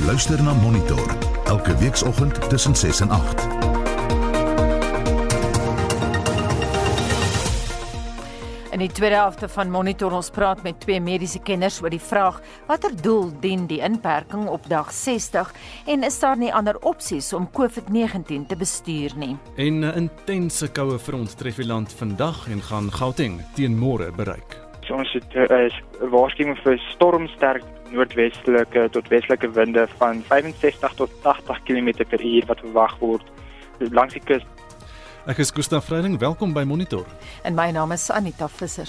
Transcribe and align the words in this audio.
Jy 0.00 0.06
luister 0.06 0.40
na 0.40 0.54
Monitor 0.56 1.10
elke 1.44 1.74
weekoggend 1.76 2.38
tussen 2.48 2.74
6 2.74 3.00
en 3.00 3.10
8. 3.10 3.42
In 8.72 8.78
die 8.80 8.88
tweede 8.88 9.18
helfte 9.18 9.48
van 9.48 9.70
Monitor 9.70 10.12
ons 10.16 10.30
praat 10.32 10.62
met 10.64 10.80
twee 10.80 11.00
mediese 11.04 11.42
kenners 11.44 11.82
oor 11.82 11.92
die 11.92 12.00
vraag 12.00 12.38
watter 12.70 12.94
doel 13.02 13.28
dien 13.42 13.66
die 13.68 13.82
inperking 13.84 14.48
op 14.48 14.64
dag 14.72 14.88
60 14.88 15.52
en 15.92 16.08
is 16.08 16.16
daar 16.20 16.40
nie 16.40 16.48
ander 16.48 16.78
opsies 16.80 17.32
om 17.36 17.50
COVID-19 17.52 18.46
te 18.48 18.56
bestuur 18.56 19.12
nie. 19.16 19.36
En 19.56 19.84
'n 19.84 19.92
intense 20.08 20.68
koue 20.72 20.98
front 20.98 21.36
tref 21.36 21.56
die 21.56 21.66
land 21.66 21.92
vandag 21.92 22.48
en 22.48 22.62
gaan 22.62 22.88
Gauteng 22.92 23.42
teen 23.54 23.76
môre 23.76 24.12
bereik. 24.12 24.56
So 24.80 24.94
ons 24.94 25.12
het 25.12 25.34
'n 25.34 25.52
uh, 25.52 26.10
waarskuwing 26.10 26.56
vir 26.64 26.78
stormsterk 26.78 27.79
noordwestelike 27.90 28.88
tot 28.94 29.08
westelike 29.08 29.50
winde 29.56 29.88
van 29.98 30.22
65 30.28 30.94
tot 30.94 31.10
80 31.22 31.62
km/h 31.68 32.46
wat 32.46 32.64
verwag 32.64 32.96
word 32.98 33.30
langs 33.90 34.16
die 34.16 34.24
kus 34.24 34.46
Ek 35.28 35.38
is 35.38 35.50
Gustaf 35.52 35.84
Vreiding, 35.84 36.16
welkom 36.18 36.54
by 36.56 36.64
Monitor. 36.64 37.04
En 37.44 37.54
my 37.54 37.68
naam 37.70 37.92
is 37.92 38.08
Anita 38.10 38.48
Visser. 38.48 38.88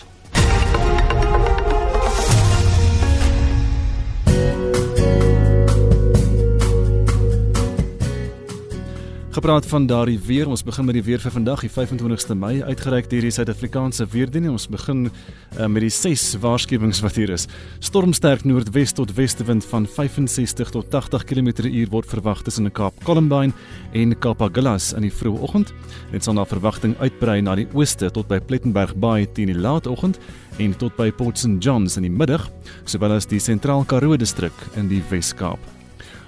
Gepraat 9.32 9.66
van 9.66 9.86
daardie 9.88 10.20
weer, 10.20 10.48
ons 10.52 10.64
begin 10.64 10.84
met 10.86 10.98
die 10.98 11.04
weer 11.08 11.22
vir 11.24 11.32
vandag, 11.32 11.62
die 11.64 11.70
25ste 11.72 12.36
Mei, 12.36 12.58
uitgereik 12.68 13.06
deur 13.08 13.24
die 13.24 13.32
Suid-Afrikaanse 13.32 14.04
Weerdienste. 14.12 14.52
Ons 14.52 14.66
begin 14.68 15.06
uh, 15.08 15.70
met 15.72 15.86
die 15.86 15.92
6 15.96 16.36
waarskuwings 16.44 17.00
wat 17.00 17.16
hier 17.16 17.32
is. 17.32 17.48
Stormsterk 17.80 18.44
noordwes 18.44 18.92
tot 18.92 19.16
westewind 19.16 19.64
van 19.72 19.88
65 19.88 20.76
tot 20.76 20.92
80 20.92 21.24
km/h 21.32 21.88
word 21.96 22.12
verwag 22.12 22.44
tussen 22.44 22.68
die 22.68 22.76
Kaap 22.76 23.00
Columbine 23.08 23.56
en 23.96 24.20
Kapagillas 24.20 24.92
in 25.00 25.08
die 25.08 25.16
vroeë 25.16 25.40
oggend. 25.48 25.72
Dit 26.12 26.28
sal 26.28 26.36
na 26.36 26.44
verwagting 26.44 27.00
uitbrei 27.00 27.40
na 27.40 27.56
die 27.56 27.70
ooste 27.72 28.12
tot 28.12 28.28
by 28.28 28.44
Plettenberg 28.44 28.98
Bay 29.00 29.30
teen 29.32 29.54
die 29.54 29.56
laatoggend 29.56 30.20
en 30.60 30.76
tot 30.76 31.00
by 31.00 31.08
Port 31.08 31.40
St 31.40 31.64
Johns 31.64 31.96
in 31.96 32.04
die 32.04 32.12
middag, 32.12 32.50
sowel 32.84 33.16
as 33.16 33.32
die 33.32 33.40
Sentraal 33.40 33.88
Karoo 33.88 34.20
distrik 34.20 34.68
in 34.76 34.92
die 34.92 35.00
Wes-Kaap. 35.08 35.71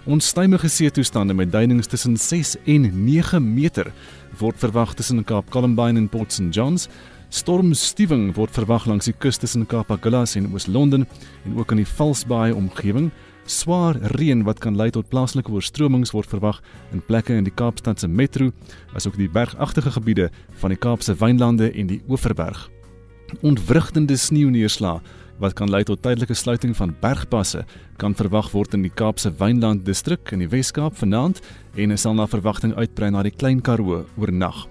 Onstuimige 0.03 0.67
see 0.67 0.91
toestande 0.91 1.33
met 1.33 1.51
duinings 1.51 1.87
tussen 1.87 2.17
6 2.17 2.55
en 2.65 3.05
9 3.05 3.53
meter 3.53 3.87
word 4.37 4.57
verwag 4.59 4.93
tussen 4.93 5.23
Kaap 5.23 5.49
Columbine 5.49 5.99
en 5.99 6.09
Port 6.09 6.33
St 6.33 6.51
Johns. 6.51 6.89
Stormstuwing 7.29 8.33
word 8.35 8.51
verwag 8.51 8.83
langs 8.85 9.07
die 9.07 9.15
kus 9.15 9.39
tussen 9.39 9.63
Kaap 9.65 9.93
Agulhas 9.95 10.35
en 10.35 10.49
Oos-London 10.51 11.07
en 11.45 11.55
ook 11.55 11.71
in 11.71 11.79
die 11.79 11.87
Valsbaai 11.87 12.51
omgewing. 12.51 13.13
Swaar 13.47 13.95
reën 14.17 14.43
wat 14.43 14.59
kan 14.59 14.75
lei 14.75 14.89
tot 14.91 15.07
plaaslike 15.07 15.51
oorstromings 15.51 16.11
word 16.11 16.27
verwag 16.27 16.59
in 16.91 16.99
plekke 16.99 17.39
in 17.39 17.47
die 17.47 17.55
Kaapstad 17.55 18.03
se 18.03 18.11
metro, 18.11 18.51
asook 18.99 19.15
die 19.15 19.31
bergagtige 19.31 19.95
gebiede 19.95 20.29
van 20.59 20.75
die 20.75 20.79
Kaapse 20.83 21.15
Wynlande 21.15 21.71
en 21.71 21.87
die 21.87 22.01
Oeverberg. 22.09 22.67
Ontwrigtende 23.39 24.19
sneeuneerslae 24.19 24.99
wat 25.39 25.55
kan 25.57 25.69
lei 25.71 25.83
tot 25.83 26.01
tydelike 26.03 26.35
sluiting 26.37 26.75
van 26.77 26.93
bergpasse 27.01 27.63
kan 28.01 28.15
verwag 28.17 28.51
word 28.53 28.73
in 28.77 28.83
die 28.85 28.91
Kaapse 28.93 29.31
Wynland 29.39 29.85
distrik 29.85 30.33
in 30.35 30.43
die 30.43 30.49
Wes-Kaap 30.51 30.97
vanaand 30.99 31.41
en 31.79 31.95
is 31.95 32.03
sal 32.05 32.15
na 32.17 32.27
verwagting 32.29 32.75
uitbrei 32.77 33.09
na 33.11 33.23
die 33.23 33.33
Klein 33.33 33.61
Karoo 33.61 34.03
oornag. 34.17 34.67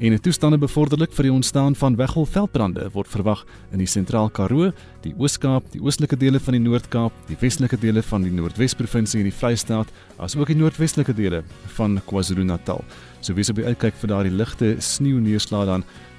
En 0.00 0.12
'n 0.12 0.18
toestande 0.18 0.58
bevorderlik 0.58 1.12
vir 1.12 1.22
die 1.24 1.32
ontstaan 1.32 1.74
van 1.74 1.96
weggolfveldbrande 1.96 2.90
word 2.92 3.08
verwag 3.08 3.44
in 3.72 3.78
die 3.78 3.86
Sentraal 3.86 4.30
Karoo, 4.30 4.72
die 5.02 5.14
Oos-Kaap, 5.18 5.72
die 5.72 5.80
oostelike 5.80 6.16
dele 6.16 6.40
van 6.40 6.52
die 6.52 6.60
Noord-Kaap, 6.60 7.12
die 7.28 7.36
westelike 7.40 7.76
dele 7.76 8.02
van 8.02 8.22
die 8.22 8.30
Noordwes-provinsie 8.30 9.20
en 9.20 9.28
die 9.28 9.38
Vrystaat, 9.38 9.88
asook 10.18 10.46
die 10.46 10.56
noordwestelike 10.56 11.14
dele 11.14 11.42
van 11.76 12.00
KwaZulu-Natal. 12.06 12.84
So 13.20 13.34
wees 13.34 13.50
op 13.50 13.56
die 13.56 13.66
uitkyk 13.66 13.94
vir 13.94 14.08
daardie 14.08 14.32
ligte 14.32 14.76
sneeuneerslae 14.78 15.66
dan 15.66 15.84
Eh, 15.84 16.09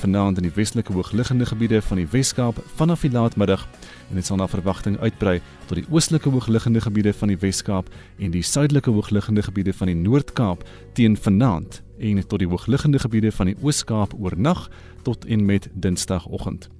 vanaand 0.00 0.36
in 0.36 0.46
die 0.46 0.54
westelike 0.54 0.92
hoogliggende 0.92 1.46
gebiede 1.46 1.82
van 1.82 1.96
die 1.96 2.06
Wes-Kaap 2.10 2.58
vanaf 2.74 3.00
die 3.00 3.10
laatmiddag 3.10 3.66
en 4.10 4.18
dit 4.18 4.26
sal 4.26 4.36
na 4.36 4.48
verwagting 4.48 4.98
uitbrei 4.98 5.38
tot 5.66 5.78
die 5.78 5.86
oostelike 5.90 6.30
hoogliggende 6.30 6.80
gebiede 6.80 7.12
van 7.12 7.32
die 7.32 7.38
Wes-Kaap 7.38 7.88
en 8.18 8.34
die 8.34 8.42
suidelike 8.42 8.90
hoogliggende 8.90 9.42
gebiede 9.42 9.72
van 9.72 9.92
die 9.92 9.96
Noord-Kaap 9.96 10.66
teen 10.98 11.16
vanaand 11.16 11.82
en 11.98 12.26
tot 12.26 12.38
die 12.42 12.48
hoogliggende 12.48 12.98
gebiede 12.98 13.32
van 13.32 13.52
die 13.52 13.56
Oos-Kaap 13.62 14.14
oornag 14.18 14.68
tot 15.02 15.24
en 15.24 15.44
met 15.44 15.68
Dinsdagoggend. 15.72 16.70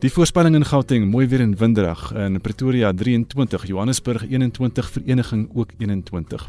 Die 0.00 0.08
voorspelling 0.08 0.54
in 0.56 0.64
Gauteng, 0.64 1.10
mooi 1.12 1.26
weer 1.28 1.42
en 1.44 1.50
winderig 1.60 2.12
in 2.16 2.40
Pretoria 2.40 2.92
23, 2.92 3.66
Johannesburg 3.66 4.22
21, 4.24 4.90
Vereniging 4.90 5.50
ook 5.54 5.74
21. 5.78 6.46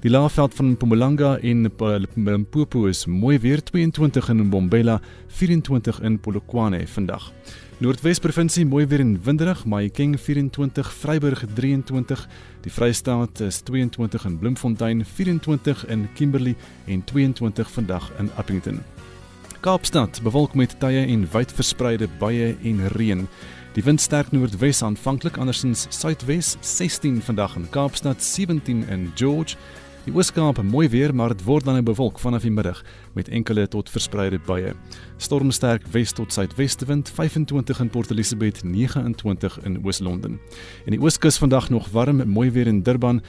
Die 0.00 0.10
laafveld 0.10 0.54
van 0.54 0.66
Mpumalanga 0.66 1.38
en 1.38 1.72
Limpopo 2.14 2.84
is 2.86 3.06
mooi 3.06 3.38
weer 3.38 3.62
22 3.62 4.28
in 4.28 4.46
Mbombela, 4.46 5.00
24 5.26 6.00
in 6.00 6.20
Polokwane 6.20 6.86
vandag. 6.86 7.32
Noordwes 7.78 8.18
provinsie 8.18 8.66
mooi 8.66 8.86
weer 8.86 9.00
en 9.00 9.18
winderig, 9.24 9.64
Mahikeng 9.64 10.20
24, 10.20 10.92
Vryburg 10.92 11.44
23, 11.54 12.28
die 12.60 12.72
Vrystaat 12.72 13.40
is 13.40 13.60
22 13.60 14.24
in 14.24 14.38
Bloemfontein, 14.38 15.04
24 15.04 15.86
in 15.86 16.08
Kimberley 16.14 16.54
en 16.86 17.04
22 17.04 17.70
vandag 17.70 18.12
in 18.18 18.30
Appington. 18.36 18.91
Kaapstad 19.62 20.18
bewolk 20.26 20.56
met 20.58 20.72
tye 20.82 21.04
en 21.06 21.20
wyd 21.30 21.52
verspreide 21.54 22.08
buie 22.18 22.48
en 22.66 22.80
reën. 22.96 23.20
Die 23.76 23.84
wind 23.86 24.02
sterk 24.02 24.32
noordwes 24.34 24.80
aanvanklik 24.82 25.38
andersins 25.38 25.84
suidwes 25.94 26.56
16 26.66 27.20
vandag 27.22 27.54
in 27.60 27.68
Kaapstad 27.70 28.18
17 28.26 28.82
in 28.90 29.04
George 29.14 29.54
Die 30.02 30.10
Ooskaap 30.14 30.62
mooi 30.62 30.88
weer, 30.90 31.14
maar 31.14 31.28
dit 31.28 31.44
word 31.46 31.64
dan 31.64 31.76
'n 31.76 31.84
bewolk 31.84 32.18
vanaf 32.18 32.42
die 32.42 32.50
middag 32.50 32.82
met 33.14 33.28
enkele 33.28 33.68
tot 33.68 33.90
verspreide 33.90 34.40
buie. 34.46 34.74
Stormsterk 35.16 35.86
wes 35.86 36.12
tot 36.12 36.32
suidwestewind 36.32 37.10
25 37.10 37.80
in 37.80 37.90
Port 37.90 38.10
Elizabeth, 38.10 38.64
29 38.64 39.62
in 39.62 39.84
Oos-London. 39.84 40.40
En 40.84 40.90
die 40.90 41.00
Ooskus 41.00 41.38
vandag 41.38 41.70
nog 41.70 41.90
warm, 41.90 42.28
mooi 42.28 42.50
weer 42.50 42.66
in 42.66 42.82
Durban, 42.82 43.22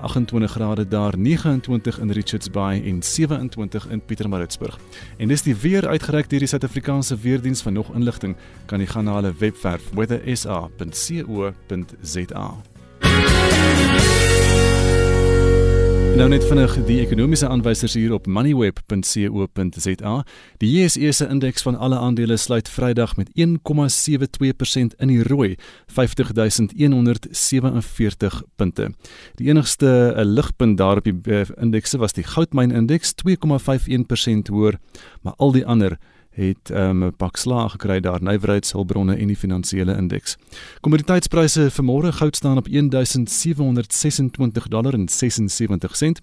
28 0.00 0.50
grade 0.50 0.88
daar, 0.88 1.18
29 1.18 1.98
in 1.98 2.10
Richards 2.10 2.50
Bay 2.50 2.84
en 2.84 3.02
27 3.02 3.88
in 3.88 4.04
Pietermaritzburg. 4.04 4.78
En 5.16 5.28
dis 5.28 5.42
die 5.42 5.56
weer 5.56 5.88
uitgereik 5.88 6.30
deur 6.30 6.38
die 6.38 6.48
Suid-Afrikaanse 6.48 7.18
Weerdienste 7.18 7.64
van 7.64 7.72
nog 7.72 7.94
inligting 7.94 8.36
kan 8.66 8.80
jy 8.80 8.86
gaan 8.86 9.04
na 9.04 9.14
hulle 9.14 9.34
webwerf 9.38 9.82
weathersa.co.za. 9.94 12.56
Nou 16.20 16.28
net 16.28 16.42
vinnig 16.44 16.74
die 16.84 16.98
ekonomiese 17.00 17.48
aanwysers 17.48 17.94
hier 17.96 18.12
op 18.12 18.26
moneyweb.co.za. 18.28 20.10
Die 20.60 20.68
JSE 20.68 21.08
se 21.16 21.24
indeks 21.32 21.64
van 21.64 21.80
alle 21.80 21.96
aandele 21.96 22.36
sluit 22.36 22.68
Vrydag 22.68 23.16
met 23.16 23.32
1,72% 23.40 25.00
in 25.00 25.08
die 25.08 25.24
rooi, 25.24 25.56
50147 25.96 28.44
punte. 28.60 28.92
Die 29.40 29.48
enigste 29.48 30.12
eh, 30.12 30.20
ligpunt 30.28 30.76
daar 30.76 31.00
op 31.00 31.08
die 31.08 31.16
uh, 31.24 31.48
indekse 31.56 31.96
was 31.98 32.12
die 32.12 32.28
goudmyn 32.28 32.70
indeks 32.70 33.14
2,51% 33.24 34.52
hoër, 34.52 34.76
maar 35.24 35.32
al 35.38 35.52
die 35.56 35.64
ander 35.64 35.96
het 36.30 36.70
um, 36.70 37.04
'n 37.04 37.16
pak 37.16 37.36
slaag 37.36 37.72
gekry 37.72 38.00
daar 38.00 38.22
nywerheidshulpbronne 38.22 39.16
en 39.16 39.26
die 39.26 39.36
finansiële 39.36 39.96
indeks. 39.96 40.36
Kommoditeitspryse 40.80 41.70
vir 41.70 41.84
môre 41.84 42.12
goud 42.12 42.36
staan 42.36 42.56
op 42.56 42.68
1726 42.68 44.68
dollar 44.68 44.94
en 44.94 45.08
76 45.08 45.96
sent 45.96 46.20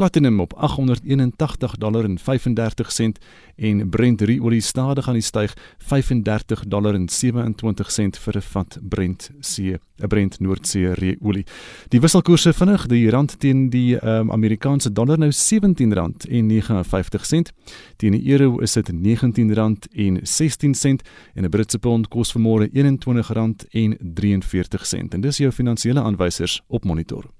platinum 0.00 0.40
op 0.40 0.52
881 0.52 1.76
dollar 1.76 2.04
en 2.04 2.18
35 2.18 2.92
sent 2.92 3.18
en 3.56 3.88
Brent 3.88 4.22
olie 4.40 4.60
stadig 4.60 5.08
aan 5.08 5.18
die 5.18 5.22
styg 5.22 5.52
35 5.78 6.64
dollar 6.66 6.94
en 6.94 7.08
27 7.08 7.90
sent 7.90 8.18
vir 8.18 8.36
'n 8.36 8.42
vat 8.42 8.78
Brent 8.80 9.30
see 9.40 9.76
'n 9.98 10.08
Brent 10.08 10.40
Noordsee 10.40 11.16
olie. 11.20 11.44
Die 11.88 12.00
wisselkoerse 12.00 12.52
vinnig, 12.52 12.86
die 12.86 13.10
rand 13.10 13.40
teen 13.40 13.68
die 13.70 13.98
um, 14.04 14.30
Amerikaanse 14.30 14.92
dollar 14.92 15.18
nou 15.18 15.32
17 15.32 15.92
rand 15.92 16.26
en 16.28 16.46
59 16.46 17.26
sent. 17.26 17.52
Teen 17.96 18.12
die 18.12 18.30
euro 18.32 18.58
is 18.58 18.72
dit 18.72 18.92
19 18.92 19.54
rand 19.54 19.86
en 19.92 20.18
16 20.22 20.74
sent 20.74 21.02
en 21.34 21.44
'n 21.44 21.50
Britse 21.50 21.78
pond 21.78 22.08
kos 22.08 22.32
vanmôre 22.32 22.70
21 22.72 23.32
rand 23.32 23.64
en 23.70 23.98
43 24.00 24.86
sent. 24.86 25.14
En 25.14 25.20
dis 25.20 25.36
jou 25.36 25.52
finansiële 25.52 26.02
aanwysers 26.02 26.62
op 26.68 26.84
monitor. 26.84 27.39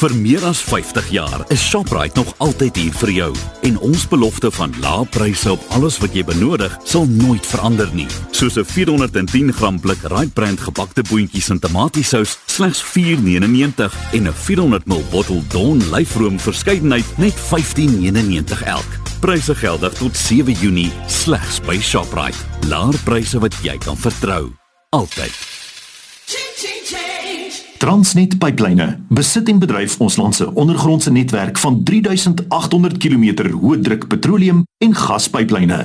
Vir 0.00 0.14
meer 0.16 0.44
as 0.48 0.62
50 0.64 1.10
jaar 1.12 1.42
is 1.52 1.60
Shoprite 1.60 2.16
nog 2.16 2.30
altyd 2.40 2.78
hier 2.80 2.94
vir 3.02 3.10
jou 3.12 3.28
en 3.68 3.74
ons 3.84 4.06
belofte 4.08 4.48
van 4.56 4.72
lae 4.80 5.04
pryse 5.12 5.50
op 5.52 5.66
alles 5.76 5.98
wat 6.00 6.14
jy 6.16 6.22
benodig 6.24 6.72
sal 6.88 7.04
nooit 7.04 7.44
verander 7.44 7.90
nie. 7.92 8.06
Soos 8.32 8.56
'n 8.56 8.64
410 8.64 9.52
gram 9.52 9.76
blik 9.80 10.00
Rite 10.08 10.32
brand 10.32 10.60
gebakte 10.60 11.04
boontjies 11.04 11.50
en 11.50 11.60
tomatiesous 11.60 12.38
slegs 12.46 12.80
4.99 12.80 13.92
en 14.12 14.28
'n 14.28 14.32
400 14.32 14.86
ml 14.86 15.04
bottel 15.10 15.44
Dawn 15.52 15.82
lyfroom 15.92 16.40
verskeidenheid 16.40 17.18
net 17.18 17.34
15.99 17.34 18.62
elk. 18.64 18.90
Pryse 19.20 19.54
geldig 19.54 19.92
tot 19.92 20.16
7 20.16 20.52
Junie 20.52 20.92
slegs 21.08 21.60
by 21.60 21.78
Shoprite. 21.78 22.38
Laer 22.68 22.96
pryse 23.04 23.38
wat 23.38 23.54
jy 23.62 23.76
kan 23.76 23.96
vertrou. 23.96 24.60
altyd. 24.90 25.49
Transnet 27.80 28.38
Pipeline 28.38 28.98
besit 29.08 29.48
en 29.48 29.58
bedryf 29.58 29.94
ons 30.04 30.16
land 30.16 30.34
se 30.34 30.54
ondergrondse 30.54 31.10
netwerk 31.10 31.58
van 31.58 31.78
3800 31.82 32.98
km 33.00 33.46
hoë 33.54 33.78
druk 33.80 34.04
petroleum 34.06 34.66
en 34.84 34.92
gaspyplyne. 34.94 35.78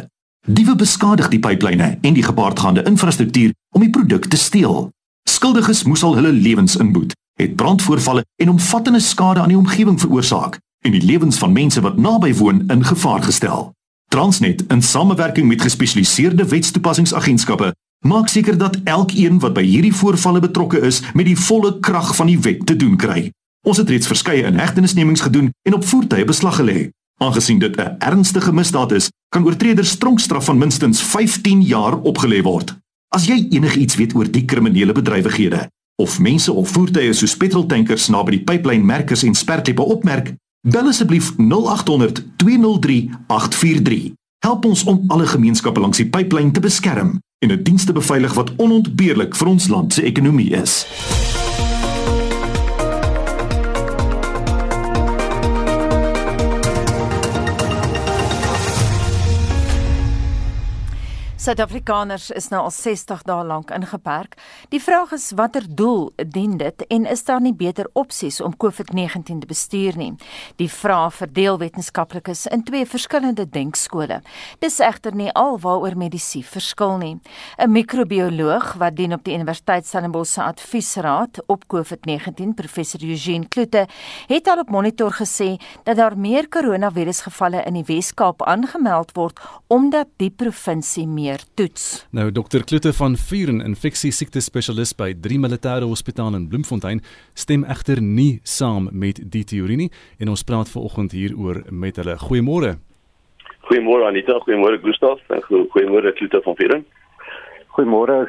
Diewe 0.43 0.75
beskadig 0.75 1.29
die 1.31 1.39
pyplyne 1.39 1.87
en 2.01 2.17
die 2.17 2.23
gepaardgaande 2.23 2.83
infrastruktuur 2.91 3.53
om 3.71 3.85
die 3.85 3.89
produk 3.89 4.27
te 4.27 4.35
steel. 4.35 4.89
Skuldiges 5.29 5.85
moes 5.87 6.03
al 6.03 6.19
hulle 6.19 6.33
lewens 6.35 6.75
inboet, 6.75 7.15
het 7.39 7.55
brandvoorvalle 7.55 8.25
en 8.43 8.51
omvattende 8.57 8.99
skade 8.99 9.39
aan 9.39 9.55
die 9.55 9.61
omgewing 9.63 9.95
veroorsaak 9.99 10.59
en 10.83 10.91
die 10.91 11.03
lewens 11.05 11.39
van 11.39 11.55
mense 11.55 11.79
wat 11.81 11.95
naby 11.95 12.33
woon 12.35 12.65
in 12.67 12.83
gevaar 12.83 13.23
gestel. 13.23 13.71
Transnet 14.11 14.67
in 14.67 14.83
samewerking 14.83 15.47
met 15.47 15.63
gespesialiseerde 15.63 16.43
wetstoepassingsagentskappe 16.51 17.71
maak 18.05 18.27
seker 18.29 18.57
dat 18.57 18.77
elkeen 18.83 19.39
wat 19.39 19.53
by 19.53 19.63
hierdie 19.65 19.93
voorvalle 19.93 20.39
betrokke 20.39 20.79
is 20.79 21.01
met 21.13 21.25
die 21.25 21.37
volle 21.37 21.79
krag 21.79 22.15
van 22.15 22.27
die 22.27 22.39
wet 22.39 22.65
te 22.65 22.75
doen 22.75 22.97
kry. 22.97 23.31
Ons 23.65 23.81
het 23.81 23.89
reeds 23.89 24.07
verskeie 24.07 24.45
inhegtenisnemings 24.45 25.25
gedoen 25.25 25.49
en 25.65 25.73
op 25.73 25.85
voertuie 25.85 26.25
beslag 26.25 26.59
gelê. 26.61 26.89
Aangesien 27.17 27.59
dit 27.59 27.77
'n 27.77 27.95
ernstige 27.99 28.53
misdaad 28.53 28.91
is, 28.91 29.09
kan 29.29 29.45
oortreders 29.45 29.97
tronkstraf 29.97 30.45
van 30.45 30.57
minstens 30.57 31.01
15 31.01 31.61
jaar 31.61 31.97
opgelê 31.97 32.41
word. 32.41 32.75
As 33.09 33.25
jy 33.25 33.47
enigiets 33.49 33.95
weet 33.95 34.15
oor 34.15 34.31
die 34.31 34.45
kriminele 34.45 34.91
bedrywighede 34.91 35.69
of 35.95 36.19
mense 36.19 36.51
of 36.51 36.69
voertuie 36.69 37.13
soos 37.13 37.37
petroltankers 37.37 38.07
naby 38.07 38.31
die 38.31 38.43
pyplynmerkers 38.43 39.23
en 39.23 39.35
sperkleppe 39.35 39.81
opmerk, 39.81 40.33
bel 40.67 40.87
asseblief 40.87 41.33
0800 41.37 42.25
203 42.35 43.09
843. 43.27 44.13
Help 44.39 44.65
ons 44.65 44.83
om 44.83 45.03
alle 45.07 45.25
gemeenskappe 45.25 45.79
langs 45.79 45.97
die 45.97 46.09
pyplyn 46.09 46.51
te 46.51 46.59
beskerm 46.59 47.19
en 47.45 47.51
'n 47.51 47.63
diens 47.63 47.85
te 47.85 47.93
beveilig 47.93 48.33
wat 48.33 48.55
onontbeerlik 48.55 49.35
vir 49.35 49.47
ons 49.47 49.67
land 49.67 49.93
se 49.93 50.01
ekonomie 50.01 50.49
is. 50.49 50.85
Suid-Afrikaners 61.45 62.31
is 62.33 62.47
nou 62.49 62.57
al 62.65 62.71
60 62.73 63.19
dae 63.27 63.43
lank 63.45 63.69
ingeperk. 63.69 64.31
Die 64.73 64.79
vraag 64.81 65.11
is 65.13 65.27
watter 65.37 65.61
doel 65.69 66.07
dien 66.17 66.55
dit 66.57 66.85
en 66.89 67.03
is 67.05 67.21
daar 67.27 67.43
nie 67.43 67.53
beter 67.53 67.85
opsies 67.93 68.39
om 68.41 68.55
COVID-19 68.63 69.43
te 69.43 69.45
bestuur 69.45 69.93
nie? 70.01 70.15
Die 70.57 70.69
vraag 70.73 71.13
verdeel 71.19 71.59
wetenskaplikes 71.61 72.47
in 72.49 72.63
twee 72.65 72.87
verskillende 72.89 73.45
denkskole. 73.45 74.23
Dis 74.65 74.79
egter 74.81 75.13
nie 75.13 75.29
al 75.37 75.59
waaroor 75.61 75.93
medisyne 75.93 76.49
verskil 76.49 76.97
nie. 76.97 77.19
'n 77.59 77.71
Mikrobioloog 77.71 78.73
wat 78.81 78.95
dien 78.95 79.13
op 79.13 79.23
die 79.23 79.35
Universiteit 79.37 79.85
Stellenbosch 79.85 80.33
se 80.33 80.41
adviesraad 80.41 81.43
op 81.45 81.67
COVID-19, 81.67 82.55
professor 82.55 83.03
Eugene 83.03 83.47
Kloete, 83.47 83.85
het 84.27 84.47
al 84.47 84.59
op 84.59 84.69
Monitor 84.69 85.13
gesê 85.13 85.61
dat 85.83 85.97
daar 85.97 86.17
meer 86.17 86.49
koronavirusgevalle 86.49 87.63
in 87.65 87.73
die 87.73 87.85
Wes-Kaap 87.85 88.41
aangemeld 88.41 89.11
word 89.13 89.39
omdat 89.67 90.07
die 90.17 90.31
provinsie 90.31 91.07
meer 91.07 91.34
meer 91.35 91.43
toets. 91.55 92.07
Nou 92.11 92.31
Dr 92.31 92.63
Kloete 92.63 92.93
van 92.93 93.15
Vuren, 93.19 93.61
infeksie 93.65 94.11
siekte 94.11 94.41
spesialis 94.41 94.93
by 94.95 95.11
3 95.21 95.39
Militêre 95.41 95.87
Hospitaal 95.87 96.35
in 96.37 96.47
Bloemfontein, 96.49 97.01
stem 97.33 97.65
egter 97.67 98.01
nie 98.01 98.39
saam 98.43 98.89
met 98.91 99.19
die 99.19 99.43
teorie 99.43 99.77
nie 99.77 99.89
en 100.19 100.31
ons 100.31 100.45
praat 100.47 100.71
vanoggend 100.71 101.15
hieroor 101.15 101.63
met 101.71 101.99
hulle. 101.99 102.15
Goeiemôre. 102.21 102.75
Goeiemôre 103.67 104.07
Anita, 104.07 104.37
goeiemôre 104.45 104.79
Gustaf 104.83 105.19
en 105.35 105.43
goeiemôre 105.49 106.13
Kloete 106.15 106.41
van 106.45 106.55
Vuren. 106.59 106.85
Goeiemôre 107.75 108.25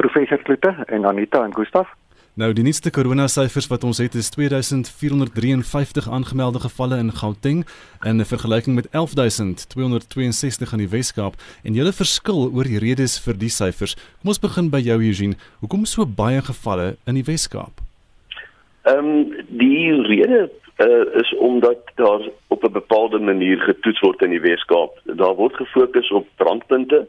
professor 0.00 0.42
Kloete 0.42 0.74
en 0.88 1.06
Anita 1.06 1.44
en 1.44 1.54
Gustaf. 1.54 1.94
Nou 2.38 2.52
die 2.54 2.62
nuutste 2.62 2.92
corona 2.94 3.24
syfers 3.26 3.66
wat 3.66 3.82
ons 3.82 3.98
het 3.98 4.14
is 4.14 4.28
2453 4.30 6.06
aangemelde 6.06 6.60
gevalle 6.62 7.00
in 7.02 7.08
Gauteng 7.10 7.64
in 8.06 8.22
vergelyking 8.32 8.76
met 8.76 8.86
11262 8.92 10.74
in 10.76 10.84
die 10.84 10.86
Wes-Kaap 10.92 11.34
en 11.66 11.74
julle 11.74 11.90
verskil 11.90 12.44
oor 12.46 12.70
die 12.70 12.78
redes 12.78 13.16
vir 13.24 13.34
die 13.40 13.50
syfers. 13.50 13.96
Kom 14.20 14.30
ons 14.30 14.38
begin 14.38 14.70
by 14.70 14.78
jou 14.86 15.00
Eugene. 15.02 15.34
Hoekom 15.64 15.82
so 15.82 16.06
baie 16.06 16.38
gevalle 16.46 16.92
in 17.10 17.18
die 17.18 17.26
Wes-Kaap? 17.26 17.82
Ehm 18.86 19.10
um, 19.10 19.34
die 19.58 19.98
rede 20.06 20.46
uh, 20.46 21.04
is 21.18 21.34
omdat 21.42 21.90
daar 21.98 22.22
op 22.54 22.62
'n 22.62 22.72
bepaalde 22.72 23.18
manier 23.18 23.58
getoets 23.66 24.00
word 24.06 24.22
in 24.22 24.30
die 24.30 24.44
Wes-Kaap. 24.46 24.94
Daar 25.10 25.34
word 25.34 25.58
gefokus 25.58 26.14
op 26.14 26.30
brandpunte 26.36 27.08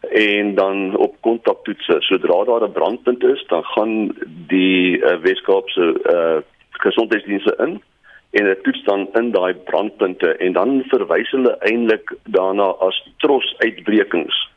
en 0.00 0.54
dan 0.54 0.96
op 0.96 1.14
kontaktoetse. 1.20 1.96
Sodra 1.98 2.44
daar 2.44 2.68
'n 2.68 2.72
brandpunt 2.72 3.22
is, 3.24 3.44
dan 3.46 3.64
gaan 3.64 4.16
die 4.46 4.98
uh, 4.98 5.16
Weskaapse 5.16 6.00
uh, 6.04 6.42
gesondheidsdienste 6.70 7.54
in 7.58 7.82
en 8.30 8.44
dit 8.44 8.62
toets 8.62 8.84
dan 8.84 9.08
in 9.12 9.30
daai 9.30 9.54
brandpunte 9.54 10.36
en 10.36 10.52
dan 10.52 10.82
verwys 10.86 11.30
hulle 11.30 11.56
eintlik 11.58 12.12
daarna 12.24 12.62
as 12.62 12.98
trosuitbrekings 13.16 14.50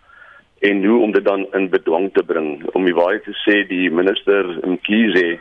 en 0.60 0.86
hoe 0.86 1.02
om 1.02 1.12
dit 1.12 1.26
dan 1.26 1.48
in 1.52 1.70
bedwang 1.70 2.10
te 2.14 2.24
bring. 2.24 2.66
Om 2.76 2.86
die 2.86 2.96
waarheid 2.96 3.24
te 3.24 3.34
sê, 3.34 3.64
die 3.68 3.92
minister 3.92 4.46
Mkhize 4.68 5.40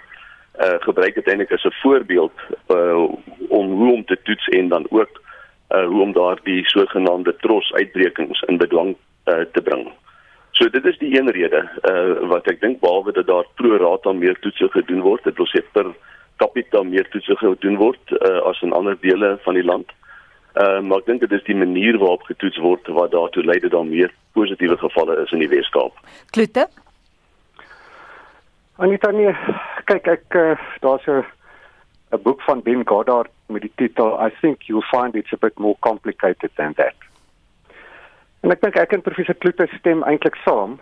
uh, 0.61 0.79
gebruik 0.87 1.14
dit 1.14 1.29
eintlik 1.29 1.53
as 1.53 1.64
'n 1.64 1.81
voorbeeld 1.82 2.32
uh, 2.69 3.05
om 3.49 3.67
hoe 3.70 3.93
om 3.93 4.05
te 4.05 4.19
toets 4.23 4.49
en 4.49 4.69
dan 4.69 4.87
ook 4.91 5.23
uh, 5.70 5.87
hoe 5.87 6.00
om 6.03 6.12
daardie 6.12 6.69
sogenaamde 6.69 7.37
trosuitbrekings 7.37 8.41
in 8.41 8.56
bedwang 8.56 8.96
uh, 9.31 9.44
te 9.55 9.62
bring. 9.62 9.88
So 10.59 10.69
dit 10.69 10.85
is 10.85 10.99
die 10.99 11.12
een 11.17 11.31
rede 11.31 11.62
uh, 11.88 12.29
wat 12.29 12.49
ek 12.50 12.61
dink 12.61 12.81
behalwe 12.82 13.15
dat 13.17 13.29
daar 13.31 13.47
pro 13.61 13.79
rata 13.81 14.12
meer 14.12 14.38
toetse 14.43 14.69
gedoen 14.75 15.00
word, 15.06 15.25
dit 15.25 15.38
wil 15.38 15.49
sê 15.49 15.62
per 15.73 15.93
capita 16.43 16.82
meer 16.82 17.09
toetse 17.12 17.37
gedoen 17.41 17.79
word 17.81 18.15
uh, 18.19 18.41
as 18.50 18.61
in 18.67 18.75
ander 18.77 18.99
dele 19.00 19.37
van 19.47 19.56
die 19.56 19.65
land. 19.65 19.93
Uh, 20.59 20.81
maar 20.82 21.05
ek 21.05 21.06
dink 21.06 21.23
dit 21.23 21.32
is 21.37 21.44
die 21.47 21.56
manier 21.56 21.99
waarop 22.03 22.27
getoets 22.27 22.59
word 22.59 22.88
wat 22.97 23.12
daartoe 23.15 23.44
lei 23.47 23.61
dat 23.62 23.71
daar 23.77 23.87
meer 23.87 24.11
positiewe 24.35 24.77
gevalle 24.81 25.21
is 25.23 25.32
in 25.37 25.44
die 25.44 25.50
Weskaap. 25.53 25.94
Klote. 26.35 26.67
Anita 28.81 29.12
nee, 29.15 29.35
kyk 29.87 30.09
ek 30.17 30.41
uh, 30.41 30.56
daar's 30.82 31.06
'n 31.06 31.23
'n 32.11 32.23
boek 32.23 32.43
van 32.43 32.62
Ben 32.62 32.82
Goddard 32.85 33.31
met 33.47 33.62
die 33.62 33.73
titel 33.77 34.19
I 34.19 34.31
think 34.41 34.67
you'll 34.67 34.91
find 34.91 35.15
it's 35.15 35.32
a 35.32 35.37
bit 35.37 35.59
more 35.59 35.77
complicated 35.81 36.50
than 36.56 36.75
that. 36.75 36.94
En 38.41 38.53
ek 38.55 38.63
dink 38.65 38.79
ek 38.81 38.95
en 38.97 39.05
professor 39.05 39.37
Kloete 39.37 39.67
stem 39.77 40.05
eintlik 40.09 40.39
saam 40.45 40.79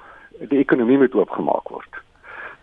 die 0.53 0.61
ekonomie 0.63 0.99
moet 1.01 1.15
oopgemaak 1.19 1.73
word. 1.75 1.99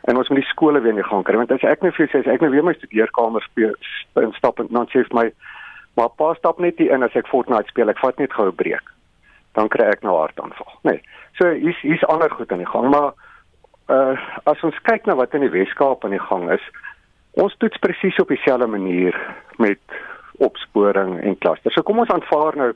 En 0.07 0.17
ons 0.17 0.29
moet 0.29 0.39
die 0.39 0.51
skole 0.51 0.79
weer 0.79 0.93
in 0.93 1.01
die 1.01 1.09
gang 1.09 1.25
kry 1.27 1.37
want 1.39 1.51
as 1.51 1.65
ek 1.67 1.83
net 1.83 1.97
vir 1.97 2.07
sê 2.11 2.21
as 2.21 2.31
ek 2.31 2.43
nou 2.43 2.51
weer 2.53 2.63
my 2.63 2.75
studeerkamer 2.77 3.43
speel 3.43 3.75
en 4.21 4.33
stap 4.37 4.61
en 4.63 4.71
dan 4.71 4.87
sê 4.93 5.03
vir 5.03 5.17
my 5.19 5.27
maar 5.99 6.11
pa 6.19 6.33
stap 6.35 6.59
net 6.59 6.79
hier 6.79 6.93
in 6.95 7.03
as 7.07 7.15
ek 7.15 7.29
Fortnite 7.31 7.71
speel 7.71 7.91
ek 7.91 8.01
vat 8.03 8.17
net 8.19 8.33
gou 8.35 8.47
'n 8.47 8.55
breek. 8.55 8.87
Dan 9.55 9.69
kry 9.71 9.87
ek 9.91 10.03
nou 10.03 10.15
hartaanval. 10.15 10.71
Nee. 10.83 11.01
So 11.39 11.51
hier's 11.51 11.79
hier's 11.81 12.07
ander 12.07 12.29
goed 12.29 12.51
aan 12.51 12.63
die 12.63 12.73
gang 12.73 12.89
maar 12.91 13.13
uh 13.89 14.15
as 14.45 14.63
ons 14.63 14.79
kyk 14.83 15.05
na 15.05 15.15
wat 15.15 15.33
in 15.33 15.41
die 15.41 15.53
Weskaap 15.53 16.05
aan 16.05 16.15
die 16.15 16.27
gang 16.31 16.51
is 16.51 16.63
ons 17.35 17.55
toets 17.57 17.77
presies 17.77 18.19
op 18.19 18.27
dieselfde 18.31 18.67
manier 18.67 19.15
met 19.57 19.79
opsporing 20.39 21.19
en 21.21 21.37
klaster. 21.37 21.71
So 21.71 21.81
kom 21.81 21.99
ons 21.99 22.11
aanvaar 22.11 22.55
nou 22.55 22.73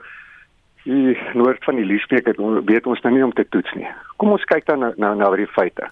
die 0.84 1.18
noord 1.34 1.64
van 1.64 1.76
die 1.76 1.86
Liesbeek 1.86 2.26
het 2.26 2.38
weet 2.66 2.88
ons 2.88 3.02
nou 3.02 3.14
nie 3.14 3.24
om 3.24 3.34
te 3.34 3.48
toets 3.50 3.74
nie. 3.74 3.88
Kom 4.18 4.32
ons 4.32 4.46
kyk 4.46 4.66
dan 4.66 4.80
nou 4.80 4.94
nou 4.98 5.16
na 5.16 5.30
die 5.36 5.48
feite. 5.48 5.90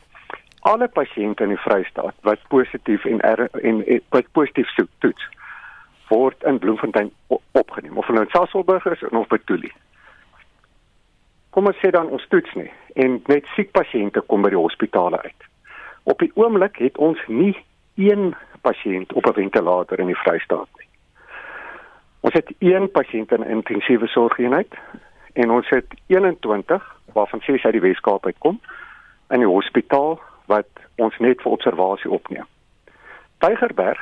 Alle 0.68 0.88
pasiënte 0.88 1.44
in 1.44 1.54
die 1.56 1.64
Vrystaat 1.64 2.16
wat 2.28 2.40
positief 2.48 3.06
en 3.06 3.22
er, 3.22 3.48
en, 3.62 3.84
en 3.86 4.02
wat 4.16 4.32
positief 4.32 4.70
soek 4.76 4.90
toets 5.00 5.28
word 6.10 6.44
in 6.44 6.60
Bloemfontein 6.60 7.12
opgeneem 7.52 7.98
of 7.98 8.08
hulle 8.08 8.24
in 8.24 8.32
Sasolburg 8.32 8.86
is 8.86 9.04
of 9.10 9.28
Betulie. 9.28 9.74
Kom 11.50 11.68
ons 11.68 11.80
sê 11.84 11.92
dan 11.92 12.12
ons 12.14 12.28
toets 12.32 12.54
nie 12.56 12.72
en 12.96 13.20
net 13.28 13.48
siek 13.56 13.72
pasiënte 13.76 14.24
kom 14.32 14.46
by 14.46 14.52
die 14.54 14.60
hospitale 14.60 15.20
uit. 15.24 15.48
Op 16.08 16.20
die 16.24 16.32
oomblik 16.40 16.80
het 16.80 16.98
ons 16.98 17.20
nie 17.28 17.56
een 18.00 18.36
pasiënt 18.62 19.14
op 19.14 19.28
'n 19.28 19.34
ventilator 19.34 20.00
in 20.00 20.08
die 20.08 20.22
Vrystaat 20.24 20.70
nie. 20.80 20.87
Ons 22.22 22.34
het 22.34 22.50
een 22.60 22.92
pasiënt 22.92 23.32
in 23.32 23.46
intensiewe 23.46 24.08
sorgeenheid 24.08 24.74
en 25.34 25.52
ons 25.52 25.70
het 25.70 25.86
21 26.08 26.96
waarvan 27.14 27.42
6 27.42 27.66
uit 27.66 27.74
die 27.74 27.82
Weskaap 27.82 28.26
uitkom 28.26 28.60
in 29.30 29.44
die 29.44 29.50
hospitaal 29.50 30.20
wat 30.46 30.68
ons 30.96 31.18
net 31.18 31.42
vir 31.42 31.52
observasie 31.52 32.12
opneem. 32.12 32.46
Tygerberg 33.38 34.02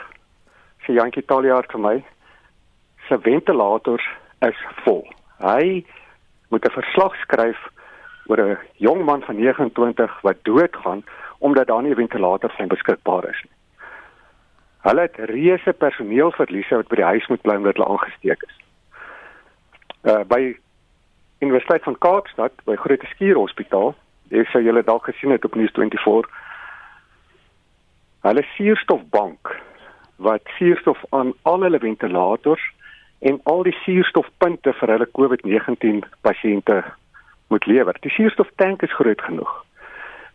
sê 0.86 0.96
Jantjie 0.96 1.26
Taljaard 1.26 1.72
vir 1.72 1.82
my 1.82 1.96
se 3.08 3.20
ventilators 3.20 4.06
is 4.48 4.60
vol. 4.86 5.04
Hy 5.44 5.84
moet 6.50 6.66
'n 6.66 6.78
verslag 6.80 7.16
skryf 7.26 7.60
oor 8.28 8.40
'n 8.40 8.58
jong 8.78 9.04
man 9.06 9.22
van 9.22 9.36
29 9.36 10.22
wat 10.22 10.44
doodgaan 10.44 11.04
omdat 11.40 11.68
daar 11.68 11.82
nie 11.82 11.92
'n 11.92 11.96
ventilator 12.04 12.50
vir 12.50 12.60
hom 12.60 12.68
beskikbaar 12.68 13.30
is 13.30 13.42
nie. 13.44 13.56
Hulle 14.86 15.02
het 15.02 15.18
reuse 15.32 15.74
personeelverliese 15.74 16.78
wat 16.78 16.90
by 16.92 17.00
die 17.00 17.10
huis 17.10 17.28
moet 17.32 17.42
bly 17.42 17.56
omdat 17.58 17.80
hulle 17.80 17.90
aangesteek 17.90 18.46
is. 18.46 18.58
Uh 20.06 20.22
by 20.30 20.42
Universiteit 21.42 21.84
van 21.84 21.98
Kaapstad, 21.98 22.54
by 22.70 22.76
Grote 22.80 23.08
Skuur 23.10 23.40
Hospitaal, 23.42 23.96
dis 24.30 24.50
sou 24.54 24.62
julle 24.64 24.84
dalk 24.86 25.10
gesien 25.10 25.34
het 25.34 25.46
op 25.46 25.58
News 25.58 25.74
24, 25.74 26.30
hulle 28.26 28.46
suurstofbank 28.54 29.52
wat 30.16 30.54
suurstof 30.58 31.02
aan 31.10 31.34
al 31.42 31.66
hulle 31.66 31.82
ventilators 31.82 32.64
en 33.20 33.42
al 33.44 33.66
die 33.66 33.76
suurstofpunte 33.84 34.74
vir 34.80 34.94
hulle 34.94 35.12
COVID-19 35.18 36.06
pasiënte 36.22 36.84
moet 37.50 37.66
lewer. 37.66 37.98
Die 38.02 38.14
suurstoftank 38.14 38.86
is 38.86 38.94
groot 38.94 39.22
genoeg. 39.22 39.52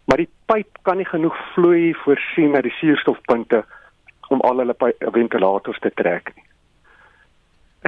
Maar 0.05 0.25
die 0.25 0.31
pyp 0.51 0.83
kan 0.83 0.99
nie 0.99 1.07
genoeg 1.07 1.37
vloei 1.55 1.95
voorsien 2.03 2.51
na 2.55 2.63
die 2.67 2.75
suurstofpunte 2.83 3.65
om 4.31 4.41
al 4.47 4.63
hulle 4.63 4.77
ventilators 4.99 5.79
te 5.83 5.91
trek 5.99 6.33
nie. 6.37 6.47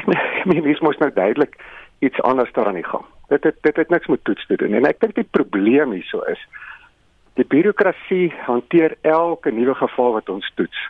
Ek 0.00 0.08
meen 0.50 0.66
dis 0.70 0.82
mos 0.84 0.98
nou 0.98 1.10
duidelik 1.14 1.56
iets 2.02 2.20
anders 2.26 2.52
daaraan 2.56 2.80
die 2.80 2.88
gang. 2.88 3.06
Dit 3.30 3.44
het 3.46 3.58
dit 3.62 3.76
het 3.76 3.90
niks 3.94 4.10
met 4.10 4.24
toets 4.24 4.46
te 4.46 4.58
doen 4.60 4.74
en 4.74 4.88
ek 4.88 5.00
dink 5.04 5.14
die 5.18 5.28
probleem 5.38 5.94
hierso 5.94 6.24
is 6.32 6.42
die 7.38 7.46
bureaukrasie 7.48 8.32
hanteer 8.46 8.96
elke 9.08 9.52
nuwe 9.54 9.74
geval 9.78 10.18
wat 10.18 10.28
ons 10.28 10.50
toets. 10.58 10.82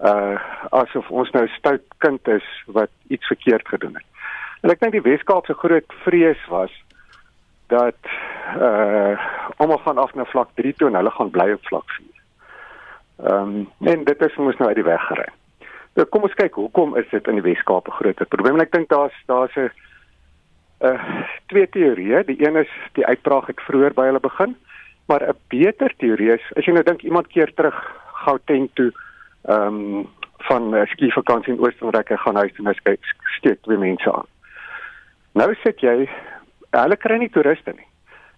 Uh 0.00 0.36
asof 0.76 1.10
ons 1.10 1.30
nou 1.36 1.46
stout 1.56 1.84
kind 2.04 2.28
is 2.28 2.46
wat 2.66 2.90
iets 3.08 3.26
verkeerd 3.26 3.68
gedoen 3.68 3.96
het. 3.96 4.06
En 4.60 4.72
ek 4.74 4.80
dink 4.82 4.96
die 4.96 5.06
Weskaap 5.06 5.46
se 5.46 5.56
groot 5.56 5.98
vrees 6.04 6.40
was 6.52 6.72
dat 7.72 8.12
uh 8.58 9.16
almal 9.56 9.82
gaan 9.84 10.00
af 10.02 10.14
na 10.14 10.24
vlak 10.24 10.52
3 10.60 10.72
toe 10.76 10.88
en 10.88 10.98
hulle 10.98 11.12
gaan 11.16 11.30
bly 11.30 11.52
op 11.52 11.66
vlak 11.68 11.96
4. 11.96 12.19
Ehm 13.24 13.66
um, 13.80 13.88
en 13.92 14.04
dit 14.04 14.22
is 14.22 14.36
mos 14.36 14.56
nou 14.56 14.68
uit 14.68 14.80
die 14.80 14.86
weg 14.86 15.06
gery. 15.06 15.28
Nou 15.94 16.06
kom 16.08 16.22
ons 16.22 16.34
kyk 16.34 16.54
hoekom 16.54 16.96
is 16.96 17.08
dit 17.10 17.26
in 17.28 17.40
die 17.40 17.44
Weskaap 17.44 17.88
'n 17.88 17.98
groot 17.98 18.28
probleem? 18.28 18.54
En 18.54 18.66
ek 18.66 18.72
dink 18.72 18.88
daar's 18.88 19.16
daar's 19.26 19.56
'n 19.56 19.70
uh 20.80 21.24
twee 21.46 21.68
teorieë. 21.68 22.24
Die 22.24 22.46
een 22.46 22.56
is 22.56 22.70
die 22.92 23.06
uitbraak 23.06 23.46
het 23.46 23.60
vroeër 23.60 23.94
by 23.94 24.04
hulle 24.04 24.20
begin, 24.20 24.56
maar 25.06 25.22
'n 25.28 25.36
beter 25.48 25.92
teorie 25.96 26.32
is 26.32 26.52
as 26.56 26.64
jy 26.64 26.72
nou 26.72 26.84
dink 26.84 27.02
iemand 27.02 27.26
keer 27.26 27.54
terug 27.54 27.76
Gauteng 28.24 28.70
toe 28.74 28.92
ehm 29.44 29.66
um, 29.66 30.08
van 30.48 30.74
uh, 30.74 30.86
skivakansie 30.86 31.52
in 31.52 31.60
Oostenryk 31.60 32.08
gaan 32.08 32.36
huis 32.36 32.52
toe 32.52 32.66
en 32.66 32.74
hy 32.74 32.96
steek 33.38 33.62
twee 33.62 33.76
mense 33.76 34.12
aan. 34.12 34.26
Nou 35.32 35.54
sit 35.54 35.80
jy 35.80 36.08
hulle 36.70 36.96
kry 36.96 37.16
nie 37.18 37.30
toeriste 37.30 37.72
nie. 37.76 37.86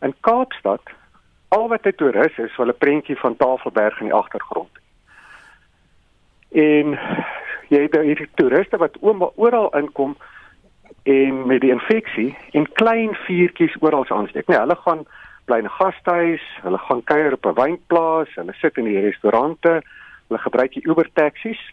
In 0.01 0.15
Kaapstad 0.21 0.83
al 1.57 1.69
wat 1.69 1.87
'n 1.87 1.95
toerist 1.97 2.39
is, 2.39 2.57
hulle 2.57 2.73
prentjie 2.73 3.19
van 3.19 3.37
Tafelberg 3.37 4.01
in 4.01 4.07
die 4.07 4.21
agtergrond. 4.23 4.75
En 6.49 6.99
jy 7.69 7.81
het 7.83 7.97
hierdie 7.97 8.29
toeriste 8.35 8.77
wat 8.77 8.97
oral 9.37 9.71
inkom 9.77 10.17
en 11.03 11.47
met 11.47 11.61
die 11.61 11.71
infeksie 11.71 12.37
en 12.51 12.73
klein 12.73 13.15
vuurtjies 13.15 13.77
oral 13.81 14.09
aansteek. 14.09 14.47
Nee, 14.47 14.59
hulle 14.59 14.77
gaan 14.77 15.05
bly 15.45 15.59
in 15.59 15.65
'n 15.65 15.79
gastehuis, 15.79 16.45
hulle 16.63 16.79
gaan 16.79 17.05
kuier 17.05 17.33
op 17.33 17.47
'n 17.47 17.61
wynplaas, 17.61 18.35
hulle 18.35 18.53
sit 18.53 18.77
in 18.77 18.85
die 18.85 19.01
restaurante, 19.01 19.83
hulle 20.29 20.41
gebruik 20.41 20.73
die 20.73 20.87
Uber 20.87 21.09
taksies 21.13 21.73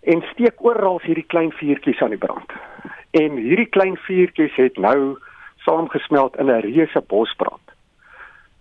en 0.00 0.22
steek 0.32 0.64
oral 0.64 1.00
hierdie 1.02 1.26
klein 1.26 1.52
vuurtjies 1.52 2.00
aan 2.02 2.14
die 2.16 2.24
brand. 2.26 2.52
En 3.10 3.36
hierdie 3.36 3.68
klein 3.76 3.96
vuurtjies 3.96 4.54
het 4.54 4.76
nou 4.76 5.18
saamgesmelt 5.56 6.36
in 6.36 6.50
'n 6.50 6.60
reuse 6.60 7.00
bosbrand. 7.00 7.63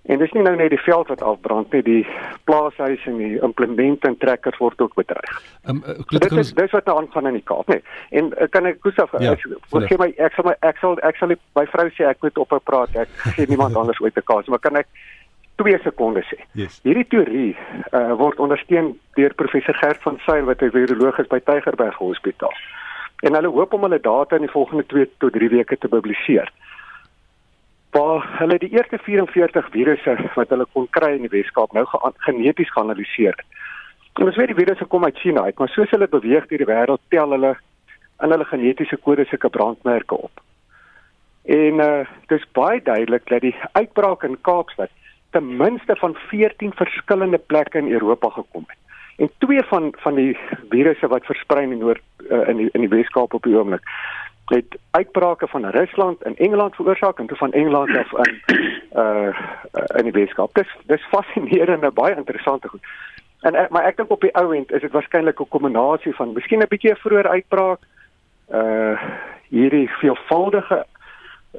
En 0.03 0.19
dis 0.19 0.31
nie 0.35 0.41
nou 0.43 0.55
net 0.59 0.73
die 0.73 0.81
veld 0.83 1.07
wat 1.07 1.21
afbrand 1.23 1.71
nie, 1.71 1.81
die 1.83 2.01
plaashuis 2.43 3.05
en 3.07 3.21
die 3.21 3.37
implemente 3.39 4.07
en 4.09 4.17
trekkers 4.19 4.57
word 4.59 4.81
ook 4.83 4.97
bedreig. 4.99 5.37
Um, 5.63 5.79
uh, 5.87 5.95
dit 6.11 6.35
is 6.41 6.51
dis 6.57 6.75
wat 6.75 6.89
nou 6.89 6.97
aangaan 6.99 7.29
in 7.31 7.37
die 7.39 7.45
Kaap, 7.47 7.71
nee. 7.71 7.79
En 8.11 8.33
uh, 8.33 8.49
kan 8.51 8.67
ek 8.67 8.81
Gustav, 8.83 9.13
ja, 9.23 9.35
gee 9.39 9.99
my 10.01 10.09
ek 10.19 10.35
sal 10.35 10.49
my 10.49 10.57
ek 10.67 10.81
sal 10.81 10.99
ek 11.07 11.21
sal 11.21 11.31
my 11.31 11.63
vrou 11.71 11.87
sê 11.95 12.09
ek 12.09 12.19
moet 12.25 12.41
ophou 12.43 12.59
praat. 12.67 12.97
Ek 13.05 13.15
gee 13.37 13.47
niemand 13.47 13.79
anders 13.79 14.01
ooit 14.03 14.19
'n 14.19 14.27
kans, 14.27 14.51
maar 14.51 14.59
kan 14.59 14.81
ek 14.83 14.91
2 15.63 15.79
sekondes 15.85 16.27
sê. 16.27 16.41
Yes. 16.51 16.81
Hierdie 16.83 17.07
teorie 17.07 17.55
uh, 17.95 18.11
word 18.19 18.43
ondersteun 18.43 18.97
deur 19.15 19.33
professor 19.39 19.77
Gert 19.79 20.03
van 20.03 20.19
Sail 20.27 20.43
wat 20.51 20.59
'n 20.59 20.75
viroloog 20.75 21.23
is 21.23 21.31
by 21.31 21.39
Tygerberg 21.39 21.95
Hospitaal. 21.95 22.51
En 23.23 23.39
hulle 23.39 23.55
hoop 23.55 23.73
om 23.73 23.87
hulle 23.87 24.03
data 24.03 24.35
in 24.35 24.43
die 24.43 24.51
volgende 24.51 24.83
2 24.85 25.09
tot 25.23 25.31
3 25.31 25.49
weke 25.49 25.79
te 25.79 25.87
publiseer 25.87 26.51
waar 27.93 28.25
hulle 28.39 28.57
die 28.57 28.71
eerste 28.73 28.97
44 28.97 29.69
virusse 29.71 30.15
wat 30.35 30.49
hulle 30.49 30.65
kon 30.73 30.87
kry 30.89 31.11
in 31.15 31.27
die 31.27 31.33
Weskaap 31.33 31.73
nou 31.77 31.85
geneties 32.25 32.71
geanaliseer 32.73 33.37
het. 33.37 33.45
En 34.17 34.29
ons 34.29 34.37
weet 34.37 34.49
die 34.53 34.57
virusse 34.57 34.85
kom 34.89 35.05
uit 35.05 35.17
China 35.17 35.45
uit, 35.45 35.57
maar 35.57 35.69
soos 35.73 35.93
hulle 35.93 36.09
beweeg 36.09 36.47
deur 36.49 36.61
die 36.61 36.69
wêreld, 36.69 37.01
tel 37.13 37.35
hulle 37.35 37.53
in 38.23 38.33
hulle 38.33 38.45
genetiese 38.49 38.97
kode 38.97 39.25
sulke 39.29 39.49
brandmerke 39.49 40.17
op. 40.29 40.41
En 41.43 41.81
uh 41.85 42.05
dis 42.31 42.45
baie 42.57 42.81
duidelik 42.81 43.25
dat 43.29 43.41
die 43.45 43.55
uitbraak 43.73 44.23
in 44.23 44.37
Kaapstad 44.41 44.93
ten 45.33 45.57
minste 45.57 45.95
van 45.99 46.15
14 46.29 46.73
verskillende 46.77 47.37
plekke 47.37 47.77
in 47.77 47.91
Europa 47.91 48.29
gekom 48.29 48.65
het. 48.67 48.82
En 49.23 49.29
twee 49.37 49.63
van 49.63 49.93
van 49.97 50.15
die 50.15 50.37
virusse 50.69 51.07
wat 51.07 51.25
versprei 51.25 51.63
in 51.71 51.77
noord 51.77 52.01
uh, 52.29 52.47
in 52.47 52.57
die 52.57 52.69
in 52.71 52.81
die 52.83 52.89
Weskaap 52.89 53.33
op 53.33 53.43
die 53.43 53.55
oomblik 53.55 53.85
het 54.51 54.75
uitbrake 54.91 55.47
van 55.47 55.65
Rusland 55.65 56.21
en 56.21 56.35
Engeland 56.35 56.75
veroorsaak 56.75 57.19
en 57.19 57.27
toe 57.27 57.37
van 57.37 57.51
Engeland 57.51 57.97
af 57.97 58.11
in 58.27 58.41
uh 59.03 59.31
in 59.95 60.03
die 60.03 60.11
Weskaap. 60.11 60.53
Dis 60.53 60.75
dis 60.85 61.05
fascinerende, 61.11 61.91
baie 61.91 62.15
interessante 62.15 62.67
goed. 62.67 62.83
En 63.39 63.55
maar 63.69 63.87
ek 63.87 63.97
dink 63.97 64.11
op 64.11 64.21
die 64.21 64.35
ou 64.35 64.55
end 64.55 64.71
is 64.71 64.81
dit 64.81 64.91
waarskynlik 64.91 65.39
'n 65.39 65.53
kombinasie 65.55 66.15
van 66.15 66.33
miskien 66.33 66.59
'n 66.59 66.73
bietjie 66.75 66.95
vroeër 66.95 67.27
uitbraak 67.27 67.79
uh 68.51 68.99
hierdie 69.47 69.87
veelvuldige 70.03 70.85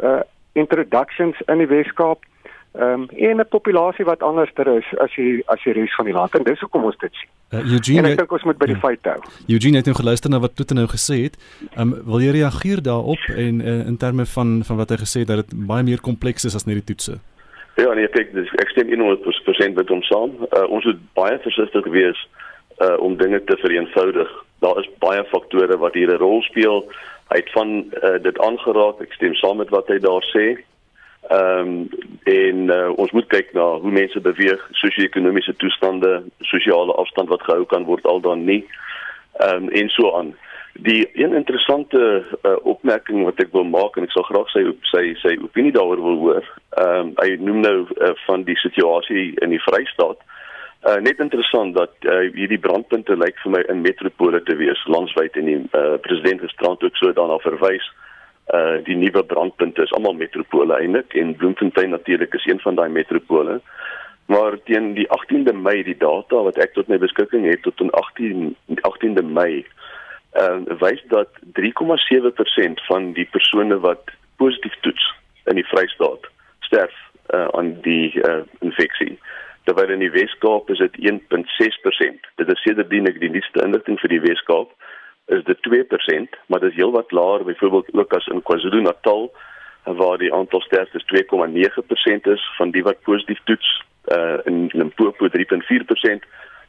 uh 0.02 0.21
introductions 0.52 1.40
in 1.47 1.59
die 1.59 1.73
Weskaap 1.73 2.28
ehm 2.75 3.02
um, 3.02 3.09
en 3.09 3.40
'n 3.40 3.49
populasie 3.49 4.04
wat 4.04 4.23
anderster 4.23 4.66
is 4.66 4.99
as 4.99 5.14
jy 5.14 5.43
as 5.47 5.62
jy 5.62 5.73
res 5.73 5.95
van 5.95 6.04
die 6.04 6.14
land 6.14 6.35
en 6.35 6.43
dis 6.43 6.61
hoekom 6.61 6.85
ons 6.85 6.97
dit 6.97 7.14
sien. 7.14 7.28
Uh, 7.52 7.73
Eugene, 7.73 7.99
en 7.99 8.11
ek 8.11 8.19
dink 8.19 8.33
ons 8.33 8.43
moet 8.43 8.59
by 8.59 8.66
die 8.66 8.75
ja. 8.75 8.81
feite 8.81 9.09
hou. 9.09 9.21
Eugene 9.49 9.76
het 9.76 9.87
nou 9.87 9.95
geluister 9.95 10.31
na 10.31 10.40
wat 10.40 10.57
Toeten 10.57 10.76
nou 10.76 10.88
gesê 10.90 11.23
het. 11.23 11.37
Ehm 11.76 11.93
um, 11.93 12.02
wil 12.04 12.21
jy 12.21 12.33
reageer 12.35 12.83
daarop 12.83 13.23
en 13.37 13.61
uh, 13.61 13.87
in 13.87 13.97
terme 13.97 14.26
van 14.26 14.64
van 14.64 14.76
wat 14.76 14.90
hy 14.90 14.97
gesê 14.97 15.23
het 15.23 15.28
dat 15.28 15.47
dit 15.47 15.66
baie 15.66 15.83
meer 15.83 16.00
kompleks 16.00 16.45
is 16.45 16.54
as 16.54 16.66
net 16.66 16.75
die 16.75 16.88
toetse? 16.90 17.21
Ja, 17.76 17.95
nee, 17.95 18.11
ek 18.11 18.35
dis 18.35 18.50
ek 18.59 18.75
stem 18.75 18.90
100% 18.90 19.75
met 19.75 19.88
hom 19.88 20.02
saam. 20.02 20.35
Uh, 20.50 20.66
ons 20.69 20.85
moet 20.85 21.00
baie 21.14 21.38
versigtig 21.47 21.87
wees 21.87 22.28
uh 22.83 22.99
om 22.99 23.16
dinge 23.16 23.45
te 23.45 23.57
vereenvoudig. 23.57 24.31
Daar 24.59 24.78
is 24.83 24.90
baie 24.99 25.25
faktore 25.31 25.78
wat 25.78 25.95
hier 25.95 26.11
'n 26.11 26.19
rol 26.19 26.43
speel. 26.43 26.87
Hy 27.31 27.37
het 27.37 27.50
van 27.50 27.69
uh, 28.02 28.19
dit 28.23 28.38
aangeraak. 28.38 29.00
Ek 29.00 29.12
stem 29.12 29.35
saam 29.35 29.57
met 29.57 29.71
wat 29.71 29.87
hy 29.87 29.99
daar 29.99 30.26
sê. 30.35 30.59
Ehm 31.28 31.59
um, 31.59 31.88
en 32.23 32.57
uh, 32.57 32.88
ons 32.97 33.11
moet 33.11 33.26
kyk 33.26 33.52
na 33.52 33.64
hoe 33.81 33.90
mense 33.93 34.21
beweeg, 34.21 34.61
sosio-ekonomiese 34.81 35.54
toestande, 35.57 36.23
sosiale 36.40 36.93
afstand 37.00 37.28
wat 37.28 37.45
gehou 37.45 37.64
kan 37.69 37.85
word 37.85 38.04
al 38.04 38.21
dan 38.21 38.45
nie. 38.45 38.64
Ehm 39.33 39.64
um, 39.64 39.69
en 39.69 39.88
so 39.88 40.12
aan. 40.16 40.35
Die 40.73 41.09
een 41.12 41.35
interessante 41.35 42.25
uh, 42.43 42.57
opmerking 42.62 43.25
wat 43.25 43.40
ek 43.40 43.52
wil 43.57 43.64
maak 43.64 43.97
en 43.97 44.04
ek 44.04 44.12
sal 44.12 44.26
graag 44.28 44.52
sy 44.52 44.66
sy 44.90 45.04
sy 45.23 45.35
opinie 45.40 45.73
daaroor 45.73 46.04
wil 46.04 46.21
hoor. 46.26 46.52
Ehm 46.76 47.00
um, 47.00 47.16
hy 47.23 47.37
noem 47.40 47.61
nou 47.64 47.76
uh, 47.88 48.12
van 48.26 48.45
die 48.45 48.59
situasie 48.61 49.33
in 49.40 49.57
die 49.57 49.64
Vrystaat. 49.64 50.21
Uh, 50.85 51.00
net 51.00 51.21
interessant 51.25 51.73
dat 51.76 51.97
uh, 52.04 52.26
hierdie 52.37 52.61
brandpunte 52.61 53.16
lyk 53.16 53.40
vir 53.40 53.57
my 53.57 53.64
in 53.73 53.81
metropole 53.81 54.43
te 54.45 54.57
wees 54.61 54.85
landwyd 54.85 55.40
en 55.40 55.49
die 55.49 55.61
uh, 55.73 55.95
president 56.04 56.45
gisterand 56.45 56.85
ook 56.85 57.00
so 57.00 57.16
daarna 57.16 57.40
verwys 57.49 57.88
uh 57.88 58.03
die 58.84 58.96
nuwe 58.96 59.22
brandpunte 59.24 59.82
is 59.82 59.92
almal 59.96 60.14
metropole 60.14 60.76
eintlik 60.76 61.14
en 61.16 61.36
Bloemfontein 61.36 61.90
natuurlik 61.90 62.34
is 62.34 62.44
een 62.46 62.60
van 62.60 62.74
daai 62.74 62.88
metropole. 62.92 63.60
Maar 64.26 64.56
teen 64.64 64.92
die 64.94 65.06
18de 65.08 65.52
Mei 65.52 65.82
die 65.82 65.96
data 65.96 66.42
wat 66.42 66.58
ek 66.60 66.72
tot 66.76 66.88
my 66.88 66.98
beskikking 67.00 67.44
het 67.48 67.62
tot 67.62 67.80
18 67.92 68.56
18de 68.88 69.24
Mei 69.24 69.64
uh 70.34 70.60
wys 70.80 71.02
dat 71.08 71.28
3,7% 71.58 72.84
van 72.88 73.12
die 73.12 73.26
persone 73.30 73.78
wat 73.80 74.10
positief 74.36 74.74
toets 74.80 75.04
in 75.44 75.60
die 75.60 75.68
Vrystaat 75.68 76.28
sterf 76.60 76.94
uh 77.34 77.48
aan 77.52 77.76
die 77.80 78.12
uh 78.20 78.42
infeksie. 78.60 79.18
Terwyl 79.64 79.94
in 79.94 80.02
die 80.04 80.12
Wes-Kaap 80.12 80.70
is 80.70 80.78
dit 80.78 80.96
1.6%. 81.12 82.26
Dit 82.36 82.50
is 82.52 82.62
sedertdien 82.62 83.08
ek 83.08 83.20
die 83.20 83.30
nuutste 83.32 83.62
inligting 83.64 83.96
vir 84.02 84.12
die 84.12 84.20
Wes-Kaap 84.20 84.74
is 85.26 85.45
dit 85.45 85.59
2%, 85.59 86.38
maar 86.47 86.61
dit 86.61 86.71
is 86.71 86.76
heelwat 86.76 87.11
laer 87.11 87.45
byvoorbeeld 87.45 87.88
ook 87.93 88.12
as 88.12 88.26
in 88.26 88.43
KwaZulu-Natal 88.43 89.33
waar 89.85 90.19
die 90.19 90.35
aantal 90.35 90.61
sterftes 90.61 91.04
2,9% 91.04 92.21
is 92.23 92.52
van 92.57 92.71
die 92.71 92.83
wat 92.83 93.02
positief 93.02 93.40
toets 93.45 93.85
uh, 94.04 94.38
in 94.45 94.69
Limpopo 94.73 95.28
3.4%. 95.28 96.25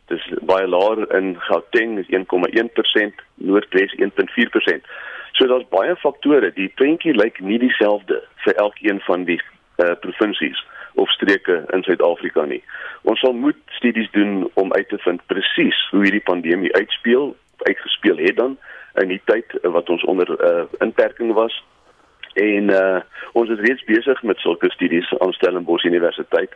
Dis 0.05 0.33
baie 0.41 0.67
laer 0.67 1.15
in 1.15 1.35
Gauteng 1.39 1.97
is 1.97 2.07
1,1%, 2.07 3.23
Noordwes 3.33 3.95
1.4%. 3.95 4.89
So 5.31 5.47
daar's 5.47 5.67
baie 5.69 5.95
faktore. 5.95 6.51
Die 6.53 6.71
prentjie 6.75 7.15
lyk 7.15 7.39
nie 7.39 7.59
dieselfde 7.59 8.21
vir 8.43 8.55
elkeen 8.55 9.01
van 9.07 9.23
die 9.23 9.39
uh, 9.77 9.95
provinsies 9.99 10.61
of 10.95 11.11
streke 11.11 11.63
in 11.73 11.83
Suid-Afrika 11.83 12.45
nie. 12.45 12.61
Ons 13.03 13.19
sal 13.19 13.33
moet 13.33 13.59
studies 13.75 14.11
doen 14.11 14.45
om 14.53 14.73
uit 14.73 14.87
te 14.89 14.99
vind 15.03 15.25
presies 15.31 15.79
hoe 15.91 16.05
hierdie 16.05 16.23
pandemie 16.23 16.71
uitspeel 16.75 17.33
uitgespeel 17.57 18.17
het 18.17 18.35
dan 18.35 18.57
in 19.01 19.07
die 19.07 19.21
tyd 19.25 19.57
wat 19.61 19.89
ons 19.89 20.03
onder 20.03 20.29
uh, 20.29 20.63
inperking 20.79 21.33
was 21.33 21.63
en 22.33 22.69
uh, 22.69 22.99
ons 23.31 23.49
is 23.49 23.59
reeds 23.59 23.83
besig 23.83 24.23
met 24.23 24.37
sulke 24.37 24.71
studies 24.71 25.13
aan 25.19 25.33
Stellenbosch 25.33 25.83
Universiteit 25.83 26.55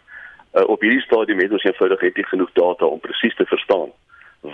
Uh, 0.54 0.64
op 0.66 0.82
hierdie 0.82 1.02
stadium 1.02 1.40
het 1.40 1.52
ons 1.52 1.64
eenvoudig 1.64 2.02
net 2.02 2.16
nie 2.18 2.26
genoeg 2.26 2.50
data 2.58 2.86
om 2.86 3.00
presies 3.00 3.36
te 3.38 3.46
verstaan 3.46 3.92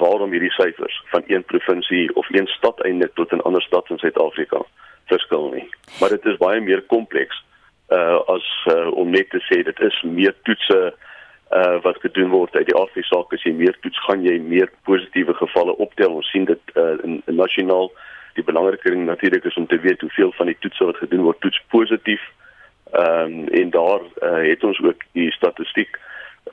waarom 0.02 0.34
hierdie 0.34 0.52
syfers 0.52 0.98
van 1.12 1.24
een 1.28 1.44
provinsie 1.44 2.16
of 2.20 2.28
een 2.30 2.48
stad 2.48 2.82
eindelik 2.84 3.14
tot 3.16 3.32
'n 3.32 3.46
ander 3.48 3.62
stad 3.62 3.90
in 3.90 3.98
Suid-Afrika 3.98 4.60
verskil 5.06 5.50
nie. 5.54 5.70
Maar 6.00 6.10
dit 6.10 6.26
is 6.26 6.38
baie 6.38 6.62
meer 6.62 6.82
kompleks 6.82 7.44
uh 7.90 8.20
as 8.28 8.66
uh, 8.66 8.92
om 8.92 9.10
net 9.10 9.30
te 9.30 9.40
sê 9.40 9.64
dit 9.64 9.80
is 9.80 10.02
meer 10.02 10.36
toetse 10.44 10.94
uh 11.52 11.82
wat 11.82 12.00
gedoen 12.02 12.30
word 12.30 12.56
uit 12.56 12.66
die 12.66 12.76
afsaak 12.76 13.34
as 13.34 13.44
jy 13.44 13.54
meer 13.54 13.78
toets 13.82 14.00
gaan 14.08 14.24
jy 14.26 14.40
meer 14.40 14.72
positiewe 14.84 15.34
gevalle 15.34 15.76
optel. 15.78 16.16
Ons 16.16 16.30
sien 16.32 16.46
dit 16.46 16.76
uh 16.76 16.98
in, 17.04 17.22
in 17.26 17.36
nasionaal 17.36 17.92
die 18.36 18.44
belangrike 18.44 18.90
ding 18.90 19.06
natuurlik 19.06 19.46
is 19.46 19.56
om 19.56 19.68
te 19.68 19.80
weet 19.80 20.02
hoeveel 20.02 20.32
van 20.36 20.46
die 20.52 20.58
toetse 20.60 20.86
wat 20.86 20.98
gedoen 20.98 21.24
word 21.28 21.40
toets 21.40 21.62
positief. 21.70 22.22
Ehm 22.92 23.40
um, 23.40 23.48
en 23.48 23.70
daar 23.70 24.02
uh, 24.02 24.42
het 24.50 24.64
ons 24.64 24.80
ook 24.82 25.02
die 25.12 25.32
statistiek 25.32 26.00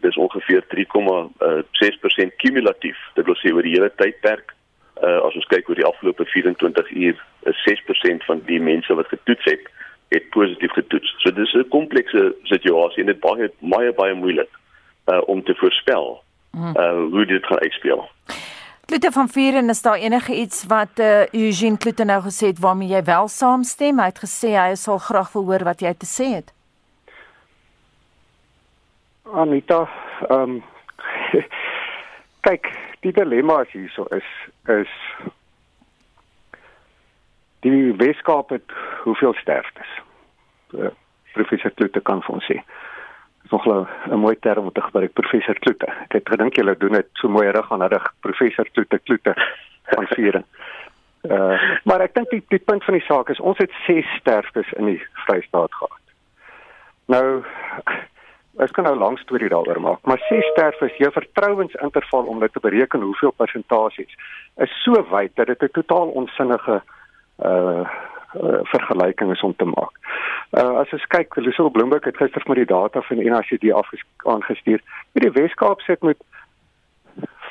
dis 0.01 0.17
ongeveer 0.17 0.65
3,6% 0.75 2.37
kumulatief. 2.37 2.99
Dit 3.15 3.25
wil 3.25 3.37
sê 3.37 3.53
oor 3.53 3.63
die 3.63 3.75
hele 3.77 3.91
tydperk 3.97 4.55
uh, 5.03 5.21
as 5.27 5.37
ons 5.37 5.49
kyk 5.53 5.69
oor 5.69 5.79
die 5.79 5.89
afgelope 5.89 6.25
24 6.25 6.91
uur 6.91 7.21
is 7.51 7.63
6% 7.69 8.25
van 8.29 8.43
die 8.47 8.61
mense 8.61 8.95
wat 8.95 9.13
getoets 9.13 9.45
het 9.51 9.69
het 10.13 10.29
positief 10.31 10.73
getoets. 10.77 11.15
So 11.25 11.31
dis 11.33 11.55
'n 11.55 11.69
komplekse 11.69 12.35
situasie 12.43 13.01
en 13.01 13.13
dit 13.13 13.21
baie 13.21 13.51
baie 13.61 13.93
baie 13.93 14.15
moeilik 14.15 14.51
uh, 15.07 15.21
om 15.27 15.43
te 15.45 15.55
voorspel 15.55 16.23
uh, 16.55 16.91
hoe 17.11 17.27
dit 17.27 17.47
gaan 17.47 17.59
uitspeel. 17.59 18.09
Klute 18.85 19.11
van 19.11 19.29
Vieren 19.29 19.69
is 19.69 19.83
daar 19.83 19.97
enige 19.97 20.35
iets 20.35 20.65
wat 20.67 20.99
uh, 20.99 21.27
Eugene 21.27 21.79
Klute 21.79 22.05
nou 22.05 22.23
gesê 22.23 22.47
het 22.47 22.59
waarmee 22.59 22.89
jy 22.89 23.03
wel 23.05 23.29
saamstem? 23.29 23.99
Hy 23.99 24.05
het 24.11 24.19
gesê 24.19 24.53
hy 24.53 24.75
sal 24.75 24.99
graag 24.99 25.33
wil 25.33 25.45
hoor 25.45 25.65
wat 25.65 25.81
jy 25.81 25.95
te 25.95 26.07
sê 26.07 26.27
het. 26.35 26.53
Anita, 29.33 29.89
ehm 30.29 30.59
um, 30.59 30.63
kyk, 32.47 32.69
die 33.01 33.13
dilemma 33.13 33.63
is 33.63 33.73
hierso 33.73 34.05
is 34.13 34.29
is 34.69 34.93
die 37.63 37.95
Weskaap 37.97 38.51
het 38.51 38.77
hoeveel 39.05 39.35
sterftes. 39.41 39.99
Uh, 40.75 40.91
professor 41.33 41.71
Klute 41.71 42.01
kan 42.01 42.21
vir 42.27 42.35
ons 42.35 42.51
sê 42.51 42.61
nog 43.53 43.67
'n 43.67 44.19
mooi 44.19 44.37
term 44.39 44.65
om 44.65 44.73
te 44.73 44.81
gebruik 44.81 45.13
professor 45.13 45.59
Kloete. 45.59 45.87
Ek 45.87 46.13
het 46.13 46.29
gedink 46.29 46.57
julle 46.57 46.77
doen 46.77 46.93
dit 46.93 47.09
so 47.13 47.29
mooi 47.29 47.51
reg 47.51 47.73
aan 47.73 47.83
reg 47.83 48.13
professor 48.21 48.67
Kloete 48.73 48.99
Kloete 48.99 49.35
van 49.83 50.07
viering. 50.07 50.45
Uh 51.23 51.61
maar 51.85 52.01
ek 52.01 52.15
dink 52.15 52.31
die, 52.31 52.45
die 52.49 52.59
punt 52.59 52.85
van 52.85 52.95
die 52.95 53.05
saak 53.07 53.29
is 53.29 53.41
ons 53.41 53.59
het 53.59 53.71
6 53.87 54.07
sterftes 54.21 54.73
in 54.73 54.87
die 54.87 55.03
Vrystaat 55.27 55.75
gehad. 55.75 56.05
Nou 57.07 57.45
ek 58.59 58.73
kan 58.73 58.85
nou 58.85 58.97
'n 58.97 58.99
lang 58.99 59.19
storie 59.19 59.49
daaroor 59.49 59.81
maak, 59.81 60.01
maar 60.03 60.25
6 60.29 60.47
sterftes, 60.51 60.97
jou 60.97 61.13
vertrouensinterval 61.13 62.25
om 62.25 62.41
dit 62.41 62.53
te 62.53 62.61
bereken 62.61 63.01
hoeveel 63.01 63.31
persentasies 63.31 64.17
is 64.57 64.83
so 64.83 65.07
wyd 65.11 65.31
dat 65.35 65.47
dit 65.47 65.63
'n 65.63 65.71
totaal 65.73 66.09
onsinnige 66.09 66.83
uh 67.45 67.89
uh, 68.35 68.59
vergelyking 68.63 69.31
is 69.33 69.43
om 69.43 69.57
te 69.57 69.65
maak. 69.65 69.95
Uh, 70.51 70.79
as 70.81 70.93
ons 70.93 71.07
kyk, 71.07 71.37
Lucille 71.37 71.71
Bloemberg 71.71 72.05
het 72.05 72.17
gister 72.17 72.43
met 72.47 72.57
die 72.57 72.69
data 72.69 73.01
van 73.01 73.17
die 73.19 73.31
NACD 73.31 73.73
aangestuur. 74.25 74.81
Die 75.13 75.31
Weskaap 75.33 75.81
sit 75.81 76.03
met 76.03 76.19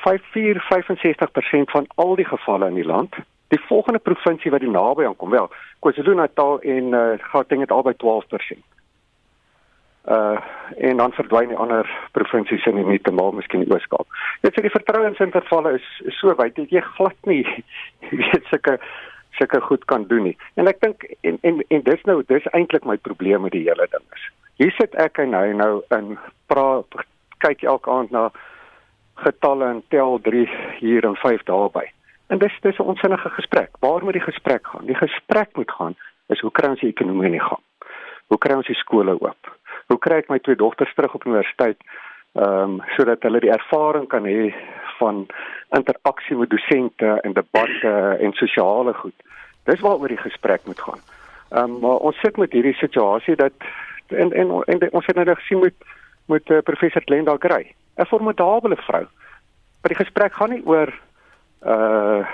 5465% 0.01 1.73
van 1.73 1.87
al 1.95 2.15
die 2.15 2.25
gevalle 2.25 2.67
in 2.67 2.79
die 2.79 2.85
land. 2.85 3.15
Die 3.47 3.61
volgende 3.67 3.99
provinsie 3.99 4.51
wat 4.51 4.59
die 4.63 4.69
naby 4.69 5.05
aankom, 5.05 5.29
wel, 5.29 5.49
KwaZulu-Natal 5.79 6.61
en 6.61 6.93
uh, 6.93 7.07
Gauteng 7.17 7.61
het 7.61 7.71
albei 7.71 7.93
12%. 8.03 8.61
Uh 10.09 10.39
en 10.77 10.97
dan 10.97 11.11
verdwyn 11.11 11.47
die 11.47 11.57
ander 11.57 11.89
provinsies 12.11 12.65
in 12.65 12.75
die 12.75 12.85
Mpumalanga, 12.85 13.35
miskien 13.35 13.61
die 13.61 13.73
Oos-Kaap. 13.73 14.07
Dit 14.41 14.55
sê 14.55 14.63
die 14.65 14.71
vertrouensintervalle 14.73 15.75
is, 15.77 15.87
is 16.09 16.17
so 16.17 16.33
wyd 16.39 16.55
dat 16.55 16.71
jy 16.73 16.81
glad 16.95 17.27
nie 17.29 17.43
weet 18.21 18.47
sulke 18.49 18.77
sulke 19.37 19.61
goed 19.61 19.85
kan 19.85 20.07
doen 20.07 20.23
nie. 20.23 20.37
En 20.55 20.67
ek 20.67 20.81
dink 20.81 21.03
en 21.21 21.37
en 21.41 21.63
en 21.67 21.83
dis 21.87 22.03
nou 22.09 22.21
dis 22.27 22.51
eintlik 22.51 22.85
my 22.85 22.97
probleem 22.97 23.41
met 23.41 23.55
die 23.55 23.65
hele 23.67 23.87
ding 23.91 24.05
is. 24.15 24.27
Hier 24.61 24.71
sit 24.77 24.95
ek 24.95 25.17
en 25.23 25.33
hy 25.33 25.53
nou 25.57 25.81
in 25.97 26.17
praat 26.51 26.99
kyk 27.41 27.63
elke 27.63 27.89
aand 27.91 28.11
na 28.11 28.29
getalle 29.21 29.65
en 29.65 29.81
tel 29.89 30.19
3 30.21 30.45
hier 30.79 31.05
en 31.05 31.15
5 31.15 31.43
daarby. 31.49 31.85
En 32.27 32.37
dis 32.37 32.59
dis 32.61 32.77
'n 32.77 32.91
onsinnige 32.93 33.29
gesprek. 33.29 33.69
Waar 33.79 34.03
moet 34.03 34.13
die 34.13 34.29
gesprek 34.31 34.67
gaan? 34.67 34.85
Die 34.85 34.95
gesprek 34.95 35.49
moet 35.55 35.71
gaan 35.71 35.95
is 36.27 36.39
hoe 36.39 36.51
kry 36.51 36.69
ons 36.69 36.79
die 36.79 36.89
ekonomie 36.89 37.31
in 37.31 37.39
gang? 37.39 37.63
Hoe 38.27 38.37
kry 38.37 38.55
ons 38.55 38.67
die 38.67 38.75
skole 38.75 39.21
oop? 39.21 39.57
Hoe 39.87 39.99
kry 39.99 40.17
ek 40.17 40.29
my 40.29 40.39
twee 40.39 40.55
dogters 40.55 40.93
terug 40.93 41.13
op 41.13 41.25
universiteit? 41.25 41.77
Ehm 42.39 42.79
um, 42.79 42.81
sodat 42.95 43.23
hulle 43.27 43.39
die 43.43 43.51
ervaring 43.51 44.07
kan 44.07 44.23
hê 44.25 44.53
van 44.99 45.25
interaksie 45.75 46.35
met 46.35 46.49
dosente 46.49 47.19
en 47.21 47.33
debatte 47.33 48.17
en 48.19 48.33
sosiale 48.33 48.93
goed. 48.93 49.15
Dis 49.63 49.83
waaroor 49.83 50.07
die 50.07 50.17
gesprek 50.21 50.61
moet 50.65 50.79
gaan. 50.79 51.01
Ehm 51.49 51.63
um, 51.63 51.79
maar 51.79 52.05
ons 52.07 52.19
sit 52.19 52.37
met 52.37 52.51
hierdie 52.51 52.77
situasie 52.79 53.35
dat 53.35 53.51
en 54.07 54.31
en, 54.31 54.51
en, 54.65 54.79
en 54.79 54.91
ons 54.91 55.05
het 55.05 55.15
nou 55.15 55.35
gesien 55.35 55.59
met 55.59 55.75
met 56.25 56.49
uh, 56.49 56.61
professor 56.63 57.01
Glenda 57.05 57.35
Gray, 57.39 57.75
'n 57.97 58.05
formidable 58.05 58.75
vrou. 58.75 59.05
Maar 59.81 59.91
die 59.93 60.03
gesprek 60.03 60.33
gaan 60.33 60.49
nie 60.49 60.65
oor 60.65 60.93
uh 61.65 62.25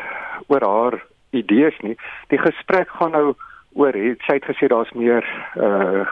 oor 0.48 0.64
haar 0.64 1.06
idees 1.30 1.80
nie. 1.80 1.98
Die 2.28 2.40
gesprek 2.40 2.90
gaan 2.90 3.12
nou 3.12 3.34
oor 3.74 3.94
het 3.94 4.22
sy 4.22 4.34
het 4.34 4.46
gesê 4.46 4.68
daar's 4.68 4.92
meer 4.92 5.26
uh 5.56 6.06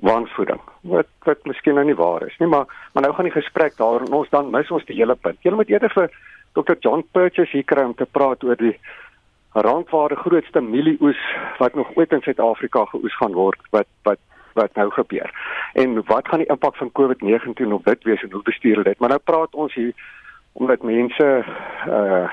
wanvoeding 0.00 0.60
wat 0.80 1.08
wat 1.24 1.44
miskien 1.44 1.74
nou 1.74 1.84
nie 1.84 1.98
waar 1.98 2.22
is 2.26 2.36
nie 2.38 2.48
maar 2.48 2.66
maar 2.92 3.02
nou 3.02 3.14
gaan 3.14 3.28
die 3.28 3.40
gesprek 3.40 3.76
daar 3.76 4.00
en 4.00 4.12
ons 4.12 4.30
dan 4.30 4.50
mis 4.50 4.70
ons 4.70 4.84
die 4.84 4.96
hele 4.96 5.14
punt. 5.14 5.38
Jy 5.42 5.52
moet 5.52 5.68
eerder 5.68 5.92
vir 5.92 6.10
Dr. 6.56 6.76
John 6.80 7.04
Purchase 7.12 7.52
hier 7.52 7.64
kry 7.64 7.84
om 7.84 7.94
te 7.94 8.06
praat 8.06 8.44
oor 8.44 8.56
die 8.56 8.76
randware 9.52 10.16
grootste 10.16 10.60
mielieoes 10.60 11.20
wat 11.58 11.74
nog 11.74 11.90
ooit 11.96 12.12
in 12.12 12.22
Suid-Afrika 12.24 12.84
geoes 12.92 13.16
gaan 13.16 13.36
word 13.36 13.60
wat 13.70 13.88
wat 14.08 14.20
wat 14.56 14.72
nou 14.74 14.90
gebeur. 14.90 15.28
En 15.74 16.00
wat 16.08 16.28
gaan 16.28 16.40
die 16.40 16.48
impak 16.48 16.76
van 16.76 16.92
COVID-19 16.92 17.72
op 17.72 17.84
dit 17.84 18.04
wees 18.04 18.22
en 18.22 18.32
hoe 18.32 18.42
bestuur 18.42 18.84
dit? 18.84 18.98
Maar 18.98 19.08
nou 19.08 19.20
praat 19.24 19.54
ons 19.54 19.74
hier 19.74 19.92
omdat 20.52 20.82
mense 20.82 21.44
uh 21.88 22.26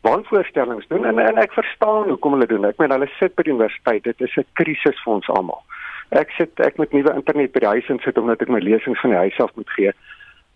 wanvoorstellings 0.00 0.86
doen 0.86 1.04
en, 1.04 1.18
en 1.18 1.40
ek 1.42 1.52
verstaan 1.52 2.06
hoekom 2.08 2.36
hulle 2.36 2.46
doen. 2.46 2.64
Ek 2.68 2.78
meen 2.78 2.92
hulle 2.94 3.08
sit 3.18 3.34
by 3.34 3.42
die 3.42 3.52
universiteit. 3.52 4.04
Dit 4.04 4.20
is 4.22 4.36
'n 4.38 4.46
krisis 4.54 5.00
vir 5.04 5.12
ons 5.12 5.28
almal. 5.28 5.62
Ek 6.10 6.30
sit 6.30 6.60
ek 6.64 6.78
met 6.80 6.92
nuwe 6.92 7.14
internet 7.14 7.52
by 7.52 7.60
die 7.60 7.72
huis 7.74 7.88
en 7.92 8.00
sit 8.00 8.18
omdat 8.18 8.42
ek 8.42 8.48
my 8.48 8.60
lesings 8.64 9.00
van 9.00 9.12
die 9.12 9.22
huis 9.26 9.40
af 9.44 9.54
moet 9.54 9.70
gee. 9.76 9.92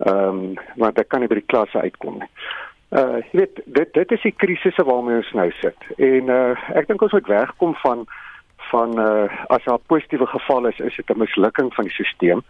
Ehm 0.06 0.28
um, 0.28 0.58
want 0.80 0.98
ek 0.98 1.08
kan 1.08 1.20
nie 1.20 1.28
by 1.28 1.40
die 1.40 1.50
klasse 1.52 1.80
uitkom 1.80 2.20
nie. 2.22 2.30
Uh 2.92 3.20
jy 3.32 3.42
weet 3.42 3.60
dit 3.64 3.94
dit 3.94 4.12
is 4.12 4.24
die 4.26 4.34
krisisse 4.36 4.84
waarmee 4.84 5.20
ons 5.20 5.32
nou 5.36 5.48
sit. 5.60 5.88
En 5.98 6.32
uh 6.32 6.56
ek 6.76 6.88
dink 6.88 7.02
ons 7.02 7.12
moet 7.16 7.28
wegkom 7.28 7.74
van 7.84 8.06
van 8.70 8.98
uh 9.00 9.28
as 9.52 9.64
daar 9.68 9.80
positiewe 9.92 10.26
gevalle 10.26 10.72
is, 10.72 10.80
is 10.80 10.96
dit 10.96 11.10
'n 11.10 11.18
mislukking 11.24 11.72
van 11.74 11.84
die 11.84 11.94
stelsel. 11.94 12.44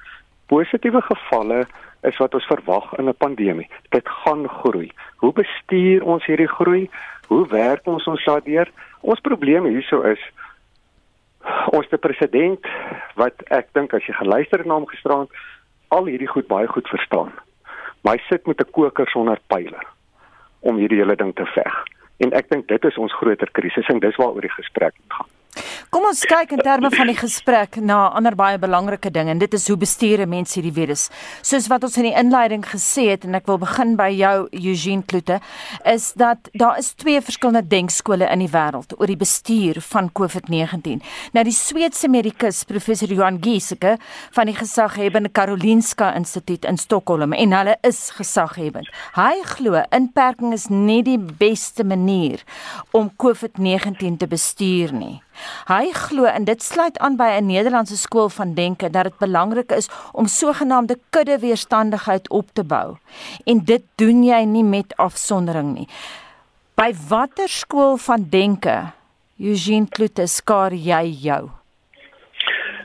Positiewe 0.46 1.02
gevalle 1.02 1.66
is 2.02 2.16
wat 2.18 2.34
ons 2.34 2.46
verwag 2.46 2.92
in 2.98 3.08
'n 3.08 3.14
pandemie. 3.18 3.68
Dit 3.90 4.08
gaan 4.08 4.48
groei. 4.48 4.90
Hoe 5.16 5.32
bestuur 5.32 6.02
ons 6.04 6.26
hierdie 6.26 6.48
groei? 6.48 6.90
Hoe 7.28 7.46
werk 7.48 7.86
ons 7.86 8.06
ons 8.06 8.24
daardeur? 8.24 8.68
Ons 9.00 9.20
probleem 9.20 9.64
hierso 9.64 10.02
is 10.02 10.22
ons 11.72 11.88
te 11.88 11.98
president 11.98 12.66
wat 13.20 13.42
ek 13.50 13.72
dink 13.72 13.94
as 13.94 14.06
jy 14.06 14.14
geluister 14.18 14.64
na 14.66 14.74
hom 14.74 14.86
gisteraan 14.90 15.28
al 15.88 16.08
hierdie 16.08 16.30
goed 16.30 16.48
baie 16.48 16.66
goed 16.66 16.88
verstaan. 16.88 17.32
Maar 18.02 18.18
hy 18.18 18.22
sit 18.28 18.46
met 18.46 18.60
'n 18.60 18.70
koker 18.70 19.08
sonder 19.10 19.40
pile 19.46 19.80
om 20.60 20.76
hierdie 20.76 20.98
hele 20.98 21.16
ding 21.16 21.34
te 21.34 21.46
veg. 21.46 21.84
En 22.18 22.32
ek 22.32 22.48
dink 22.48 22.68
dit 22.68 22.84
is 22.84 22.98
ons 22.98 23.14
groter 23.14 23.50
krisis 23.50 23.88
en 23.88 23.98
dis 23.98 24.16
waaroor 24.16 24.40
die 24.40 24.58
gesprek 24.58 24.94
gaan. 25.08 25.30
Kom 25.92 26.06
ons 26.08 26.22
kyk 26.24 26.54
in 26.56 26.62
terme 26.64 26.88
van 26.88 27.10
die 27.10 27.16
gesprek 27.18 27.76
na 27.84 28.06
ander 28.16 28.32
baie 28.32 28.56
belangrike 28.56 29.10
dinge 29.12 29.34
en 29.34 29.40
dit 29.42 29.54
is 29.56 29.66
hoe 29.68 29.76
bestuur 29.76 30.22
mense 30.24 30.56
hierdie 30.56 30.72
virus. 30.72 31.02
Soos 31.44 31.66
wat 31.68 31.82
ons 31.84 31.98
in 32.00 32.06
die 32.08 32.14
inleiding 32.16 32.62
gesê 32.64 33.10
het 33.10 33.26
en 33.28 33.36
ek 33.36 33.50
wil 33.50 33.58
begin 33.60 33.92
by 33.98 34.06
jou 34.16 34.46
Eugene 34.56 35.04
Kloete, 35.04 35.36
is 35.84 36.06
dat 36.16 36.48
daar 36.56 36.78
is 36.80 36.94
twee 36.96 37.20
verskillende 37.20 37.68
denkskole 37.68 38.24
in 38.32 38.40
die 38.40 38.48
wêreld 38.54 38.94
oor 38.96 39.12
die 39.12 39.18
bestuur 39.20 39.82
van 39.90 40.08
COVID-19. 40.16 41.02
Nou 41.36 41.44
die 41.44 41.56
Sweedse 41.56 42.08
medikus 42.08 42.62
professor 42.64 43.12
Johan 43.12 43.42
Giesecke 43.44 43.98
van 44.32 44.48
die 44.48 44.56
gesaghebende 44.56 45.28
Karolinska 45.28 46.14
Instituut 46.16 46.64
in 46.64 46.80
Stockholm 46.80 47.36
en 47.36 47.52
hulle 47.58 47.76
is 47.84 48.06
gesaghebend. 48.16 48.88
Hy 49.18 49.34
glo 49.58 49.84
inperking 49.92 50.56
is 50.56 50.70
nie 50.72 51.02
die 51.04 51.20
beste 51.20 51.84
manier 51.84 52.40
om 52.96 53.12
COVID-19 53.20 54.16
te 54.24 54.30
bestuur 54.32 54.96
nie. 54.96 55.18
Hy 55.68 55.92
glo 55.92 56.24
en 56.24 56.44
dit 56.44 56.62
sluit 56.62 56.98
aan 56.98 57.16
by 57.16 57.30
'n 57.38 57.46
Nederlandse 57.46 57.96
skool 57.96 58.28
van 58.28 58.54
denke 58.54 58.90
dat 58.90 59.04
dit 59.04 59.18
belangrik 59.18 59.72
is 59.72 59.88
om 60.12 60.26
sogenaamde 60.26 60.98
kudde 61.10 61.38
weerstandigheid 61.38 62.30
op 62.30 62.46
te 62.52 62.64
bou. 62.64 62.96
En 63.44 63.64
dit 63.64 63.82
doen 63.96 64.24
jy 64.24 64.42
nie 64.44 64.64
met 64.64 64.96
afsondering 64.96 65.74
nie. 65.74 65.88
By 66.74 66.92
watter 67.08 67.48
skool 67.48 67.96
van 67.96 68.26
denke 68.30 68.92
Eugene 69.38 69.88
Kloete 69.88 70.26
skaar 70.26 70.72
jy 70.72 71.04
jou? 71.22 71.50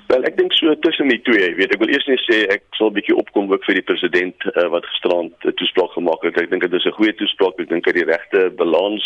Wel, 0.08 0.24
ek 0.24 0.38
dink 0.38 0.54
so 0.56 0.72
tussen 0.80 1.10
die 1.12 1.20
twee, 1.28 1.50
weet 1.58 1.74
ek 1.76 1.82
wil 1.84 1.92
eers 1.92 2.06
net 2.08 2.22
sê 2.24 2.46
ek 2.54 2.64
sal 2.80 2.88
'n 2.88 2.96
bietjie 2.96 3.16
opkom 3.20 3.52
ook 3.52 3.66
vir 3.68 3.76
die 3.76 3.88
president 3.90 4.46
uh, 4.54 4.68
wat 4.72 4.86
gisterand 4.88 5.34
'n 5.44 5.56
toespraak 5.60 5.92
gemaak 5.92 6.24
het. 6.24 6.40
Ek 6.40 6.50
dink 6.50 6.64
dit 6.64 6.74
is 6.74 6.86
'n 6.88 6.96
goeie 6.96 7.16
toespraak. 7.16 7.60
Ek 7.60 7.70
dink 7.70 7.86
hy 7.86 7.92
die 7.92 8.08
regte 8.08 8.50
balans 8.56 9.04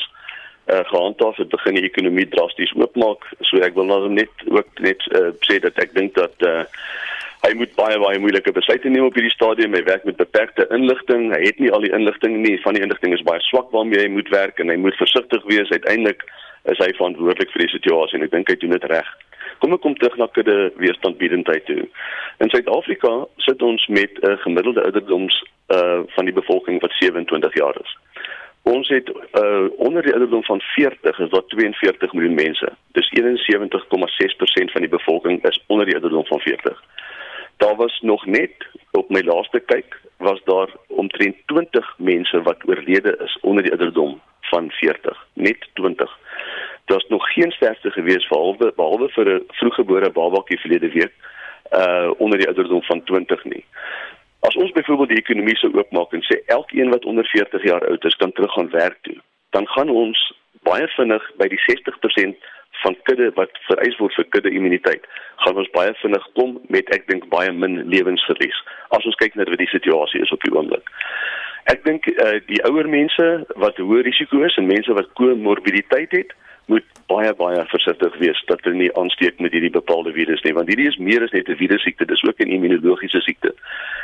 gehandhaaf 0.66 1.38
het 1.38 1.50
begin 1.50 1.76
die 1.76 1.84
ekonomie 1.84 2.28
drasties 2.30 2.74
oopmaak. 2.78 3.26
So 3.48 3.58
ek 3.66 3.74
wil 3.76 3.90
nou 3.90 4.10
net 4.10 4.44
ook 4.48 4.80
net 4.80 5.02
uh, 5.12 5.32
sê 5.48 5.60
dat 5.60 5.80
ek 5.82 5.96
dink 5.98 6.14
dat 6.16 6.46
uh, 6.48 6.64
hy 7.42 7.54
moet 7.58 7.74
baie 7.76 7.98
baie 8.00 8.20
moeilike 8.22 8.54
besluite 8.54 8.90
neem 8.90 9.08
op 9.08 9.18
hierdie 9.18 9.34
stadium. 9.34 9.74
Hy 9.74 9.84
werk 9.88 10.06
met 10.06 10.20
beperkte 10.22 10.68
inligting. 10.70 11.32
Hy 11.34 11.42
het 11.44 11.60
nie 11.60 11.72
al 11.74 11.86
die 11.86 11.94
inligting 11.98 12.38
nie. 12.46 12.60
Van 12.62 12.78
die 12.78 12.86
inligting 12.86 13.16
is 13.18 13.26
baie 13.28 13.42
swak 13.50 13.74
waarmee 13.76 14.04
hy 14.04 14.12
moet 14.14 14.30
werk 14.30 14.62
en 14.62 14.70
hy 14.70 14.78
moet 14.78 14.98
versigtig 15.02 15.44
wees. 15.50 15.74
Uiteindelik 15.74 16.24
is 16.70 16.78
hy 16.78 16.92
verantwoordelik 16.94 17.52
vir 17.56 17.66
die 17.66 17.74
situasie 17.74 18.20
en 18.20 18.28
ek 18.28 18.36
dink 18.36 18.54
hy 18.54 18.58
doen 18.62 18.78
dit 18.78 18.90
reg. 18.94 19.10
Kom 19.62 19.74
ek 19.76 19.82
kom 19.84 19.96
terug 19.98 20.18
na 20.18 20.28
kudde 20.34 20.72
weerstandbiedendheid 20.82 21.66
toe. 21.68 21.84
In 22.42 22.50
Suid-Afrika 22.54 23.12
sit 23.46 23.62
ons 23.62 23.88
met 23.88 24.14
'n 24.22 24.30
uh, 24.30 24.38
gemiddelde 24.46 24.86
ouderdoms 24.86 25.44
uh 25.74 26.02
van 26.16 26.26
die 26.26 26.34
bevolking 26.34 26.82
wat 26.82 26.94
27 27.00 27.54
jaar 27.58 27.78
is. 27.82 27.92
Ons 28.64 28.88
het 28.88 29.10
uh 29.10 29.68
onder 29.78 30.02
die 30.02 30.12
ouderdom 30.12 30.44
van 30.44 30.62
40 30.62 31.20
is 31.20 31.30
daar 31.30 31.46
42 31.46 32.14
miljoen 32.14 32.34
mense. 32.34 32.72
Dis 32.92 33.12
71,6% 33.20 34.72
van 34.72 34.82
die 34.82 34.90
bevolking 34.90 35.44
is 35.44 35.64
onder 35.68 35.86
die 35.86 35.96
ouderdom 35.96 36.26
van 36.26 36.40
40. 36.40 36.84
Daar 37.58 37.76
was 37.76 38.00
nog 38.02 38.26
net 38.26 38.68
op 38.92 39.10
my 39.10 39.22
laaste 39.22 39.60
kyk 39.60 40.02
was 40.18 40.42
daar 40.44 40.70
omtrent 40.88 41.36
20 41.46 41.94
mense 41.98 42.42
wat 42.42 42.68
oorlede 42.68 43.18
is 43.24 43.38
onder 43.42 43.64
die 43.64 43.72
ouderdom 43.72 44.22
van 44.42 44.72
40. 44.72 45.26
Net 45.34 45.68
20. 45.74 46.18
Daar's 46.86 47.08
nog 47.08 47.34
geen 47.34 47.52
sterfte 47.52 47.92
gewees 47.92 48.28
behalwe 48.28 48.74
behalwe 48.76 49.10
vir 49.10 49.28
'n 49.34 49.44
vroeggebore 49.48 50.12
babatjie 50.12 50.60
verlede 50.60 50.90
week 50.90 51.14
uh 51.72 52.12
onder 52.18 52.38
die 52.38 52.48
ouderdom 52.48 52.84
van 52.84 53.04
20 53.04 53.44
nie. 53.44 53.66
As 54.48 54.56
ons 54.56 54.72
byvoorbeeld 54.72 55.10
die 55.14 55.22
ekonomie 55.22 55.58
sou 55.60 55.70
oopmaak 55.78 56.14
en 56.18 56.24
sê 56.26 56.40
elkeen 56.56 56.90
wat 56.90 57.06
onder 57.06 57.28
40 57.30 57.64
jaar 57.64 57.84
oud 57.88 58.06
is 58.10 58.18
kan 58.22 58.32
terug 58.32 58.54
gaan 58.54 58.72
werk 58.74 58.98
toe, 59.02 59.18
dan 59.54 59.68
gaan 59.68 59.90
ons 59.90 60.22
baie 60.66 60.88
vinnig 60.96 61.28
by 61.38 61.48
die 61.52 61.62
60% 61.68 62.50
van 62.82 62.98
kudde 63.04 63.30
wat 63.38 63.60
vereis 63.68 63.98
word 64.02 64.16
vir 64.18 64.28
kudde 64.34 64.54
immuniteit, 64.58 65.06
gaan 65.46 65.60
ons 65.62 65.70
baie 65.76 65.94
vinnig 66.02 66.26
kom 66.40 66.58
met 66.74 66.90
ek 66.96 67.06
dink 67.12 67.28
baie 67.34 67.52
min 67.54 67.84
lewensverlies. 67.94 68.58
As 68.98 69.06
ons 69.06 69.18
kyk 69.22 69.38
na 69.38 69.46
wat 69.50 69.62
die 69.62 69.70
situasie 69.74 70.24
is 70.26 70.34
op 70.34 70.42
die 70.46 70.54
oomblik. 70.56 70.90
Ek 71.70 71.84
dink 71.86 72.08
uh, 72.10 72.40
die 72.50 72.62
ouer 72.66 72.90
mense 72.90 73.28
wat 73.62 73.78
hoë 73.78 74.02
risiko 74.08 74.42
is 74.48 74.58
en 74.58 74.70
mense 74.72 74.98
wat 74.98 75.14
komorbiditeit 75.20 76.18
het, 76.18 76.34
moet 76.66 76.86
baie 77.08 77.34
baie 77.34 77.64
versigtig 77.72 78.18
wees 78.18 78.44
dat 78.46 78.62
hulle 78.64 78.78
nie 78.78 78.94
aansteek 79.00 79.40
met 79.40 79.52
hierdie 79.56 79.74
bepaalde 79.74 80.14
virus 80.16 80.44
nie 80.46 80.54
want 80.58 80.70
hierdie 80.72 80.88
is 80.92 80.98
meer 80.98 81.24
as 81.24 81.34
net 81.36 81.50
'n 81.50 81.60
virus 81.64 81.84
siekte 81.84 82.06
dis 82.06 82.24
ook 82.24 82.40
'n 82.40 82.54
immunologiese 82.58 83.22
siekte. 83.22 83.54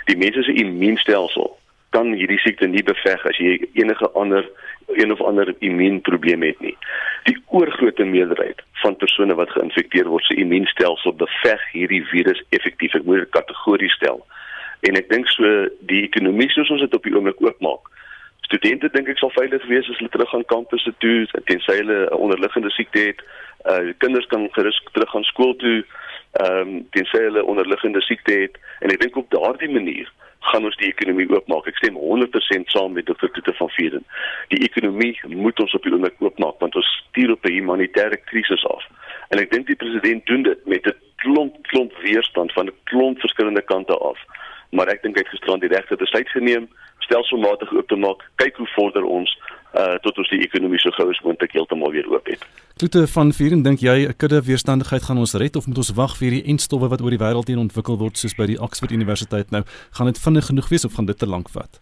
Die 0.06 0.17
mense 0.17 0.43
se 0.43 0.54
immuunstelsel 0.54 1.58
kan 1.89 2.13
hierdie 2.13 2.39
siekte 2.39 2.67
nie 2.67 2.84
beveg 2.84 3.26
as 3.26 3.38
jy 3.38 3.60
enige 3.74 4.10
ander 4.12 4.46
een 4.88 5.12
of 5.12 5.22
ander 5.22 5.54
immuunprobleem 5.60 6.41
het 6.43 6.60
nie. 6.60 6.78
Die 7.24 7.38
oorgrootste 7.48 8.04
meerderheid 8.04 8.62
van 8.84 8.96
persone 8.96 9.36
wat 9.36 9.50
geïnfekteer 9.50 10.08
word 10.08 10.24
se 10.26 10.36
immuunstelsel 10.36 11.13
beveg 11.13 11.62
hierdie 11.72 12.04
virus 12.06 12.43
effektief. 12.50 12.93
Ek 12.93 13.04
moet 13.04 13.20
dit 13.20 13.30
kategories 13.30 13.93
stel. 13.93 14.26
En 14.88 14.96
ek 14.96 15.10
dink 15.10 15.28
so 15.28 15.67
die 15.80 16.04
ekonomie 16.04 16.50
soos 16.50 16.70
ons 16.70 16.82
dit 16.82 16.93
op 16.93 17.04
die 17.04 17.15
oomblik 17.15 17.41
oopmaak 17.41 17.91
studente 18.47 18.89
dink 18.93 19.10
ek 19.12 19.19
sal 19.21 19.33
veilig 19.36 19.63
wees 19.71 19.89
as 19.91 19.99
hulle 19.99 20.12
terug 20.13 20.29
gaan 20.31 20.45
kampusse 20.51 20.93
toe 21.03 21.27
tensy 21.49 21.79
hulle 21.79 21.97
'n 22.07 22.21
onderliggende 22.25 22.71
siekte 22.75 22.99
het. 23.10 23.19
Uh 23.71 23.93
kinders 24.03 24.27
kan 24.31 24.47
gerus 24.57 24.79
terug 24.93 25.12
gaan 25.12 25.27
skool 25.31 25.55
toe 25.63 25.77
ehm 26.43 26.62
um, 26.62 26.88
tensy 26.95 27.19
hulle 27.27 27.43
onderliggende 27.43 28.01
siekte 28.01 28.33
het 28.43 28.55
en 28.81 28.93
ek 28.93 29.01
dink 29.01 29.15
op 29.17 29.31
daardie 29.31 29.69
manier 29.69 30.07
gaan 30.39 30.65
ons 30.65 30.77
die 30.79 30.88
ekonomie 30.91 31.27
oopmaak. 31.33 31.67
Ek 31.67 31.79
stem 31.81 31.97
100% 31.99 32.71
saam 32.71 32.93
met 32.95 33.05
Dr. 33.10 33.29
Tutu 33.33 33.53
van 33.57 33.69
Vieren. 33.75 34.05
Die 34.53 34.62
ekonomie 34.63 35.15
moet 35.27 35.60
ons 35.60 35.73
op 35.73 35.83
die 35.83 35.93
oomblik 35.93 36.21
oopmaak 36.23 36.62
want 36.63 36.75
ons 36.75 36.91
stuur 37.10 37.31
op 37.36 37.45
'n 37.45 37.57
humanitêre 37.57 38.19
krisis 38.29 38.65
af. 38.65 38.83
En 39.29 39.39
ek 39.39 39.51
dink 39.51 39.67
die 39.67 39.75
president 39.75 40.25
doen 40.25 40.43
dit 40.43 40.65
met 40.65 40.88
'n 40.88 40.95
klomp 41.15 41.55
klomp 41.67 41.93
weerstand 42.01 42.53
van 42.53 42.67
'n 42.67 42.77
klomp 42.83 43.19
verskillende 43.19 43.62
kante 43.62 43.97
af. 43.97 44.19
Maar 44.71 44.88
ek 44.88 45.01
dink 45.03 45.15
hy 45.15 45.23
het 45.23 45.32
gisterand 45.32 45.62
die 45.62 45.71
regte 45.71 45.95
besluit 45.95 46.30
geneem 46.30 46.67
stelselmatig 47.08 47.71
oop 47.73 47.88
te 47.88 47.95
maak. 47.95 48.23
Kyk 48.36 48.60
hoe 48.60 48.67
vorder 48.75 49.03
ons 49.03 49.32
uh 49.77 49.95
tot 50.03 50.17
ons 50.17 50.30
die 50.32 50.41
ekonomie 50.41 50.80
so 50.82 50.91
gou 50.95 51.10
as 51.12 51.19
moontlik 51.23 51.53
heeltemal 51.56 51.91
weer 51.91 52.08
oop 52.12 52.25
het. 52.27 52.43
Klote 52.77 53.08
van 53.13 53.32
Vieren, 53.36 53.63
dink 53.63 53.80
jy 53.80 54.08
'n 54.08 54.17
kudde 54.17 54.41
weerstandigheid 54.43 55.03
gaan 55.03 55.17
ons 55.17 55.34
red 55.34 55.56
of 55.56 55.67
moet 55.67 55.77
ons 55.77 55.93
wag 55.93 56.17
vir 56.17 56.32
die 56.38 56.45
enstowwe 56.53 56.89
wat 56.89 57.01
oor 57.01 57.13
die 57.15 57.23
wêreld 57.25 57.47
heen 57.47 57.63
ontwikkel 57.67 57.97
word 57.97 58.17
soos 58.17 58.36
by 58.36 58.45
die 58.45 58.60
Oxford 58.60 58.91
Universiteit 58.91 59.51
nou? 59.51 59.63
Gaan 59.91 60.08
dit 60.12 60.19
vinnig 60.19 60.45
genoeg 60.45 60.69
wees 60.69 60.86
of 60.86 60.93
gaan 60.93 61.06
dit 61.06 61.19
te 61.19 61.27
lank 61.27 61.49
vat? 61.49 61.82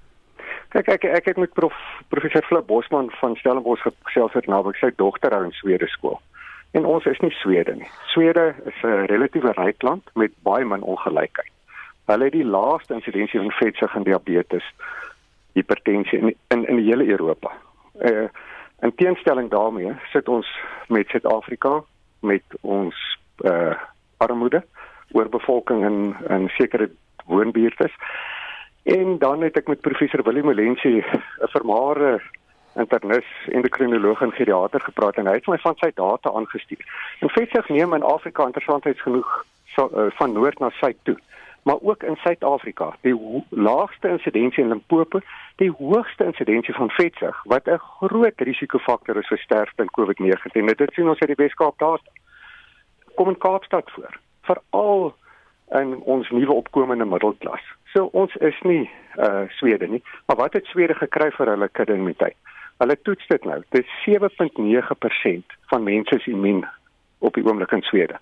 Kyk 0.70 0.88
ek 0.88 1.04
ek 1.06 1.26
het 1.26 1.38
met 1.38 1.54
prof 1.54 1.74
professor 2.10 2.44
Flip 2.44 2.66
Bosman 2.68 3.10
van 3.22 3.36
Stellenbosch 3.36 3.86
gesels 4.04 4.34
het 4.34 4.48
nou 4.48 4.68
ek 4.70 4.76
sy 4.76 4.92
dogter 4.96 5.32
hou 5.32 5.44
in 5.46 5.52
Swede 5.52 5.88
skool. 5.88 6.20
En 6.76 6.86
ons 6.86 7.06
is 7.06 7.20
nie 7.24 7.32
Swede 7.32 7.76
nie. 7.76 7.90
Swede 8.12 8.56
is 8.66 8.80
'n 8.84 9.08
relatiewe 9.08 9.52
ryk 9.56 9.82
land 9.82 10.04
met 10.16 10.32
baie 10.44 10.66
min 10.66 10.82
ongelykheid. 10.82 11.55
Hulle 12.06 12.24
het 12.24 12.34
die 12.34 12.46
laaste 12.46 12.94
insidensie 12.94 13.40
van 13.40 13.52
vetsig 13.52 13.96
en 13.96 14.04
diabetes 14.04 14.74
hipertensie 15.54 16.20
in 16.20 16.36
in, 16.48 16.68
in 16.68 16.76
die 16.76 16.90
hele 16.90 17.08
Europa. 17.08 17.52
Uh 18.02 18.28
in 18.84 18.96
teenstelling 18.96 19.50
daarmee 19.50 19.94
sit 20.12 20.28
ons 20.30 20.48
met 20.88 21.08
Suid-Afrika 21.08 21.84
met 22.20 22.44
ons 22.62 22.96
uh 23.44 23.74
armoede, 24.18 24.64
oorbevolking 25.12 25.86
in 25.86 26.16
in 26.30 26.50
sekere 26.50 26.90
woonbuurte. 27.26 27.90
En 28.84 29.18
dan 29.18 29.42
het 29.42 29.58
ek 29.58 29.68
met 29.68 29.82
professor 29.82 30.24
Willem 30.24 30.46
Molensie, 30.46 31.06
'n 31.42 31.48
vermaarde 31.58 32.22
internis 32.76 33.26
endokrinoloog 33.48 34.22
en 34.22 34.32
geriater 34.32 34.82
gepraat 34.82 35.16
en 35.16 35.28
hy 35.28 35.34
het 35.34 35.48
my 35.48 35.58
van 35.58 35.76
sy 35.80 35.92
data 35.96 36.32
aangestuur. 36.32 36.86
En 37.20 37.30
vetsig 37.30 37.70
neem 37.70 37.94
in 37.94 38.04
Afrika 38.04 38.46
interessantheids 38.46 39.02
genoeg 39.02 39.46
so, 39.76 39.90
uh, 39.94 40.12
van 40.20 40.34
noord 40.34 40.60
na 40.60 40.70
suid 40.70 40.98
toe 41.04 41.18
maar 41.66 41.82
ook 41.82 42.04
in 42.04 42.16
Suid-Afrika. 42.16 42.96
Die 43.02 43.44
laagste 43.50 44.08
insidensie 44.08 44.64
in 44.64 44.70
Limpopo, 44.70 45.20
die 45.56 45.72
hoogste 45.78 46.24
insidensie 46.24 46.74
van 46.74 46.90
vetsig 46.90 47.44
wat 47.44 47.68
'n 47.68 47.78
groot 47.78 48.42
risikofaktor 48.42 49.18
is 49.18 49.28
vir 49.28 49.38
sterfte 49.38 49.82
in 49.82 49.90
COVID-19. 49.98 50.76
Dit 50.76 50.94
sien 50.94 51.10
ons 51.10 51.20
uit 51.20 51.36
die 51.36 51.44
Weskaap 51.44 51.78
daar. 51.78 52.00
Kom 53.16 53.28
in 53.30 53.38
Kaapstad 53.38 53.92
voor, 53.92 54.20
veral 54.42 55.16
in 55.72 56.02
ons 56.02 56.30
nuwe 56.30 56.54
opkomende 56.54 57.06
middelklas. 57.06 57.62
So 57.84 58.10
ons 58.12 58.36
is 58.36 58.62
nie 58.62 58.90
uh 59.18 59.42
Swede 59.50 59.88
nie, 59.88 60.04
maar 60.26 60.38
wat 60.38 60.54
het 60.54 60.66
Swede 60.66 60.94
gekry 60.94 61.32
vir 61.32 61.48
hulle 61.48 61.68
kindermiteit? 61.68 62.36
Hulle 62.78 63.02
toets 63.02 63.28
dit 63.28 63.44
nou. 63.44 63.64
Dit 63.70 63.86
is 63.86 64.20
7.9% 64.20 65.46
van 65.66 65.84
mense 65.84 66.16
is 66.16 66.28
immuun 66.28 66.68
op 67.20 67.34
die 67.34 67.46
oomblik 67.46 67.72
in 67.72 67.82
Swede 67.82 68.20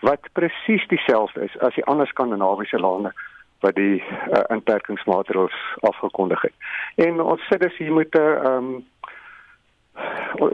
wat 0.00 0.28
presies 0.32 0.86
dieselfde 0.88 1.44
is 1.44 1.58
as 1.58 1.74
die 1.74 1.84
ander 1.84 2.06
skandinawiese 2.06 2.78
lande 2.78 3.12
wat 3.60 3.74
die 3.74 4.02
uh, 4.02 4.42
inperkingsmaatreëls 4.52 5.56
afgekondig 5.80 6.42
het. 6.42 6.52
En 6.94 7.20
ons 7.20 7.40
sê 7.48 7.56
dis 7.58 7.76
hier 7.76 7.92
moet 7.92 8.14
'n 8.14 8.20
uh, 8.20 8.52
um, 8.52 8.86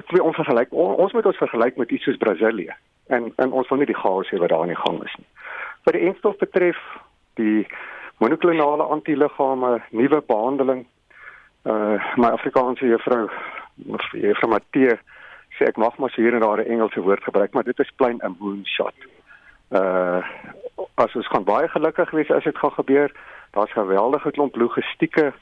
twee 0.06 0.22
onvergelyk 0.22 0.72
ons 0.72 1.12
moet 1.12 1.26
ons 1.26 1.36
vergelyk 1.36 1.76
met 1.76 1.90
iets 1.90 2.04
soos 2.04 2.16
Brasilië 2.16 2.74
en 3.06 3.32
en 3.36 3.52
ons 3.52 3.68
wil 3.68 3.78
nie 3.78 3.90
die 3.90 4.02
chaos 4.02 4.30
hê 4.30 4.38
wat 4.38 4.48
daar 4.48 4.60
aan 4.62 4.74
die 4.74 4.84
gang 4.84 5.02
is 5.04 5.14
nie. 5.18 5.26
Wat 5.84 5.94
die 5.94 6.06
enstof 6.06 6.36
betref, 6.36 6.78
die 7.34 7.66
monoklonale 8.18 8.82
antiliggame, 8.82 9.80
nuwe 9.90 10.22
behandeling 10.26 10.86
uh 11.64 11.98
my 12.16 12.28
Afrikaanse 12.28 12.86
juffrou 12.86 13.28
juffrou 14.12 14.50
Matthee 14.50 14.98
sê 15.58 15.66
ek 15.68 15.76
mag 15.76 15.98
maar 15.98 16.12
hier 16.14 16.34
en 16.34 16.40
daar 16.40 16.62
'n 16.62 16.70
Engelse 16.70 17.00
woord 17.00 17.24
gebruik, 17.24 17.52
maar 17.52 17.64
dit 17.64 17.78
is 17.78 17.90
plain 17.96 18.20
'n 18.22 18.36
moonshot 18.38 18.94
uh 19.72 20.22
as 20.94 21.14
ons 21.16 21.28
gaan 21.28 21.44
baie 21.44 21.68
gelukkig 21.68 22.10
wees 22.10 22.30
as 22.30 22.44
dit 22.44 22.58
gaan 22.58 22.72
gebeur. 22.72 23.12
Daar's 23.50 23.72
geweldige 23.72 24.30
klomp 24.30 24.56
logistieke 24.56 25.32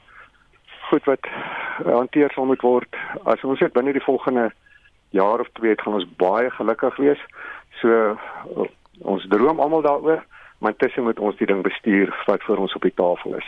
goed 0.89 1.05
wat 1.05 1.27
hanteer 1.83 2.31
sal 2.31 2.45
moet 2.45 2.61
word. 2.61 2.95
As 3.23 3.43
ons 3.43 3.59
dit 3.59 3.73
binne 3.73 3.93
die 3.95 4.03
volgende 4.03 4.51
jaar 5.15 5.39
of 5.39 5.49
twee 5.59 5.75
gaan 5.77 5.99
ons 5.99 6.07
baie 6.19 6.49
gelukkig 6.51 6.97
wees. 7.03 7.21
So 7.79 7.87
uh, 7.87 8.67
ons 9.01 9.27
droom 9.31 9.59
almal 9.59 9.81
daaroor, 9.81 10.23
maar 10.59 10.75
intussen 10.75 11.03
moet 11.03 11.19
ons 11.19 11.37
die 11.39 11.47
ding 11.47 11.63
bestuur 11.63 12.11
wat 12.27 12.43
vir 12.47 12.63
ons 12.63 12.75
op 12.75 12.87
die 12.87 12.95
tafel 12.95 13.39
is. 13.39 13.47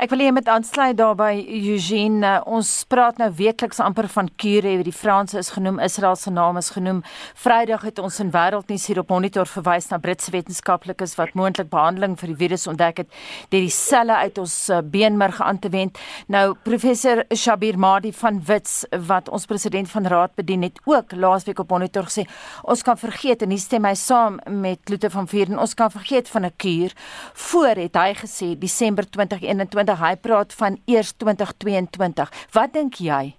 Ek 0.00 0.08
wil 0.08 0.22
hê 0.22 0.28
jy 0.30 0.32
moet 0.32 0.48
aansluit 0.48 0.96
daarby 0.96 1.42
Eugene. 1.68 2.24
Uh, 2.24 2.38
ons 2.56 2.68
praat 2.88 3.18
nou 3.20 3.28
weekliks 3.36 3.80
amper 3.82 4.06
van 4.08 4.30
kure, 4.40 4.70
die 4.86 4.94
Franse 4.94 5.36
is 5.36 5.50
genoem, 5.52 5.80
Israel 5.84 6.16
se 6.16 6.30
naam 6.32 6.56
is 6.56 6.70
genoem. 6.72 7.02
Vrydag 7.36 7.84
het 7.84 8.00
ons 8.00 8.16
in 8.22 8.30
Wêreldnuus 8.32 8.86
hier 8.88 9.02
op 9.02 9.12
monitor 9.12 9.48
verwys 9.50 9.90
na 9.90 9.98
Britse 10.00 10.32
wetenskaplikes 10.32 11.16
wat 11.18 11.34
moontlik 11.36 11.68
behandeling 11.72 12.14
vir 12.20 12.32
die 12.32 12.38
virus 12.40 12.64
ontdek 12.70 13.02
het 13.02 13.10
deur 13.52 13.66
die 13.66 13.74
selle 13.74 14.16
uit 14.22 14.40
ons 14.40 14.54
uh, 14.72 14.80
beenmerg 14.80 15.42
aan 15.44 15.60
te 15.60 15.68
wend. 15.72 16.00
Nou 16.32 16.54
professor 16.64 17.24
Shabir 17.36 17.76
Madi 17.76 18.14
van 18.16 18.40
Wits 18.48 18.86
wat 19.10 19.28
ons 19.28 19.44
president 19.50 19.90
van 19.92 20.08
raad 20.08 20.36
bedien 20.40 20.64
het 20.64 20.80
ook 20.88 21.12
laasweek 21.12 21.60
op 21.60 21.76
monitor 21.76 22.08
gesê 22.08 22.24
ons 22.62 22.84
kan 22.86 22.96
vergeet 22.96 23.44
en 23.44 23.52
hier 23.52 23.60
stem 23.60 23.84
hy 23.84 23.94
saam 23.98 24.40
met 24.48 24.80
Kloete 24.88 25.12
van 25.12 25.28
Vieren 25.28 25.60
ons 25.60 25.76
kan 25.76 25.92
vergeet 25.92 26.32
van 26.32 26.46
'n 26.48 26.56
kuur. 26.56 26.96
Voor 27.34 27.76
het 27.76 27.94
hy 27.94 28.14
gesê 28.16 28.56
Desember 28.56 29.04
2021. 29.04 29.81
Hy 29.90 30.16
praat 30.16 30.54
van 30.54 30.78
eers 30.86 31.12
2022. 31.12 32.30
Wat 32.52 32.72
dink 32.72 32.94
jy? 32.94 33.34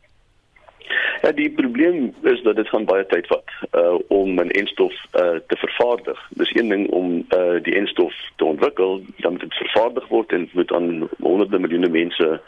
Ja, 1.24 1.32
die 1.32 1.50
probleem 1.50 2.14
is 2.22 2.42
dat 2.44 2.56
dit 2.56 2.68
gaan 2.68 2.86
baie 2.86 3.06
tyd 3.06 3.28
vat 3.28 3.52
uh 3.72 3.96
om 4.08 4.40
'n 4.40 4.52
enstof 4.52 4.94
uh 5.16 5.40
te 5.48 5.56
vervaardig. 5.56 6.20
Dis 6.30 6.52
een 6.56 6.70
ding 6.70 6.90
om 6.90 7.26
uh 7.32 7.64
die 7.64 7.76
enstof 7.76 8.14
te 8.36 8.46
ontwikkel, 8.46 9.02
dan 9.18 9.32
moet 9.32 9.42
dit 9.42 9.54
vervaardig 9.54 10.08
word 10.08 10.32
en 10.32 10.50
moet 10.52 10.72
aan 10.72 11.10
honderde 11.20 11.60
miljoene 11.60 11.90
mense 11.90 12.42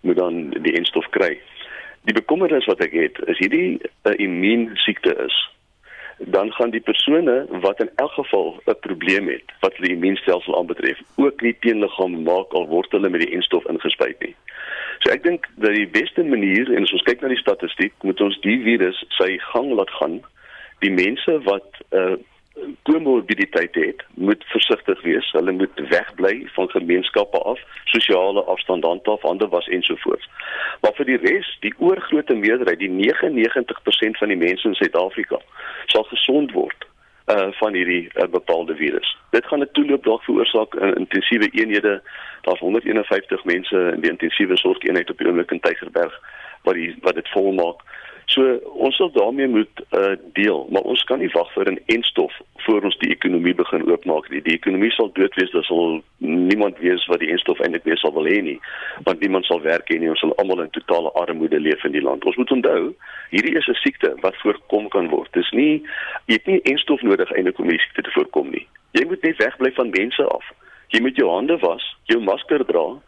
moet 0.00 0.16
dan 0.16 0.50
die 0.50 0.72
enstof 0.72 1.08
kry. 1.08 1.38
Die 2.02 2.14
bekommernis 2.14 2.64
wat 2.64 2.80
ek 2.80 2.92
het, 2.92 3.18
is 3.26 3.38
hierdie 3.38 3.78
uh, 4.02 4.12
immuunsiekte 4.16 5.14
is 5.26 5.51
dan 6.26 6.52
gaan 6.52 6.70
die 6.70 6.80
persone 6.80 7.46
wat 7.60 7.80
in 7.80 7.90
elk 7.96 8.12
geval 8.12 8.60
'n 8.66 8.78
probleem 8.80 9.28
het 9.28 9.44
wat 9.60 9.76
die 9.76 9.92
immuunstelsel 9.92 10.58
aanbetref, 10.58 10.98
ook 11.16 11.40
nie 11.40 11.56
teenliggaam 11.60 12.22
maak 12.22 12.52
al 12.52 12.66
word 12.68 12.90
hulle 12.90 13.08
met 13.08 13.20
die 13.20 13.34
ensstof 13.34 13.64
ingespuit 13.64 14.18
nie. 14.18 14.34
So 14.98 15.10
ek 15.10 15.22
dink 15.22 15.48
dat 15.56 15.74
die 15.74 15.88
beste 15.88 16.24
manier 16.24 16.74
en 16.74 16.82
as 16.82 16.92
ons 16.92 17.02
kyk 17.02 17.20
na 17.20 17.28
die 17.28 17.36
statistiek, 17.36 17.92
moet 18.02 18.20
ons 18.20 18.40
die 18.40 18.58
virus 18.62 19.04
sy 19.08 19.38
gang 19.38 19.72
laat 19.72 19.90
gaan. 19.90 20.20
Die 20.78 20.90
mense 20.90 21.40
wat 21.42 21.68
'n 21.90 21.96
uh, 21.96 22.16
komorbiditeit 22.82 23.74
het, 23.74 24.04
moet 24.14 24.44
versigtig 24.44 25.02
wees. 25.02 25.30
Hulle 25.32 25.52
moet 25.52 25.70
wegbly 25.88 26.48
van 26.52 26.70
gemeenskappe 26.70 27.38
af, 27.38 27.60
sosiale 27.84 28.42
afstand 28.42 28.84
handhaaf, 28.84 29.22
hande 29.22 29.48
was 29.48 29.68
ensovoorts. 29.68 30.28
Maar 30.80 30.94
vir 30.94 31.04
die 31.04 31.16
res, 31.16 31.56
die 31.60 31.74
oorgrootste 31.78 32.34
meerderheid, 32.34 32.78
die 32.78 32.90
99% 32.90 34.18
van 34.18 34.28
die 34.28 34.36
mense 34.36 34.68
in 34.68 34.74
Suid-Afrika 34.74 35.40
sal 35.86 36.04
gesond 36.10 36.52
word 36.52 36.88
uh 37.30 37.52
van 37.54 37.74
hierdie 37.74 38.10
uh, 38.14 38.26
bepaalde 38.30 38.74
virus. 38.76 39.16
Dit 39.30 39.46
gaan 39.46 39.60
'n 39.62 39.68
toeloop 39.72 40.04
dalk 40.04 40.22
veroorsaak 40.22 40.74
in 40.74 40.94
intensiewe 40.94 41.48
eenhede. 41.50 42.02
Daar's 42.40 42.60
151 42.60 43.44
mense 43.44 43.92
in 43.94 44.00
die 44.00 44.10
intensiewe 44.10 44.56
sorgeenheid 44.56 45.10
op 45.10 45.18
die 45.18 45.26
oomblik 45.26 45.50
in 45.50 45.60
Tygerberg 45.60 46.20
wat 46.62 46.74
die 46.74 46.96
wat 47.00 47.14
dit 47.14 47.28
volmaak. 47.28 47.80
So 48.26 48.54
ons 48.64 48.96
sal 48.96 49.10
daarmee 49.12 49.48
moet 49.48 49.82
uh, 49.90 50.14
deel, 50.32 50.66
maar 50.70 50.82
ons 50.82 51.04
kan 51.04 51.18
nie 51.18 51.30
wag 51.34 51.52
vir 51.52 51.72
'n 51.72 51.80
enstof 51.86 52.32
voor 52.64 52.82
ons 52.82 52.98
die 52.98 53.10
ekonomie 53.10 53.54
begin 53.54 53.90
oopmaak 53.90 54.30
nie. 54.30 54.42
Die 54.42 54.54
ekonomie 54.54 54.90
sal 54.90 55.10
dood 55.12 55.34
wees, 55.34 55.50
daar 55.50 55.64
sal 55.64 56.02
niemand 56.18 56.78
wees 56.78 57.06
wat 57.06 57.20
die 57.20 57.30
enstof 57.30 57.60
eintlik 57.60 57.84
weer 57.84 57.98
sal 57.98 58.12
wil 58.12 58.26
hê 58.26 58.42
nie, 58.42 58.60
want 59.04 59.20
niemand 59.20 59.44
sal 59.44 59.60
werk 59.60 59.90
hê 59.90 59.98
nie. 59.98 60.08
Ons 60.08 60.20
sal 60.20 60.34
almal 60.36 60.60
in 60.60 60.70
totale 60.70 61.12
armoede 61.12 61.60
leef 61.60 61.84
in 61.84 61.92
die 61.92 62.02
land. 62.02 62.24
Ons 62.24 62.36
moet 62.36 62.50
onthou, 62.50 62.94
hierdie 63.30 63.56
is 63.56 63.68
'n 63.68 63.74
siekte 63.74 64.14
wat 64.20 64.36
voorkom 64.36 64.88
kan 64.88 65.08
word. 65.08 65.32
Dis 65.32 65.50
nie 65.50 65.82
jy 66.26 66.34
het 66.34 66.46
nie 66.46 66.60
enstof 66.72 67.02
nodig 67.02 67.32
eintlik 67.32 67.58
om 67.58 67.64
hierdie 67.64 67.84
siekte 67.84 68.02
te 68.02 68.14
voorkom 68.14 68.50
nie. 68.50 68.66
Jy 68.92 69.06
moet 69.08 69.22
net 69.22 69.36
wegbly 69.36 69.72
van 69.72 69.90
mense 69.90 70.24
af. 70.24 70.44
Jy 70.92 71.00
moet 71.00 71.16
jou 71.16 71.28
hande 71.30 71.56
was, 71.58 71.84
jou 72.04 72.20
masker 72.20 72.64
dra 72.64 73.00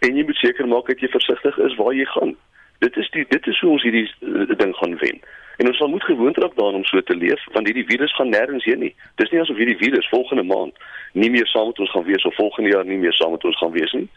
en 0.00 0.16
jy 0.16 0.24
moet 0.24 0.36
seker 0.36 0.68
maak 0.68 0.86
dat 0.86 1.00
jy 1.00 1.08
versigtig 1.08 1.58
is 1.58 1.76
waar 1.76 1.94
jy 1.96 2.04
gaan. 2.04 2.36
Dit 2.80 2.96
is 2.96 3.10
die 3.10 3.24
dit 3.28 3.46
is 3.46 3.60
hoe 3.60 3.70
ons 3.76 3.84
hierdie 3.84 4.08
uh, 4.20 4.48
ding 4.58 4.74
gaan 4.76 4.96
wen. 5.02 5.20
En 5.60 5.68
ons 5.68 5.76
sal 5.76 5.88
moet 5.92 6.04
gewoond 6.04 6.36
raak 6.40 6.56
daaraan 6.56 6.80
om 6.80 6.84
so 6.88 7.02
te 7.04 7.16
leef 7.16 7.44
want 7.52 7.68
hierdie 7.68 7.86
virus 7.88 8.14
gaan 8.16 8.32
nêrens 8.32 8.64
heen 8.64 8.80
nie. 8.86 8.94
Dis 9.20 9.30
nie 9.30 9.40
asof 9.42 9.60
hierdie 9.60 9.76
virus 9.82 10.08
volgende 10.08 10.46
maand 10.48 10.76
nie 11.12 11.30
meer 11.30 11.46
saam 11.52 11.68
met 11.68 11.78
ons 11.84 11.92
gaan 11.92 12.06
wees 12.08 12.24
of 12.24 12.36
volgende 12.40 12.72
jaar 12.72 12.86
nie 12.88 13.00
meer 13.02 13.16
saam 13.18 13.36
met 13.36 13.44
ons 13.44 13.58
gaan 13.60 13.74
wees 13.76 13.92
nie. 13.92 14.08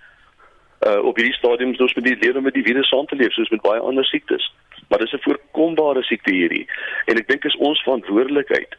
Uh 0.87 0.99
op 1.11 1.19
hierdie 1.19 1.35
stadium 1.35 1.75
is 1.75 1.83
ons 1.83 1.95
met 1.99 2.07
die 2.07 2.17
lewe 2.23 2.41
met 2.47 2.55
die 2.55 2.65
virus 2.69 2.91
saam 2.91 3.05
te 3.11 3.19
leef 3.19 3.35
soos 3.35 3.51
met 3.51 3.65
baie 3.67 3.83
ander 3.91 4.07
siektes. 4.07 4.47
Maar 4.87 5.03
dis 5.03 5.13
'n 5.13 5.25
voorkombare 5.27 6.03
siekte 6.03 6.31
hierdie. 6.31 6.67
En 7.05 7.17
ek 7.17 7.27
dink 7.27 7.45
is 7.45 7.55
ons 7.55 7.83
verantwoordelikheid 7.83 8.75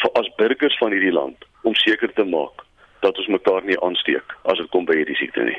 vir 0.00 0.10
as 0.20 0.34
burgers 0.36 0.78
van 0.78 0.92
hierdie 0.92 1.12
land 1.12 1.44
om 1.62 1.74
seker 1.74 2.12
te 2.12 2.24
maak 2.24 2.65
dat 3.00 3.18
ons 3.18 3.28
mekaar 3.28 3.64
nie 3.64 3.78
aansteek 3.80 4.36
as 4.44 4.58
dit 4.58 4.70
kom 4.70 4.84
by 4.84 4.96
hierdie 4.96 5.16
siekte 5.16 5.44
nie. 5.44 5.58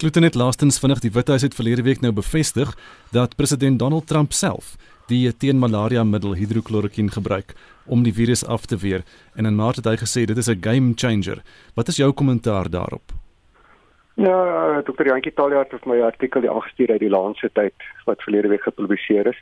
Klote 0.00 0.20
net 0.20 0.34
laastens 0.34 0.78
vinnig 0.82 1.00
die 1.00 1.10
Withuis 1.10 1.42
het 1.42 1.54
verlede 1.54 1.82
week 1.82 2.00
nou 2.00 2.12
bevestig 2.12 2.74
dat 3.12 3.36
president 3.36 3.78
Donald 3.78 4.06
Trump 4.06 4.32
self 4.32 4.76
die 5.10 5.30
teen 5.36 5.58
malaria 5.58 6.04
middel 6.04 6.34
hidrokloroquine 6.34 7.12
gebruik 7.14 7.54
om 7.86 8.02
die 8.02 8.14
virus 8.14 8.44
af 8.46 8.66
te 8.66 8.76
weer 8.76 9.04
en 9.34 9.46
in 9.46 9.54
Maart 9.54 9.82
het 9.82 9.86
hy 9.86 9.96
gesê 10.02 10.26
dit 10.26 10.36
is 10.36 10.48
'n 10.48 10.62
game 10.62 10.92
changer. 10.94 11.42
Wat 11.74 11.88
is 11.88 11.96
jou 11.96 12.12
kommentaar 12.12 12.70
daarop? 12.70 13.12
Ja, 14.14 14.82
Dr. 14.82 15.06
Jantjie 15.06 15.32
Taljaard 15.34 15.72
het 15.72 15.84
my 15.86 16.00
artikel 16.00 16.40
die 16.40 16.50
aangestuur 16.50 16.90
uit 16.90 17.00
die 17.00 17.10
Lancet 17.10 17.58
uit 17.58 17.82
wat 18.04 18.22
verlede 18.22 18.48
week 18.48 18.62
gepubliseer 18.62 19.26
is. 19.26 19.40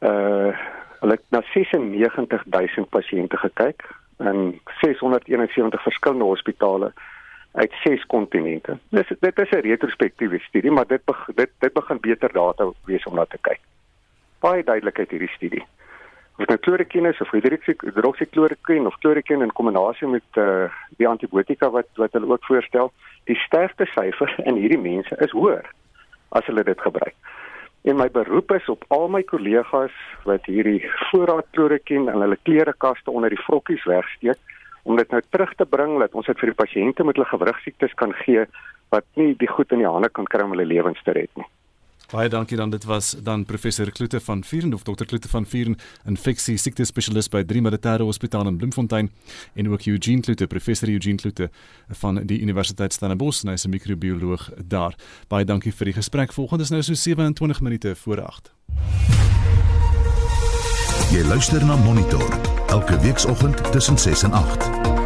Uh 0.00 0.52
hulle 1.00 1.12
het 1.12 1.24
na 1.30 1.42
96000 1.54 2.88
pasiënte 2.88 3.36
gekyk 3.36 3.84
in 4.18 4.60
671 4.80 5.82
verskillende 5.82 6.24
hospitale 6.24 6.92
uit 7.52 7.72
6 7.82 8.06
kontinente. 8.06 8.78
Dis 8.88 9.08
dit 9.20 9.38
is 9.38 9.50
'n 9.50 9.66
retrospektiewe 9.68 10.38
studie, 10.38 10.70
maar 10.70 10.86
dit 10.86 11.04
beg, 11.04 11.28
dit 11.34 11.50
dit 11.58 11.72
begin 11.72 12.00
beter 12.00 12.32
data 12.32 12.70
wees 12.84 13.04
om 13.04 13.14
na 13.14 13.24
te 13.24 13.38
kyk. 13.40 13.60
Baie 14.40 14.64
duidelikheid 14.64 15.10
hierdie 15.10 15.28
studie. 15.28 15.64
Of 16.38 16.46
nou 16.46 16.58
kloroquine 16.58 17.08
is 17.08 17.20
of 17.20 17.30
hidroksikloroquine 17.30 18.86
of 18.86 18.98
kloroquine 18.98 19.44
in 19.44 19.52
kombinasie 19.52 20.08
met 20.08 20.36
uh, 20.36 20.68
die 20.96 21.08
antibiotika 21.08 21.70
wat 21.70 21.88
wat 21.94 22.12
hulle 22.12 22.28
ook 22.32 22.44
voorstel, 22.44 22.92
die 23.24 23.36
sterftesyfer 23.36 24.34
in 24.44 24.54
hierdie 24.54 24.78
mense 24.78 25.16
is 25.18 25.30
hoër 25.30 25.64
as 26.28 26.44
hulle 26.44 26.62
dit 26.62 26.80
gebruik. 26.80 27.14
En 27.86 27.94
my 27.96 28.08
beroep 28.10 28.50
is 28.50 28.68
op 28.68 28.82
al 28.88 29.06
my 29.14 29.20
kollegas 29.22 29.94
wat 30.26 30.48
hierdie 30.50 30.80
voorraad 31.06 31.46
kloroquine 31.54 32.10
in 32.10 32.24
hulle 32.24 32.38
klerekaste 32.42 33.12
onder 33.14 33.30
die 33.30 33.42
vrokkies 33.44 33.84
wegsteek 33.86 34.56
om 34.82 34.98
dit 34.98 35.10
nou 35.14 35.20
terug 35.30 35.52
te 35.54 35.66
bring 35.70 35.94
dat 36.02 36.14
ons 36.18 36.26
dit 36.26 36.40
vir 36.42 36.50
die 36.50 36.58
pasiënte 36.62 37.06
met 37.06 37.14
hulle 37.14 37.28
gewrigsiektes 37.30 37.94
kan 38.02 38.14
gee 38.24 38.42
wat 38.94 39.06
nie 39.14 39.34
die 39.38 39.50
goed 39.50 39.70
in 39.74 39.84
die 39.84 39.90
hande 39.90 40.10
kan 40.10 40.26
kry 40.26 40.42
om 40.42 40.56
hulle 40.56 40.66
lewens 40.66 41.02
te 41.06 41.14
red 41.14 41.30
nie. 41.38 41.46
Baie 42.10 42.28
dankie 42.30 42.56
dan 42.56 42.70
dit 42.70 42.84
was 42.84 43.16
dan 43.22 43.44
professor 43.44 43.90
Kloete 43.90 44.20
van 44.20 44.44
Vieren 44.44 44.74
of 44.74 44.82
dokter 44.82 45.06
Kloete 45.06 45.28
van 45.28 45.46
Vieren 45.46 45.76
infeksie 46.06 46.56
siekte 46.56 46.84
spesialist 46.84 47.30
by 47.30 47.42
Drie 47.44 47.62
Militaire 47.62 48.04
Hospitaal 48.06 48.46
in 48.46 48.56
Bloemfontein 48.56 49.10
en 49.54 49.70
ook 49.70 49.86
Eugene 49.86 50.20
Kloete 50.20 50.46
professor 50.46 50.88
Eugene 50.88 51.16
Kloete 51.16 51.50
van 51.88 52.22
die 52.26 52.40
Universiteit 52.40 52.92
Stellenbosch 52.92 53.42
en 53.42 53.50
hy's 53.50 53.66
'n 53.66 53.70
microbioloog 53.70 54.50
daar. 54.64 54.94
Baie 55.28 55.44
dankie 55.44 55.72
vir 55.72 55.84
die 55.84 55.94
gesprek. 55.94 56.32
Volgende 56.32 56.62
is 56.62 56.70
nou 56.70 56.82
so 56.82 56.94
27 56.94 57.60
minute 57.60 57.96
voor 57.96 58.20
8. 58.20 58.52
Jy 61.10 61.22
luister 61.22 61.64
na 61.64 61.76
Monitor 61.76 62.38
elke 62.68 63.00
weekoggend 63.00 63.72
tussen 63.72 63.98
6 63.98 64.22
en 64.22 64.32
8. 64.32 65.05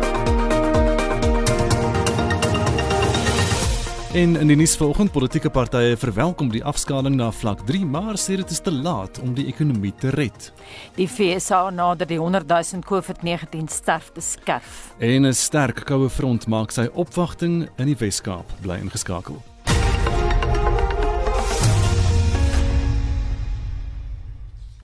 En 4.11 4.33
in 4.37 4.49
die 4.51 4.57
nuus 4.59 4.73
vanoggend, 4.75 5.12
politieke 5.14 5.53
partye 5.55 5.94
verwelkom 5.94 6.49
die 6.51 6.64
afskaling 6.66 7.14
na 7.14 7.29
vlak 7.31 7.61
3, 7.68 7.85
maar 7.87 8.16
sê 8.18 8.35
dit 8.40 8.51
is 8.51 8.59
te 8.59 8.73
laat 8.75 9.20
om 9.23 9.37
die 9.38 9.44
ekonomie 9.46 9.92
te 10.03 10.11
red. 10.11 10.49
Die 10.96 11.07
FSA 11.07 11.68
nader 11.70 12.09
die 12.11 12.18
100 12.18 12.49
000 12.51 12.83
COVID-19 12.88 13.70
sterftes 13.70 14.33
skerf. 14.33 14.90
En 14.99 15.27
'n 15.27 15.33
sterk 15.33 15.85
koue 15.87 16.11
front 16.11 16.49
maak 16.49 16.75
sy 16.75 16.88
opwagting 16.92 17.68
in 17.79 17.87
die 17.87 17.94
Wes-Kaap, 17.94 18.51
bly 18.62 18.81
ingeskakel. 18.83 19.38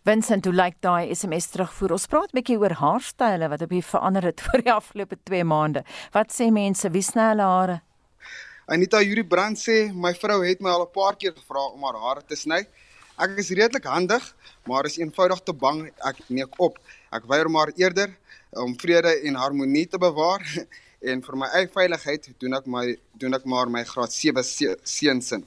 Vincent, 0.05 0.45
hoe 0.45 0.55
lyk 0.55 0.79
daai 0.81 1.15
SMS 1.15 1.51
terugvoer? 1.51 1.93
Ons 1.99 2.07
praat 2.07 2.31
'n 2.31 2.39
bietjie 2.39 2.59
oor 2.59 2.79
haarstyle 2.79 3.49
wat 3.49 3.63
op 3.63 3.71
hier 3.71 3.83
verander 3.83 4.23
het 4.23 4.41
vir 4.47 4.63
die 4.63 4.73
afgelope 4.73 5.19
2 5.25 5.45
maande. 5.45 5.83
Wat 6.13 6.31
sê 6.31 6.53
mense, 6.53 6.89
wie 6.91 7.03
sny 7.03 7.35
hulle 7.35 7.43
hare? 7.43 7.81
Anita 8.67 8.99
Yuri 8.99 9.23
Brand 9.23 9.55
sê 9.55 9.93
my 9.95 10.11
vrou 10.19 10.41
het 10.43 10.59
my 10.61 10.71
al 10.75 10.83
'n 10.83 10.91
paar 10.91 11.15
keer 11.15 11.31
gevra 11.31 11.71
om 11.71 11.85
haar 11.87 11.99
hare 12.05 12.23
te 12.27 12.35
sny. 12.35 12.67
Ek 13.17 13.39
is 13.39 13.51
redelik 13.51 13.85
handig, 13.85 14.35
maar 14.67 14.85
is 14.87 14.99
eenvoudig 14.99 15.41
te 15.45 15.53
bang 15.53 15.87
ek 16.03 16.17
neek 16.29 16.51
op. 16.59 16.79
Ek 17.13 17.23
weier 17.31 17.49
maar 17.49 17.71
eerder 17.77 18.11
om 18.51 18.75
vrede 18.75 19.23
en 19.23 19.35
harmonie 19.35 19.87
te 19.87 19.99
bewaar 19.99 20.43
en 21.11 21.23
vir 21.23 21.37
my 21.37 21.47
eie 21.55 21.69
veiligheid 21.69 22.29
doen 22.41 22.55
ek 22.55 22.67
my 22.67 22.99
doen 23.15 23.35
ek 23.35 23.45
maar 23.45 23.71
my 23.71 23.85
graad 23.85 24.13
7 24.13 24.43
seuns 24.83 25.33
in. 25.33 25.47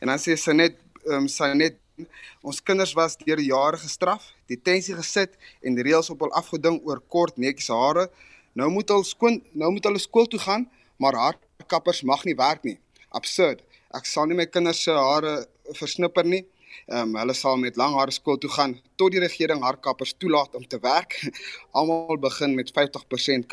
En 0.00 0.08
dan 0.08 0.18
sê 0.18 0.36
sy 0.36 0.52
net 0.52 0.76
um, 1.06 1.26
sy 1.26 1.54
net 1.54 1.80
ons 2.42 2.60
kinders 2.60 2.92
was 2.92 3.16
deur 3.16 3.40
jare 3.40 3.78
gestraf, 3.78 4.28
detensie 4.46 4.94
gesit 4.94 5.32
en 5.64 5.74
die 5.74 5.88
reëls 5.88 6.10
op 6.10 6.20
hul 6.20 6.36
afgeding 6.36 6.82
oor 6.84 7.00
kort 7.00 7.38
netjies 7.38 7.72
hare. 7.72 8.10
Nou 8.52 8.68
moet 8.68 8.88
hulle 8.90 9.04
skoon 9.04 9.40
nou 9.54 9.72
moet 9.72 9.84
hulle 9.84 9.98
skool 9.98 10.26
toe 10.28 10.38
gaan, 10.40 10.68
maar 10.98 11.16
haar 11.16 11.36
kappers 11.70 12.02
mag 12.02 12.24
nie 12.26 12.36
werk 12.38 12.64
nie. 12.64 12.78
Absurd. 13.16 13.64
Ek 13.96 14.06
sal 14.08 14.28
nie 14.28 14.36
my 14.36 14.46
kinders 14.46 14.82
se 14.84 14.92
hare 14.92 15.34
versnipper 15.78 16.26
nie. 16.28 16.44
Ehm 16.88 17.14
um, 17.14 17.18
hulle 17.20 17.34
sal 17.34 17.56
met 17.60 17.76
lang 17.80 17.94
hare 17.98 18.12
skool 18.14 18.38
toe 18.40 18.50
gaan 18.52 18.74
tot 19.00 19.12
die 19.12 19.20
regering 19.20 19.62
haar 19.64 19.78
kappers 19.84 20.14
toelaat 20.16 20.54
om 20.56 20.64
te 20.64 20.78
werk. 20.82 21.16
Almal 21.76 22.18
begin 22.20 22.54
met 22.56 22.72
50% 22.72 23.48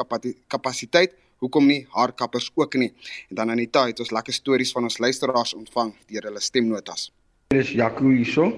kapasiteit. 0.48 1.16
Hoekom 1.44 1.68
nie 1.68 1.82
haar 1.92 2.14
kappers 2.16 2.52
ook 2.56 2.76
nie? 2.80 2.94
En 3.30 3.36
dan 3.42 3.52
Anita 3.52 3.86
het 3.88 4.00
ons 4.00 4.12
lekker 4.12 4.34
stories 4.34 4.72
van 4.72 4.88
ons 4.88 4.98
luisteraars 4.98 5.54
ontvang 5.54 5.92
deur 6.08 6.30
hulle 6.30 6.42
stemnotas. 6.42 7.12
Dis 7.52 7.72
Jaco 7.76 8.10
hierso. 8.10 8.52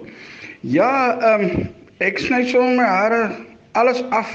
Ja, 0.62 1.18
ehm 1.18 1.50
um, 1.50 1.68
ek 2.00 2.22
sny 2.22 2.44
sommer 2.50 2.86
hare 2.86 3.22
alles 3.74 4.04
af 4.14 4.30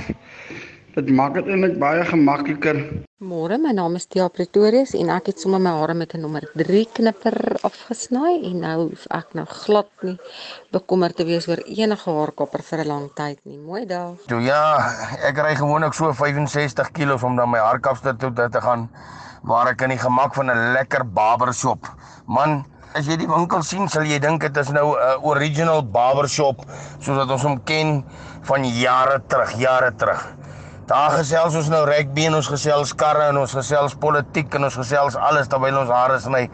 Dit 0.93 1.09
maak 1.09 1.33
dit 1.39 1.47
eintlik 1.49 1.79
baie 1.81 2.03
gemakliker. 2.05 2.79
Môre, 3.25 3.57
my 3.57 3.71
naam 3.73 3.95
is 3.97 4.05
Tia 4.13 4.27
Pretorius 4.29 4.91
en 4.99 5.09
ek 5.15 5.31
het 5.31 5.39
sommer 5.41 5.63
my 5.65 5.71
hare 5.73 5.95
met 5.97 6.13
'n 6.13 6.21
nommer 6.21 6.45
3 6.53 6.83
knipper 6.93 7.37
afgesny 7.65 8.33
en 8.49 8.59
nou 8.61 8.77
hoef 8.91 9.07
ek 9.09 9.33
nou 9.33 9.47
glad 9.47 9.89
nie 10.03 10.19
bekommerd 10.71 11.17
te 11.17 11.25
wees 11.25 11.49
oor 11.49 11.63
enige 11.65 12.11
haarkapper 12.11 12.63
vir 12.63 12.85
'n 12.85 12.89
lang 12.89 13.09
tyd 13.15 13.39
nie. 13.45 13.57
Mooi 13.57 13.87
dag. 13.87 14.21
Toe 14.27 14.43
ja, 14.43 14.93
ek 15.29 15.39
ry 15.39 15.55
gewoonlik 15.55 15.95
so 15.95 16.13
65 16.13 16.93
kg 16.93 17.25
om 17.25 17.37
dan 17.37 17.49
my 17.49 17.59
haarkapster 17.59 18.15
toe 18.17 18.33
te 18.35 18.61
gaan 18.61 18.91
waar 19.43 19.69
ek 19.69 19.81
in 19.83 19.91
die 19.91 19.99
gemak 19.99 20.35
van 20.35 20.51
'n 20.51 20.73
lekker 20.75 21.05
barbershop. 21.05 21.89
Man, 22.27 22.67
as 22.95 23.07
jy 23.07 23.17
die 23.17 23.29
winkel 23.29 23.63
sien, 23.63 23.89
sal 23.89 24.05
jy 24.05 24.19
dink 24.19 24.43
dit 24.43 24.57
is 24.57 24.71
nou 24.71 24.93
'n 24.93 25.25
original 25.25 25.83
barbershop 25.83 26.61
soos 26.99 27.17
wat 27.17 27.31
ons 27.31 27.43
hom 27.43 27.65
ken 27.65 28.05
van 28.43 28.65
jare 28.65 29.23
terug, 29.27 29.57
jare 29.57 29.93
terug. 29.97 30.42
Daar 30.91 31.13
gesels 31.15 31.55
ons 31.55 31.69
nou 31.71 31.85
rugby 31.87 32.25
en 32.27 32.35
ons 32.35 32.49
gesels 32.51 32.91
karre 32.99 33.29
en 33.31 33.37
ons 33.39 33.53
gesels 33.55 33.93
politiek 34.03 34.55
en 34.59 34.67
ons 34.67 34.79
gesels 34.81 35.15
alles 35.15 35.47
terwyl 35.51 35.77
ons 35.79 35.93
hare 35.95 36.17
sny. 36.19 36.49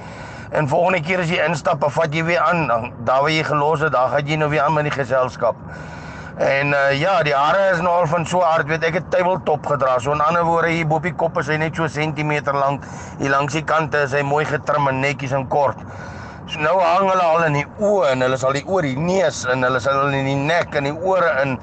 En 0.52 0.68
volgende 0.68 1.00
keer 1.06 1.22
as 1.22 1.32
jy 1.32 1.38
instap, 1.46 1.86
vat 1.94 2.12
jy 2.12 2.26
weer 2.26 2.42
aan. 2.44 2.92
Daar 3.08 3.22
waar 3.24 3.32
jy 3.32 3.46
gelos 3.48 3.86
het, 3.86 3.94
daar 3.96 4.12
gaan 4.12 4.28
jy 4.28 4.36
nou 4.36 4.50
weer 4.52 4.66
aan 4.66 4.76
met 4.76 4.84
die 4.84 4.92
geselskap. 4.92 5.56
En 6.44 6.74
uh, 6.76 6.92
ja, 7.00 7.16
die 7.24 7.32
hare 7.32 7.70
is 7.72 7.80
nou 7.80 7.94
al 8.02 8.06
van 8.12 8.28
so 8.28 8.44
hard, 8.44 8.68
weet 8.68 8.84
ek 8.84 9.00
het 9.00 9.08
tabletop 9.16 9.64
gedra. 9.66 9.96
So 9.96 10.12
in 10.12 10.20
ander 10.20 10.44
woorde, 10.44 10.76
hier 10.76 10.86
bo 10.86 11.00
op 11.00 11.08
die 11.08 11.16
kop 11.16 11.40
is 11.40 11.48
hy 11.48 11.56
net 11.64 11.80
so 11.80 11.88
sentimeter 11.88 12.54
lank. 12.54 12.84
Hier 13.22 13.32
langs 13.32 13.56
die 13.56 13.64
kante 13.64 14.04
is 14.04 14.12
hy 14.12 14.20
mooi 14.28 14.44
getrim 14.46 14.92
en 14.92 15.00
netjies 15.00 15.32
en 15.32 15.48
kort. 15.48 15.80
So 16.52 16.60
nou 16.60 16.76
hang 16.84 17.08
hulle 17.08 17.24
al 17.32 17.48
in 17.48 17.62
die 17.62 17.68
oë 17.80 18.12
en 18.12 18.28
hulle 18.28 18.36
sal 18.40 18.60
die 18.60 18.66
oor 18.68 18.84
die 18.84 18.96
neus 19.00 19.46
en 19.48 19.64
hulle 19.64 19.80
sal 19.80 20.12
in 20.12 20.28
die 20.28 20.36
nek 20.36 20.76
en 20.76 20.92
die 20.92 20.98
ore 21.00 21.32
in 21.46 21.56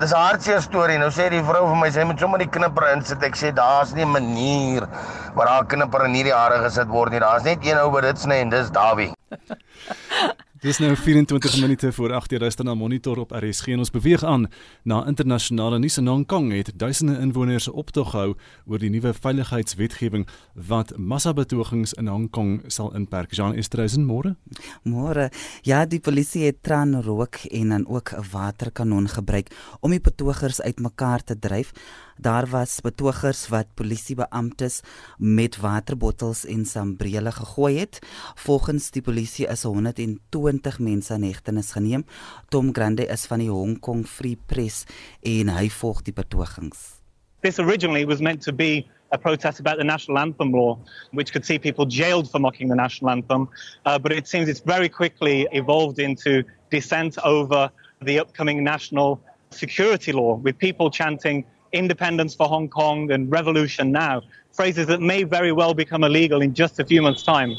dis 0.00 0.12
'n 0.12 0.16
hartseer 0.16 0.62
storie. 0.62 0.98
Nou 0.98 1.10
sê 1.10 1.28
die 1.30 1.42
vrou 1.42 1.66
vir 1.68 1.76
my 1.82 1.90
sy 1.90 2.04
moet 2.04 2.20
sommer 2.20 2.38
die 2.38 2.50
knipper 2.58 2.88
insit. 2.94 3.22
Ek 3.22 3.36
sê 3.36 3.52
daar's 3.54 3.94
nie 3.94 4.04
'n 4.04 4.12
manier 4.12 4.88
waar 5.34 5.48
haar 5.48 5.66
knipper 5.66 6.04
in 6.06 6.14
hierdie 6.14 6.34
hare 6.34 6.62
gesit 6.64 6.88
word 6.88 7.12
nie. 7.12 7.20
Daar's 7.20 7.44
net 7.44 7.64
een 7.64 7.78
ou 7.78 7.90
wat 7.90 8.02
dit 8.02 8.18
sny 8.18 8.40
en 8.40 8.50
dis 8.50 8.70
Dawie. 8.70 9.12
Dis 10.56 10.78
nou 10.78 10.94
24 10.96 11.60
minute 11.60 11.92
voor 11.92 12.10
8:00 12.10 12.38
luister 12.38 12.64
na 12.64 12.74
Monitor 12.74 13.18
op 13.18 13.30
RSG 13.30 13.66
en 13.66 13.78
ons 13.78 13.90
beweeg 13.90 14.24
aan 14.24 14.46
na 14.82 15.06
internasionale 15.06 15.78
nuus 15.78 15.96
in 15.96 16.06
Hong 16.06 16.26
Kong 16.26 16.52
het 16.52 16.72
duisende 16.76 17.18
inwoners 17.18 17.68
optog 17.68 18.10
gehou 18.10 18.34
oor 18.64 18.78
die 18.78 18.90
nuwe 18.90 19.12
veiligheidswetgewing 19.14 20.26
wat 20.54 20.96
massabetogings 20.96 21.92
in 21.92 22.06
Hong 22.06 22.30
Kong 22.30 22.62
sal 22.66 22.94
inperk. 22.94 23.34
Jean 23.34 23.54
Esterhuizen 23.54 24.06
môre? 24.06 24.36
Môre. 24.82 25.30
Ja, 25.62 25.84
die 25.84 26.00
polisie 26.00 26.44
het 26.44 26.62
traanrook 26.62 27.34
en 27.34 27.68
dan 27.68 27.86
ook 27.88 28.12
'n 28.12 28.24
waterkanon 28.32 29.08
gebruik 29.08 29.76
om 29.80 29.90
die 29.90 30.00
betogers 30.00 30.60
uitmekaar 30.60 31.24
te 31.24 31.38
dryf. 31.38 31.72
Daar 32.16 32.46
was 32.48 32.80
betogers 32.80 33.48
wat 33.48 33.66
polisiebeamptes 33.74 34.80
met 35.18 35.56
waterbottels 35.60 36.46
en 36.46 36.64
sambrele 36.64 37.32
gegooi 37.32 37.78
het. 37.78 37.98
Volgens 38.34 38.90
die 38.90 39.02
polisie 39.02 39.46
is 39.46 39.62
120 39.62 40.78
mense 40.78 41.14
in 41.14 41.22
hegtenis 41.22 41.72
geneem. 41.72 42.04
Tom 42.48 42.72
Grande 42.72 43.06
is 43.06 43.26
van 43.26 43.38
die 43.38 43.50
Hong 43.50 43.78
Kong 43.80 44.06
Free 44.06 44.38
Press 44.46 44.84
en 45.20 45.52
hy 45.52 45.68
volg 45.68 46.02
die 46.02 46.14
betogings. 46.16 47.02
This 47.44 47.58
originally 47.58 48.06
was 48.06 48.20
meant 48.20 48.42
to 48.42 48.52
be 48.52 48.86
a 49.12 49.18
protest 49.18 49.60
about 49.60 49.78
the 49.78 49.84
national 49.84 50.18
anthem 50.18 50.52
law, 50.52 50.78
which 51.12 51.32
could 51.32 51.44
see 51.44 51.58
people 51.58 51.84
jailed 51.84 52.30
for 52.30 52.40
mocking 52.40 52.68
the 52.68 52.74
national 52.74 53.10
anthem. 53.10 53.48
Uh, 53.84 53.98
but 53.98 54.10
it 54.10 54.26
seems 54.26 54.48
it's 54.48 54.64
very 54.64 54.88
quickly 54.88 55.46
evolved 55.52 55.98
into 55.98 56.42
dissent 56.70 57.18
over 57.24 57.70
the 58.02 58.18
upcoming 58.18 58.64
national 58.64 59.20
security 59.50 60.12
law, 60.12 60.34
with 60.34 60.58
people 60.58 60.90
chanting 60.90 61.44
independence 61.72 62.34
for 62.34 62.48
Hong 62.48 62.68
Kong 62.68 63.10
and 63.10 63.30
revolution 63.30 63.92
now, 63.92 64.22
phrases 64.52 64.86
that 64.86 65.00
may 65.00 65.24
very 65.24 65.52
well 65.52 65.74
become 65.74 66.04
illegal 66.04 66.40
in 66.42 66.54
just 66.54 66.80
a 66.80 66.84
few 66.84 67.02
months' 67.02 67.22
time. 67.22 67.56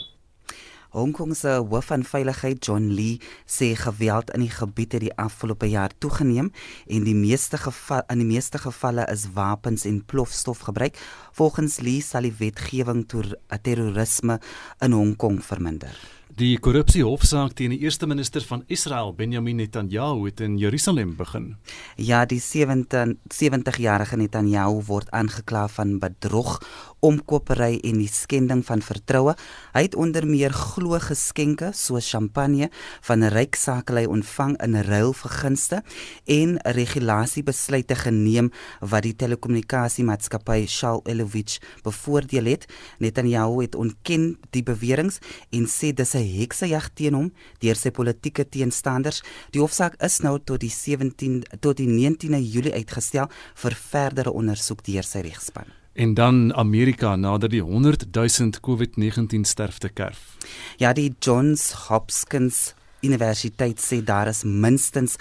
Hong 0.89 1.11
Kong 1.11 1.35
se 1.35 1.51
hoof 1.69 1.91
van 1.91 2.03
veiligheid 2.03 2.63
John 2.65 2.87
Lee 2.95 3.19
sê 3.45 3.75
geweld 3.75 4.31
in 4.33 4.45
die 4.45 4.49
gebied 4.49 4.95
het 4.95 5.03
die 5.03 5.13
afgelope 5.19 5.67
jaar 5.69 5.91
toegeneem 5.99 6.49
en 6.87 7.05
die 7.05 7.15
meeste 7.15 7.59
geval 7.61 8.01
in 8.09 8.23
die 8.23 8.29
meeste 8.29 8.57
gevalle 8.57 9.05
is 9.11 9.27
wapens 9.35 9.85
en 9.85 9.99
plofstof 10.05 10.63
gebruik. 10.65 10.97
Volgens 11.37 11.81
Lee 11.83 12.01
sal 12.01 12.25
die 12.25 12.33
wetgewing 12.39 13.05
ter 13.05 13.35
terrorisme 13.61 14.39
in 14.79 14.95
Hong 14.95 15.15
Kong 15.15 15.43
verminder. 15.43 16.16
Die 16.37 16.59
korrupsiehofsaak 16.61 17.55
teen 17.57 17.71
die 17.73 17.79
eerste 17.81 18.05
minister 18.05 18.43
van 18.45 18.59
Israel, 18.69 19.07
Benjamin 19.17 19.57
Netanyahu, 19.57 20.27
het 20.27 20.43
in 20.45 20.59
Jerusalem 20.61 21.15
begin. 21.17 21.55
Ja, 21.97 22.19
die 22.29 22.37
70 22.37 23.15
70-jarige 23.33 24.19
Netanyahu 24.21 24.83
word 24.85 25.09
aangekla 25.09 25.65
van 25.67 25.95
bedrog, 25.97 26.59
omkopery 26.99 27.77
en 27.85 27.99
die 28.01 28.09
skending 28.09 28.63
van 28.65 28.81
vertroue. 28.81 29.35
Hy 29.73 29.83
het 29.85 29.95
onder 29.95 30.25
meer 30.27 30.53
glo 30.53 30.97
geskenke 31.01 31.71
soos 31.73 32.09
champagne 32.09 32.69
van 33.01 33.23
'n 33.23 33.31
ryk 33.33 33.55
sakelei 33.55 34.05
ontvang 34.07 34.57
in 34.63 34.75
ruil 34.75 35.13
vir 35.13 35.31
gunste 35.31 35.83
en 36.25 36.57
regulasiebesluite 36.63 37.95
geneem 37.95 38.51
wat 38.79 39.03
die 39.03 39.15
telekommunikasiemaatskappy 39.15 40.67
Shell 40.67 40.99
Elovich 41.05 41.59
bevoordeel 41.83 42.45
het. 42.45 42.65
Netanyahu 42.99 43.61
het 43.61 43.75
ontken 43.75 44.37
die 44.51 44.63
beweringe 44.63 45.19
en 45.51 45.65
sê 45.65 45.93
dis 45.93 46.15
'n 46.15 46.25
heksejag 46.39 46.89
teen 46.93 47.13
hom 47.13 47.33
deur 47.59 47.75
sy 47.75 47.91
politieke 47.91 48.49
teenstanders. 48.49 49.21
Die 49.51 49.61
hofsaak 49.61 49.95
is 50.01 50.19
nou 50.19 50.39
tot 50.43 50.59
die 50.59 50.69
17 50.69 51.43
tot 51.59 51.77
die 51.77 51.87
19de 51.87 52.41
Julie 52.41 52.73
uitgestel 52.73 53.29
vir 53.55 53.71
verdere 53.71 54.31
ondersoek 54.31 54.83
deur 54.83 55.03
sy 55.03 55.19
regspan. 55.19 55.86
En 55.97 56.13
dan 56.13 56.53
Amerika 56.53 57.15
nader 57.15 57.49
die 57.49 57.61
100 57.61 58.05
000 58.11 58.49
COVID-19 58.61 59.41
sterfte 59.41 59.89
kerf. 59.89 60.37
Ja, 60.77 60.93
die 60.93 61.15
Johns 61.19 61.71
Hopkins 61.89 62.75
Universiteit 63.01 63.81
sê 63.81 64.03
daar 64.05 64.29
is 64.29 64.43
minstens 64.43 65.17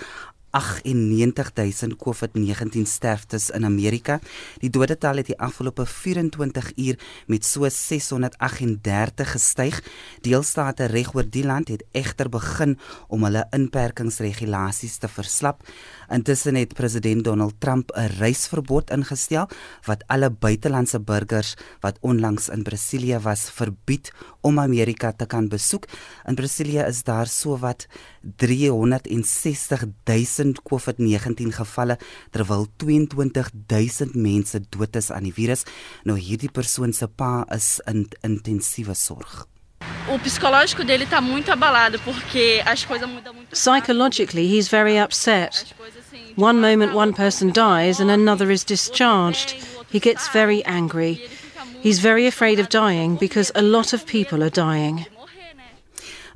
98000 0.57 1.97
COVID-19 1.97 2.87
sterftes 2.89 3.51
in 3.51 3.65
Amerika. 3.65 4.21
Die 4.63 4.71
dodetal 4.71 5.21
het 5.21 5.27
die 5.31 5.39
afgelope 5.39 5.87
24 5.87 6.73
uur 6.77 6.99
met 7.27 7.45
so 7.45 7.69
638 7.69 9.31
gestyg. 9.31 9.81
Deelstate 10.25 10.89
reg 10.93 11.13
oor 11.15 11.29
die 11.29 11.45
land 11.45 11.69
het 11.69 11.85
egter 11.93 12.31
begin 12.33 12.79
om 13.09 13.25
hulle 13.29 13.45
inperkingsregulasies 13.57 14.97
te 15.03 15.09
verslap. 15.09 15.63
Intussen 16.09 16.55
het 16.55 16.75
president 16.75 17.25
Donald 17.25 17.61
Trump 17.61 17.91
'n 17.97 18.17
reisverbod 18.19 18.91
ingestel 18.91 19.49
wat 19.85 20.05
alle 20.07 20.31
buitelandse 20.31 21.01
burgers 21.01 21.55
wat 21.81 21.99
onlangs 22.01 22.49
in 22.49 22.63
Brasilië 22.63 23.19
was 23.19 23.51
verbied 23.51 24.13
om 24.41 24.61
Amerika 24.61 25.13
te 25.13 25.27
kan 25.27 25.49
besoek. 25.49 25.85
In 26.25 26.35
Brasilië 26.35 26.85
is 26.87 27.03
daar 27.03 27.27
sowat 27.27 27.87
360 28.37 29.85
000 30.05 30.46
COVID-19 30.55 31.53
gevalle 31.57 31.97
terwyl 32.31 32.67
22 32.79 33.51
000 33.67 34.15
mense 34.15 34.61
dood 34.71 34.97
is 34.97 35.11
aan 35.11 35.27
die 35.27 35.35
virus. 35.35 35.65
Nou 36.05 36.19
hierdie 36.19 36.53
persoon 36.53 36.93
se 36.93 37.07
pa 37.07 37.45
is 37.55 37.81
in 37.87 38.07
intensiewe 38.23 38.95
sorg. 38.95 39.47
O 40.09 40.19
psicológico 40.19 40.85
dele 40.85 41.07
tá 41.07 41.21
muito 41.21 41.51
abalado 41.51 41.99
porque 42.01 42.63
as 42.65 42.85
coisas 42.85 43.09
mudam 43.09 43.35
muito. 43.35 43.57
Psychologically, 43.57 44.47
he's 44.47 44.69
very 44.69 44.99
upset. 44.99 45.75
One 46.37 46.61
moment 46.61 46.95
one 46.95 47.13
person 47.13 47.51
dies 47.51 48.01
and 48.01 48.11
another 48.11 48.51
is 48.51 48.65
discharged. 48.65 49.57
He 49.91 49.99
gets 49.99 50.29
very 50.29 50.63
angry. 50.65 51.29
He's 51.83 51.99
very 51.99 52.27
afraid 52.27 52.59
of 52.61 52.69
dying 52.69 53.17
because 53.17 53.51
a 53.55 53.63
lot 53.63 53.93
of 53.93 54.07
people 54.07 54.43
are 54.43 54.51
dying. 54.51 55.07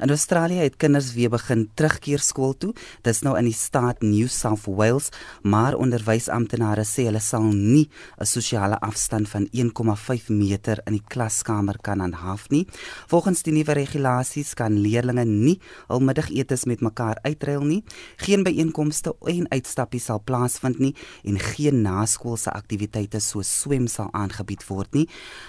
In 0.01 0.09
Australië 0.09 0.55
het 0.55 0.77
kinders 0.77 1.13
weer 1.13 1.29
begin 1.29 1.67
terugkeer 1.75 2.23
skool 2.25 2.55
toe. 2.57 2.71
Dis 3.05 3.19
nou 3.21 3.35
in 3.37 3.45
die 3.45 3.57
staat 3.57 4.01
New 4.01 4.29
South 4.33 4.65
Wales, 4.65 5.11
maar 5.45 5.75
onderwysamptenare 5.77 6.87
sê 6.89 7.05
hulle 7.05 7.21
sal 7.21 7.51
nie 7.53 7.91
'n 8.17 8.25
sosiale 8.25 8.79
afstand 8.81 9.29
van 9.29 9.49
1,5 9.53 10.29
meter 10.29 10.81
in 10.87 10.93
die 10.93 11.05
klaskamer 11.09 11.77
kan 11.83 12.01
aanhaf 12.01 12.49
nie. 12.49 12.67
Volgens 13.07 13.43
die 13.43 13.53
nuwe 13.53 13.73
regulasies 13.73 14.55
kan 14.55 14.81
leerders 14.81 15.27
nie 15.27 15.61
hul 15.89 16.01
middagetes 16.01 16.65
met 16.65 16.81
mekaar 16.81 17.19
uitruil 17.23 17.65
nie. 17.65 17.85
Geen 18.17 18.43
byeenkomste 18.43 19.15
en 19.21 19.51
uitstappies 19.51 20.05
sal 20.05 20.23
plaasvind 20.25 20.79
nie 20.79 20.95
en 21.25 21.39
geen 21.39 21.83
naskoolse 21.83 22.51
aktiwiteite 22.51 23.21
soos 23.21 23.61
swem 23.61 23.87
sal 23.87 24.09
aangebied 24.13 24.67
word 24.67 24.95
nie. 24.95 25.09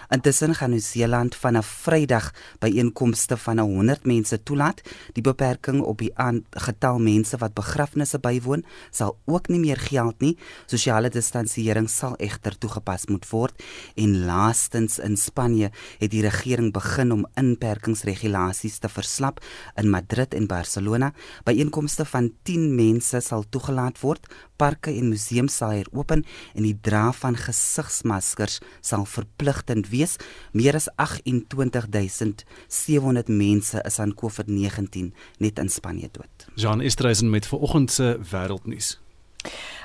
Intussen 0.10 0.56
gaan 0.56 0.70
Nieu-Seeland 0.70 1.36
vanaf 1.36 1.66
Vrydag 1.66 2.34
byeenkomste 2.60 3.38
van 3.38 3.60
100 3.60 4.06
mense 4.06 4.41
toelaat. 4.44 4.82
Die 5.14 5.24
beperking 5.26 5.82
op 5.82 6.02
die 6.04 6.12
getal 6.66 7.00
mense 7.00 7.38
wat 7.42 7.56
begrafnisse 7.58 8.20
bywoon 8.20 8.66
sal 8.92 9.18
ook 9.26 9.50
nie 9.50 9.60
meer 9.60 9.78
geld 9.78 10.22
nie. 10.22 10.38
Sosiale 10.66 11.10
distansiering 11.10 11.90
sal 11.90 12.16
egter 12.20 12.58
toegepas 12.58 13.08
moet 13.10 13.26
word 13.32 13.64
en 13.96 14.26
laastens 14.26 15.00
in 15.00 15.18
Spanje 15.18 15.72
het 16.00 16.12
die 16.12 16.24
regering 16.26 16.72
begin 16.74 17.12
om 17.12 17.26
inperkingsregulasies 17.40 18.80
te 18.80 18.90
verslap 18.90 19.42
in 19.80 19.90
Madrid 19.90 20.34
en 20.34 20.48
Barcelona. 20.48 21.14
Byeenkomste 21.46 22.06
van 22.06 22.32
10 22.44 22.76
mense 22.76 23.22
sal 23.22 23.46
toegelaat 23.50 24.00
word. 24.02 24.28
Parke 24.62 24.92
en 24.94 25.10
museums 25.10 25.56
sal 25.58 25.72
hier 25.74 25.88
open 25.92 26.22
en 26.54 26.64
die 26.68 26.78
dra 26.86 27.12
van 27.18 27.36
gesigsmaskers 27.40 28.60
sal 28.86 29.06
verpligtend 29.10 29.90
wees. 29.90 30.18
Meer 30.54 30.76
as 30.78 30.86
28700 31.02 33.28
mense 33.28 33.82
is 33.88 34.00
aan 34.00 34.14
COVID-19 34.32 35.14
net 35.38 35.60
in 35.60 35.70
Spanje 35.70 36.10
dood. 36.12 36.48
Jean 36.56 36.82
Estreisen 36.82 37.30
met 37.30 37.48
vanoggend 37.48 37.92
se 37.92 38.20
wêreldnuus. 38.32 39.00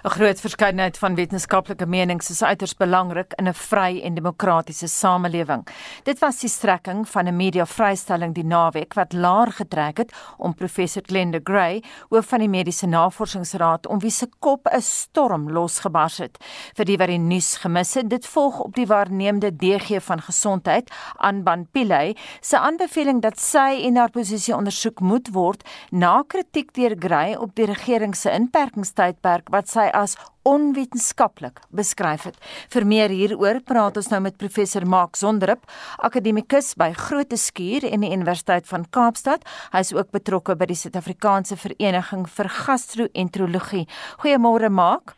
'n 0.06 0.10
Groot 0.10 0.40
verskeidenheid 0.40 0.98
van 0.98 1.14
wetenskaplike 1.18 1.86
menings 1.86 2.28
is 2.30 2.42
uiters 2.42 2.76
belangrik 2.78 3.32
in 3.40 3.48
'n 3.48 3.54
vry 3.54 4.00
en 4.04 4.14
demokratiese 4.14 4.86
samelewing. 4.86 5.66
Dit 6.02 6.18
was 6.18 6.38
die 6.38 6.48
strekking 6.48 7.08
van 7.08 7.26
'n 7.26 7.36
mediavrystelling 7.36 8.34
die 8.34 8.44
naweek 8.44 8.94
wat 8.94 9.12
laer 9.12 9.52
getrek 9.52 9.96
het 9.96 10.12
om 10.36 10.54
professor 10.54 11.02
Glenda 11.06 11.38
Gray, 11.42 11.82
hoof 12.08 12.26
van 12.26 12.38
die 12.38 12.48
Mediese 12.48 12.86
Navorsingsraad, 12.86 13.86
om 13.86 13.98
wie 13.98 14.10
se 14.10 14.28
kop 14.38 14.68
'n 14.72 14.80
storm 14.80 15.50
losgebars 15.50 16.18
het. 16.18 16.38
Vir 16.74 16.84
die 16.84 16.96
wat 16.96 17.08
die 17.08 17.18
nuus 17.18 17.56
gemis 17.56 17.94
het, 17.94 18.10
dit 18.10 18.26
volg 18.26 18.60
op 18.60 18.74
die 18.74 18.86
waarnemende 18.86 19.56
DG 19.56 20.02
van 20.02 20.20
gesondheid, 20.20 20.90
Anban 21.16 21.66
Pillay, 21.72 22.16
se 22.40 22.58
aanbeveling 22.58 23.22
dat 23.22 23.40
sy 23.40 23.82
en 23.82 23.96
haar 23.96 24.10
posisie 24.10 24.56
ondersoek 24.56 25.00
moet 25.00 25.28
word 25.32 25.68
na 25.90 26.22
kritiek 26.26 26.72
deur 26.74 26.96
Gray 26.98 27.34
op 27.34 27.54
die 27.54 27.66
regering 27.66 28.16
se 28.16 28.30
inperkingstydperk 28.30 29.48
wat 29.48 29.68
sy 29.68 29.90
as 29.96 30.16
onwetenskaplik 30.46 31.60
beskryf 31.74 32.28
het. 32.28 32.38
Vir 32.70 32.86
meer 32.86 33.10
hieroor 33.10 33.60
praat 33.66 33.98
ons 33.98 34.10
nou 34.12 34.20
met 34.28 34.38
professor 34.38 34.86
Mark 34.86 35.16
Sonderup, 35.18 35.64
akademikus 35.98 36.74
by 36.78 36.92
Groote 36.94 37.38
Skuur 37.40 37.86
en 37.88 38.04
die 38.04 38.12
Universiteit 38.14 38.68
van 38.70 38.86
Kaapstad. 38.94 39.46
Hy 39.72 39.82
is 39.82 39.94
ook 39.96 40.12
betrokke 40.14 40.54
by 40.58 40.70
die 40.70 40.78
Suid-Afrikaanse 40.78 41.58
Vereniging 41.58 42.28
vir 42.30 42.52
Gastro-enterologie. 42.62 43.86
Goeiemôre 44.22 44.70
Mark. 44.70 45.16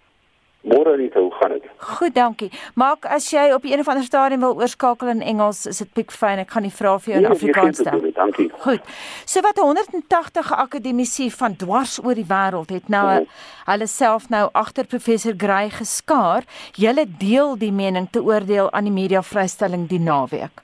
Môre 0.67 0.97
net 0.99 1.15
hoe 1.15 1.31
gaan 1.39 1.53
dit? 1.55 1.65
Goed, 1.79 2.15
dankie. 2.15 2.49
Maak 2.75 3.07
as 3.07 3.31
jy 3.31 3.53
op 3.55 3.65
een 3.65 3.79
of 3.81 3.89
ander 3.89 4.05
stadium 4.05 4.41
wil 4.43 4.57
oorskakel 4.59 5.09
in 5.09 5.23
Engels, 5.23 5.67
is 5.71 5.79
dit 5.79 5.93
piek 5.95 6.11
fyn. 6.13 6.39
Ek 6.43 6.51
gaan 6.51 6.67
die 6.67 6.73
vrae 6.75 6.99
vir 6.99 7.13
jou 7.13 7.21
in 7.23 7.29
Nee, 7.29 7.37
Afrikaans 7.37 7.79
nee, 7.79 7.87
stel. 7.87 8.01
nee, 8.03 8.13
dankie. 8.13 8.49
Goed. 8.65 8.83
So 9.25 9.41
wat 9.47 9.57
180 9.63 10.53
akademici 10.53 11.31
van 11.31 11.57
dwars 11.57 11.99
oor 12.05 12.15
die 12.19 12.27
wêreld 12.27 12.71
het 12.75 12.89
nou 12.89 13.07
Mhm. 13.21 13.27
hulle 13.71 13.87
self 13.87 14.29
nou 14.31 14.49
agter 14.53 14.85
professor 14.87 15.33
Gray 15.37 15.71
geskaar. 15.71 16.43
Julle 16.75 17.07
deel 17.19 17.57
die 17.59 17.73
mening 17.73 18.09
te 18.11 18.21
oordeel 18.23 18.71
aan 18.73 18.85
die 18.85 18.93
mediavrystelling 18.93 19.87
die 19.89 20.01
naweek. 20.01 20.63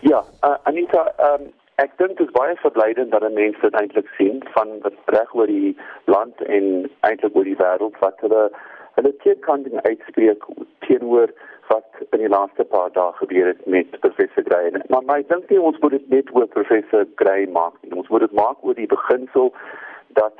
Ja, 0.00 0.24
uh, 0.44 0.54
Anita, 0.64 1.12
um, 1.18 1.52
ek 1.76 1.96
dink 1.98 2.18
dit 2.18 2.26
is 2.26 2.32
baie 2.32 2.56
verblydend 2.56 3.10
dat 3.10 3.22
mense 3.32 3.60
dit 3.60 3.74
eintlik 3.74 4.08
sien 4.16 4.42
van 4.54 4.68
reg 5.06 5.34
oor 5.34 5.46
die 5.46 5.76
land 6.06 6.40
en 6.48 6.90
eintlik 7.00 7.34
oor 7.36 7.44
die 7.44 7.56
wêreld 7.56 7.98
wat 8.00 8.14
hulle 8.20 8.50
hulle 8.96 9.12
teenkanting 9.24 9.80
uitspreek 9.84 10.44
teenoor 10.86 11.32
wat 11.68 11.84
in 12.14 12.22
die 12.22 12.30
laaste 12.30 12.64
paar 12.64 12.92
dae 12.94 13.12
gebeur 13.20 13.46
het 13.50 13.64
met 13.66 13.90
professor 14.00 14.44
Gray. 14.48 14.70
En- 14.70 14.84
Maar, 14.88 15.18
ek 15.18 15.28
dink 15.28 15.50
nie 15.50 15.60
ons 15.60 15.78
moet 15.78 15.90
dit 15.90 16.08
net 16.08 16.34
oor 16.34 16.46
professor 16.46 17.06
Gray 17.14 17.46
maak 17.46 17.74
nie. 17.82 17.92
Ons 17.94 18.08
moet 18.08 18.20
dit 18.20 18.32
maak 18.32 18.62
oor 18.62 18.74
die 18.74 18.86
beginsel 18.86 19.52
dat 20.20 20.34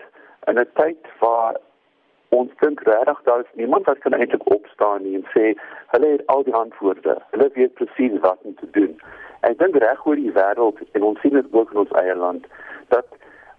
in 0.46 0.59
'n 0.59 0.66
tyd 0.74 1.02
waar 1.20 1.57
ons 2.28 2.50
dink 2.61 2.80
regtig 2.80 3.22
daar 3.24 3.40
is 3.40 3.52
niemand 3.54 3.86
wat 3.86 3.98
kan 3.98 4.12
eintlik 4.14 4.46
opstaan 4.50 5.02
nie 5.02 5.14
en 5.14 5.26
sê 5.34 5.54
hulle 5.92 6.07
het 6.07 6.26
al 6.26 6.42
die 6.42 6.54
antwoorde. 6.54 7.18
Hulle 7.30 7.50
weet 7.54 7.74
presies 7.74 8.20
wat 8.20 8.38
om 8.42 8.54
te 8.54 8.70
doen. 8.70 9.00
Ek 9.40 9.59
dink 9.59 9.76
reg 9.76 10.07
oor 10.07 10.16
die 10.16 10.32
wêreld 10.32 10.78
en 10.92 11.02
ons 11.02 11.20
sien 11.20 11.32
dit 11.32 11.46
ook 11.52 11.70
in 11.70 11.78
ons 11.78 11.90
eie 11.90 12.14
land 12.14 12.46
dat 12.88 13.07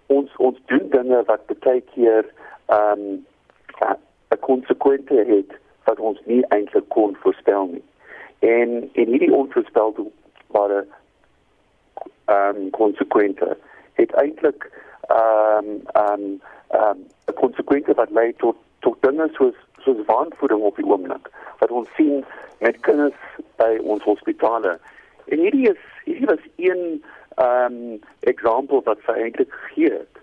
ons 0.06 0.36
ons 0.36 0.58
doen 0.66 0.88
dinge 0.88 1.22
wat 1.24 1.40
baie 1.60 1.80
keer 1.80 2.24
ehm 2.66 3.00
um, 3.00 3.24
konsekwente 4.40 5.24
het 5.26 5.52
wat 5.84 5.98
ons 5.98 6.20
nie 6.24 6.44
eintlik 6.48 6.88
kon 6.88 7.16
voorspel 7.22 7.66
nie. 7.66 7.84
En 8.38 8.90
en 8.92 9.06
hierdie 9.06 9.34
onvoorspelbare 9.34 10.86
ehm 12.24 12.56
um, 12.56 12.70
konsekwente 12.70 13.56
het 13.92 14.12
eintlik 14.12 14.70
ehm 15.08 15.68
um, 15.68 15.80
ehm 15.92 16.12
um, 16.12 16.40
ehm 16.68 16.90
um, 16.90 17.06
'n 17.26 17.34
konsekwente 17.34 17.94
wat 17.94 18.10
lei 18.10 18.32
tot 18.36 18.56
tot 18.78 19.02
dinge 19.02 19.28
soos 19.32 19.54
soos 19.78 20.04
waanvoeding 20.06 20.60
op 20.60 20.76
die 20.76 20.86
oomblik 20.86 21.30
wat 21.58 21.70
ons 21.70 21.88
sien 21.94 22.24
met 22.58 22.80
kinders 22.80 23.20
by 23.56 23.78
ons 23.82 24.02
hospitale. 24.02 24.78
En 25.24 25.38
hierdie 25.38 25.70
is 25.70 25.82
hierdie 26.04 26.26
was 26.26 26.44
een 26.56 27.04
ehm 27.34 27.72
um, 27.72 28.00
voorbeeld 28.68 28.84
wat 28.84 28.98
sy 29.06 29.12
eintlik 29.12 29.52
gegee 29.52 29.92
het. 29.92 30.14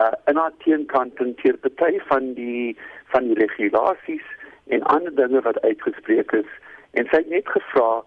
Uh, 0.00 0.12
in 0.26 0.36
haar 0.36 0.52
teenkant 0.64 1.20
en 1.22 1.34
teer 1.34 1.56
party 1.56 2.00
van 2.08 2.32
die 2.34 2.76
van 3.12 3.28
die 3.30 3.38
regulasies 3.38 4.26
en 4.66 4.82
ander 4.82 5.14
dinge 5.14 5.40
wat 5.40 5.60
uitgespreek 5.60 6.32
is 6.32 6.50
en 6.98 7.06
sy 7.10 7.20
het 7.22 7.30
net 7.30 7.48
gevra 7.48 8.02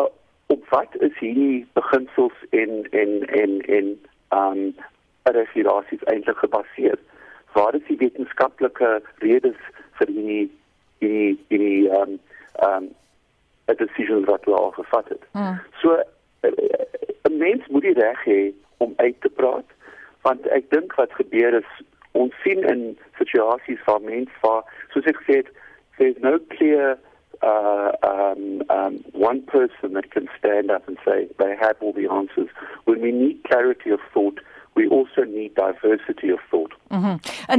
uh, 0.00 0.06
op 0.54 0.68
wat 0.72 0.96
is 1.08 1.18
hierdie 1.18 1.66
beginsels 1.72 2.38
en 2.50 2.86
en 2.90 3.26
en 3.40 3.60
en 3.78 3.90
um, 4.32 4.74
regulasies 5.22 6.02
eintlik 6.04 6.38
gebaseer? 6.38 6.98
Waar 7.52 7.74
is 7.74 7.86
die 7.88 7.98
wetenskaplike 8.00 9.02
redes 9.24 9.60
vir 9.98 10.06
die 10.06 10.50
die 10.98 11.38
die 11.48 11.88
um, 12.00 12.18
um, 12.64 12.88
'n 13.66 13.76
decision 13.76 14.24
wat 14.24 14.44
hulle 14.44 14.56
al 14.56 14.70
gevat 14.70 15.08
het? 15.08 15.22
Hmm. 15.32 15.60
So 15.80 15.94
eh, 16.40 16.50
eh, 16.50 17.30
'n 17.30 17.36
mens 17.36 17.66
moet 17.66 17.82
die 17.82 17.98
reg 17.98 18.24
hê 18.24 18.52
om 18.76 18.92
uit 18.96 19.20
te 19.20 19.28
praat 19.28 19.68
want 20.26 20.46
ek 20.58 20.70
dink 20.74 20.96
wat 21.00 21.14
gebeur 21.20 21.58
is 21.62 21.70
ons 22.18 22.34
sien 22.42 22.64
in 22.72 22.82
situasies 23.20 23.82
waar 23.88 24.02
mense 24.04 24.42
waar 24.44 24.64
soos 24.94 25.08
ek 25.12 25.20
gesê 25.22 25.42
het 25.42 25.52
there's 25.98 26.18
no 26.28 26.38
clear 26.56 26.96
uh 27.42 27.92
um 28.10 28.62
um 28.76 28.94
one 29.12 29.40
person 29.42 29.92
that 29.92 30.10
can 30.10 30.28
stand 30.38 30.70
up 30.70 30.88
and 30.88 30.98
say 31.04 31.28
they 31.38 31.54
have 31.60 31.76
all 31.80 31.92
the 31.92 32.08
answers. 32.10 32.48
When 32.84 33.02
we 33.02 33.12
need 33.12 33.44
clarity 33.44 33.90
of 33.90 34.00
thought 34.14 34.40
we 34.74 34.86
also 34.88 35.24
need 35.24 35.54
diversity 35.54 36.30
of 36.30 36.40
thought. 36.50 36.72
Mhm. 36.90 37.14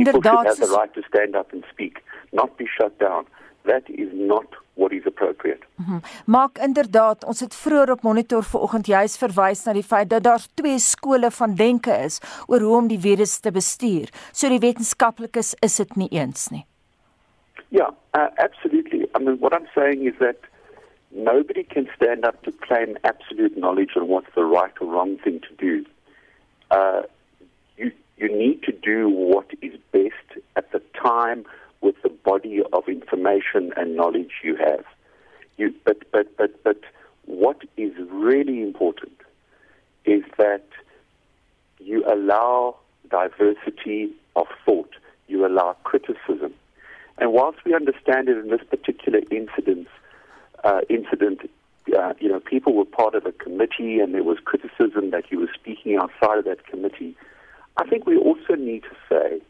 People 0.05 0.21
should 0.21 0.47
have 0.47 0.59
the 0.65 0.73
right 0.77 0.93
to 0.93 1.03
stand 1.11 1.35
up 1.35 1.51
and 1.53 1.63
speak 1.71 2.03
not 2.31 2.57
be 2.57 2.67
shut 2.77 2.97
down 2.99 3.25
that 3.67 3.85
is 3.89 4.11
not 4.13 4.49
what 4.73 4.91
is 4.91 5.05
appropriate 5.05 5.67
Mhm. 5.77 5.99
Maak 6.25 6.57
inderdaad, 6.57 7.25
ons 7.25 7.39
het 7.39 7.55
vroeër 7.55 7.91
op 7.91 8.01
monitor 8.01 8.43
vanoggend 8.43 8.87
juis 8.87 9.17
verwys 9.17 9.63
na 9.65 9.73
die 9.73 9.83
feit 9.83 10.09
dat 10.09 10.23
daar 10.23 10.45
twee 10.53 10.79
skole 10.79 11.29
van 11.31 11.53
denke 11.55 11.93
is 12.05 12.17
oor 12.47 12.59
hoe 12.59 12.75
om 12.77 12.87
die 12.87 12.99
virus 12.99 13.39
te 13.39 13.51
bestuur. 13.51 14.09
So 14.31 14.49
die 14.49 14.59
wetenskaplikes 14.59 15.53
is 15.61 15.75
dit 15.75 15.95
nie 15.95 16.09
eens 16.09 16.49
nie. 16.49 16.65
Yeah, 17.69 17.91
uh, 18.17 18.27
absolutely. 18.35 19.05
I 19.15 19.19
mean, 19.19 19.37
what 19.39 19.53
I'm 19.53 19.67
saying 19.75 20.07
is 20.07 20.17
that 20.19 20.37
nobody 21.09 21.63
can 21.63 21.89
stand 21.95 22.25
up 22.25 22.41
to 22.43 22.51
claim 22.51 22.97
absolute 23.01 23.55
knowledge 23.55 23.95
on 23.95 24.07
what's 24.07 24.33
the 24.33 24.45
right 24.45 24.81
or 24.81 24.87
wrong 24.87 25.17
thing 25.23 25.39
to 25.41 25.53
do. 25.57 25.85
Uh, 26.71 27.01
you 27.75 27.91
you 28.15 28.29
need 28.35 28.63
to 28.63 28.71
do 28.71 29.09
what 29.09 29.45
is 29.61 29.73
best 29.91 30.41
at 30.55 30.71
the 30.71 30.81
time 31.03 31.45
with 31.81 31.95
the 32.01 32.09
body 32.09 32.61
of 32.73 32.87
information 32.87 33.73
and 33.77 33.95
knowledge 33.95 34.31
you 34.43 34.55
have. 34.55 34.85
You, 35.57 35.73
but 35.85 36.11
but 36.11 36.35
but 36.37 36.63
but 36.63 36.81
what 37.25 37.61
is 37.75 37.91
really 38.09 38.61
important 38.61 39.17
is 40.05 40.23
that 40.37 40.65
you 41.79 42.03
allow 42.05 42.75
diversity 43.09 44.11
of 44.35 44.47
thought. 44.65 44.91
You 45.27 45.45
allow 45.45 45.75
criticism. 45.83 46.53
And 47.17 47.33
whilst 47.33 47.59
we 47.65 47.73
understand 47.73 48.29
it 48.29 48.37
in 48.37 48.49
this 48.49 48.63
particular 48.69 49.19
incident, 49.31 49.87
uh, 50.63 50.81
incident, 50.89 51.49
uh, 51.97 52.13
you 52.19 52.29
know, 52.29 52.39
people 52.39 52.73
were 52.73 52.85
part 52.85 53.15
of 53.15 53.25
a 53.25 53.31
committee 53.31 53.99
and 53.99 54.13
there 54.13 54.23
was 54.23 54.37
criticism 54.43 55.11
that 55.11 55.25
he 55.25 55.35
was 55.35 55.49
speaking 55.53 55.97
outside 55.97 56.37
of 56.37 56.45
that 56.45 56.65
committee. 56.67 57.15
I 57.77 57.87
think 57.87 58.05
we 58.05 58.17
also 58.17 58.55
need 58.55 58.83
to 58.83 58.95
say 59.09 59.41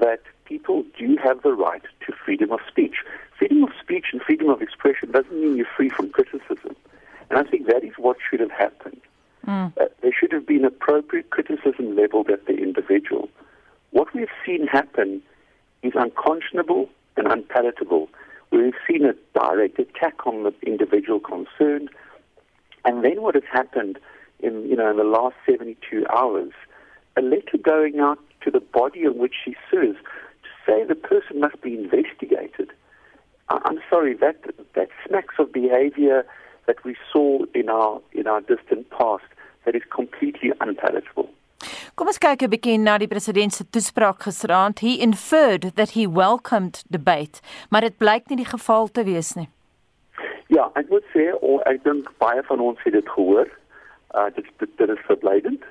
that 0.00 0.20
people 0.46 0.84
do 0.98 1.16
have 1.22 1.42
the 1.42 1.52
right 1.52 1.82
to 2.06 2.12
freedom 2.24 2.52
of 2.52 2.60
speech. 2.68 2.96
Freedom 3.38 3.64
of 3.64 3.70
speech 3.80 4.06
and 4.12 4.22
freedom 4.22 4.48
of 4.48 4.62
expression 4.62 5.10
doesn't 5.10 5.40
mean 5.40 5.56
you're 5.56 5.66
free 5.76 5.90
from 5.90 6.10
criticism. 6.10 6.74
And 7.28 7.38
I 7.38 7.42
think 7.42 7.66
that 7.66 7.84
is 7.84 7.94
what 7.98 8.16
should 8.28 8.40
have 8.40 8.50
happened. 8.50 9.00
Mm. 9.46 9.72
Uh, 9.78 9.86
there 10.02 10.12
should 10.18 10.32
have 10.32 10.46
been 10.46 10.64
appropriate 10.64 11.30
criticism 11.30 11.96
leveled 11.96 12.30
at 12.30 12.46
the 12.46 12.54
individual. 12.54 13.28
What 13.90 14.12
we've 14.14 14.28
seen 14.44 14.66
happen 14.66 15.22
is 15.82 15.92
unconscionable 15.94 16.88
and 17.16 17.26
unpalatable. 17.26 18.08
We've 18.50 18.74
seen 18.88 19.04
a 19.04 19.14
direct 19.38 19.78
attack 19.78 20.26
on 20.26 20.44
the 20.44 20.54
individual 20.62 21.20
concerned, 21.20 21.90
and 22.84 23.04
then 23.04 23.22
what 23.22 23.34
has 23.34 23.44
happened 23.50 23.98
in 24.40 24.68
you 24.68 24.76
know 24.76 24.90
in 24.90 24.96
the 24.96 25.04
last 25.04 25.34
72 25.46 26.06
hours, 26.14 26.52
a 27.16 27.22
letter 27.22 27.58
going 27.62 28.00
out 28.00 28.18
to 28.42 28.50
the 28.50 28.60
body 28.60 29.06
on 29.06 29.18
which 29.18 29.34
she 29.44 29.56
serves 29.70 29.98
say 30.66 30.84
the 30.84 30.94
person 30.94 31.40
must 31.40 31.60
be 31.62 31.74
investigated. 31.74 32.72
I'm 33.48 33.80
sorry 33.88 34.14
that 34.14 34.36
that 34.74 34.88
smacks 35.06 35.36
of 35.38 35.52
behaviour 35.52 36.26
that 36.66 36.82
we 36.84 36.96
saw 37.12 37.44
in 37.54 37.68
our 37.68 38.00
in 38.12 38.26
our 38.26 38.40
distant 38.40 38.90
past 38.90 39.24
that 39.64 39.74
is 39.74 39.82
completely 39.90 40.52
unpalatable. 40.60 41.30
Kom 41.94 42.08
ons 42.12 42.18
kyk 42.18 42.42
'n 42.42 42.50
bietjie 42.52 42.78
na 42.78 42.98
die 42.98 43.08
president 43.08 43.54
se 43.54 43.64
toespraak 43.64 44.18
gisteraand. 44.26 44.80
He 44.80 45.00
inferred 45.00 45.72
that 45.76 45.90
he 45.96 46.06
welcomed 46.06 46.82
debate, 46.90 47.40
maar 47.70 47.80
dit 47.80 47.96
blyk 47.96 48.28
nie 48.28 48.42
die 48.42 48.50
geval 48.56 48.88
te 48.88 49.04
wees 49.04 49.34
nie. 49.34 49.48
Ja, 50.48 50.70
ek 50.74 50.90
moet 50.90 51.06
sê 51.14 51.32
o, 51.40 51.58
ek 51.66 51.82
dink 51.84 52.10
baie 52.18 52.42
van 52.42 52.60
ons 52.60 52.82
het 52.84 52.92
dit 52.92 53.08
gehoor. 53.08 53.48
Uh 54.14 54.28
dit 54.34 54.44
dit, 54.58 54.70
dit 54.76 54.88
is 54.88 55.06
verblydend. 55.06 55.62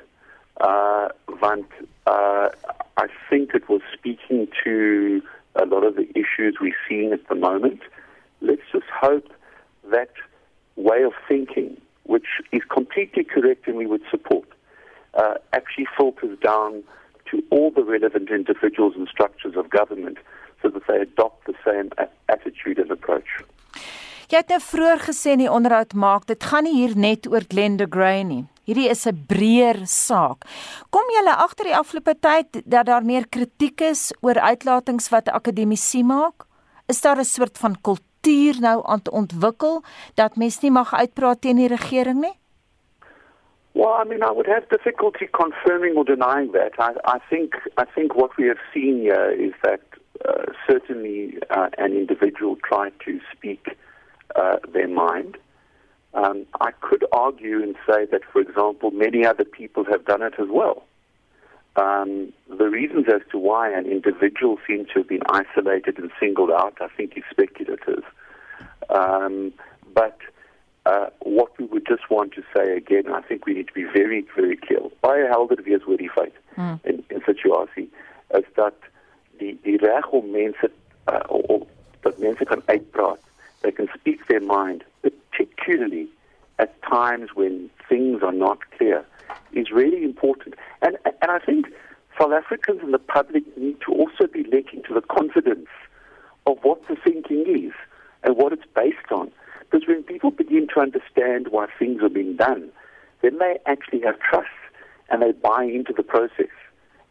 Uh 0.63 1.07
want 1.43 1.69
uh 2.07 2.49
I 2.97 3.07
think 3.29 3.53
it 3.53 3.67
was 3.69 3.81
speaking 3.93 4.47
to 4.63 5.21
a 5.55 5.65
lot 5.65 5.83
of 5.83 5.95
the 5.95 6.07
issues 6.11 6.57
we're 6.61 6.75
seeing 6.87 7.11
at 7.11 7.27
the 7.27 7.35
moment. 7.35 7.81
Let's 8.41 8.61
just 8.71 8.85
hope 8.87 9.27
that 9.91 10.11
way 10.75 11.03
of 11.03 11.13
thinking, 11.27 11.79
which 12.03 12.27
is 12.51 12.61
completely 12.69 13.23
correct 13.23 13.67
and 13.67 13.75
we 13.75 13.85
would 13.85 14.03
support, 14.09 14.47
uh, 15.13 15.35
actually 15.53 15.87
filters 15.97 16.37
down 16.39 16.83
to 17.31 17.43
all 17.49 17.71
the 17.71 17.83
relevant 17.83 18.29
individuals 18.29 18.93
and 18.95 19.07
structures 19.07 19.55
of 19.55 19.69
government 19.69 20.17
so 20.61 20.69
that 20.69 20.83
they 20.87 20.97
adopt 20.97 21.45
the 21.47 21.53
same 21.65 21.89
attitude 22.29 22.79
and 22.79 22.91
approach. 22.91 23.27
Jy 24.26 24.39
het 24.41 24.49
nou 24.49 24.57
vroeër 24.57 25.01
gesê 25.05 25.36
in 25.36 25.43
die 25.43 25.51
onderhoud 25.53 25.91
maak, 25.93 26.23
dit 26.26 26.41
gaan 26.49 26.65
nie 26.65 26.73
hier 26.73 26.95
net 26.97 27.28
oor 27.30 27.43
Glenda 27.45 27.86
Gray 27.86 28.23
nie. 28.26 28.45
Hierdie 28.65 28.89
is 28.89 29.05
'n 29.05 29.26
breër 29.30 29.86
saak. 29.86 30.49
Kom 30.89 31.05
julle 31.13 31.36
agter 31.45 31.65
die 31.65 31.78
afgelope 31.78 32.15
tyd 32.19 32.63
dat 32.65 32.88
daar 32.88 33.05
meer 33.05 33.28
kritiek 33.30 33.82
is 33.82 34.13
oor 34.21 34.39
uitlatings 34.39 35.09
wat 35.09 35.30
akademici 35.30 36.03
maak? 36.03 36.45
Is 36.88 37.01
daar 37.01 37.19
'n 37.19 37.23
soort 37.23 37.57
van 37.57 37.76
kultuur 37.82 38.59
nou 38.59 38.82
aan 38.86 39.01
te 39.01 39.11
ontwikkel 39.11 39.84
dat 40.15 40.36
mens 40.36 40.59
nie 40.61 40.71
mag 40.71 40.93
uitpraat 40.93 41.41
teen 41.41 41.57
die 41.57 41.67
regering 41.67 42.19
nie? 42.21 42.38
Well, 43.73 43.93
I 44.01 44.05
mean, 44.07 44.23
I 44.23 44.32
would 44.32 44.47
have 44.47 44.65
difficulty 44.69 45.28
confirming 45.28 45.97
or 45.97 46.05
denying 46.05 46.51
that. 46.53 46.73
I, 46.80 46.93
I 47.15 47.19
think 47.30 47.53
I 47.78 47.86
think 47.93 48.15
what 48.15 48.36
we 48.38 48.47
have 48.47 48.61
seen 48.73 49.01
here 49.01 49.30
is 49.47 49.53
that 49.61 49.82
uh, 50.26 50.53
certainly 50.67 51.38
uh, 51.49 51.67
an 51.78 51.93
individual 51.93 52.55
tried 52.55 52.93
to 53.05 53.19
speak 53.32 53.76
uh, 54.36 54.57
their 54.73 54.88
mind. 54.88 55.38
Um, 56.13 56.45
I 56.61 56.71
could 56.82 57.03
argue 57.11 57.61
and 57.61 57.76
say 57.88 58.05
that, 58.05 58.21
for 58.32 58.41
example, 58.41 58.91
many 58.91 59.26
other 59.26 59.43
people 59.43 59.84
have 59.86 60.05
done 60.05 60.21
it 60.21 60.36
as 60.39 60.47
well. 60.49 60.84
Um, 61.76 62.32
the 62.47 62.69
reasons 62.69 63.07
as 63.13 63.21
to 63.32 63.38
why 63.38 63.69
an 63.69 63.86
individual 63.86 64.57
seems 64.65 64.88
to 64.89 64.99
have 64.99 65.09
been 65.09 65.23
isolated 65.30 65.97
and 65.99 66.09
singled 66.19 66.51
out, 66.51 66.78
I 66.80 66.88
think, 66.95 67.17
is 67.17 67.23
speculative. 67.30 68.03
Um, 68.89 69.51
but 69.93 70.17
uh, 70.86 71.07
what 71.19 71.57
we 71.59 71.65
would 71.65 71.86
just 71.86 72.09
want 72.09 72.34
to 72.36 72.43
say 72.55 72.78
again, 72.78 73.11
I 73.11 73.21
think 73.21 73.45
we 73.45 73.53
need 73.53 73.67
to 73.67 73.73
be 73.73 73.84
very, 73.84 74.26
very 74.38 74.55
clear. 74.55 74.80
Baie 75.01 75.28
helder 75.28 75.57
wees 75.65 75.82
oor 75.88 75.97
die 75.97 76.09
feit 76.15 76.34
Hmm. 76.55 76.76
in 76.84 77.03
in 77.09 77.21
situasie 77.26 77.89
is 78.30 78.45
dat 78.55 78.76
die 79.39 79.57
die 79.63 79.78
reg 79.78 80.05
om 80.11 80.30
mense 80.32 80.69
uh, 81.11 81.19
om 81.28 81.65
dat 82.01 82.17
mense 82.17 82.45
kan 82.45 82.61
uitpraat. 82.65 83.19
They 83.66 83.72
can 83.72 83.88
speak 83.99 84.28
their 84.28 84.41
mind, 84.41 84.84
particularly 85.01 86.07
at 86.59 86.80
times 86.84 87.32
when 87.34 87.72
things 87.89 88.22
are 88.22 88.32
not 88.32 88.59
clear, 88.78 89.03
is 89.53 89.72
really 89.72 90.03
important. 90.03 90.53
And 90.84 90.97
and 91.03 91.32
I 91.32 91.39
think 91.39 91.74
South 92.20 92.32
Africans 92.32 92.82
and 92.84 92.93
the 92.93 92.99
public 92.99 93.57
need 93.57 93.78
to 93.88 93.91
also 93.91 94.28
be 94.32 94.43
let 94.43 94.72
into 94.72 94.93
the 94.93 95.01
confidence 95.01 95.68
of 96.45 96.59
what 96.61 96.88
the 96.88 96.95
thinking 96.95 97.43
is 97.47 97.74
and 98.24 98.38
what 98.38 98.53
it's 98.53 98.68
based 98.76 99.11
on. 99.11 99.32
Because 99.61 99.88
when 99.88 100.03
people 100.03 100.30
begin 100.30 100.68
to 100.76 100.80
understand 100.80 101.47
why 101.49 101.66
things 101.80 102.03
are 102.03 102.09
being 102.09 102.36
done, 102.36 102.70
then 103.24 103.39
they 103.39 103.57
actually 103.66 104.01
have 104.01 104.20
trust 104.20 104.47
and 105.09 105.24
they 105.24 105.32
buy 105.32 105.63
into 105.63 105.91
the 105.91 106.03
process. 106.03 106.53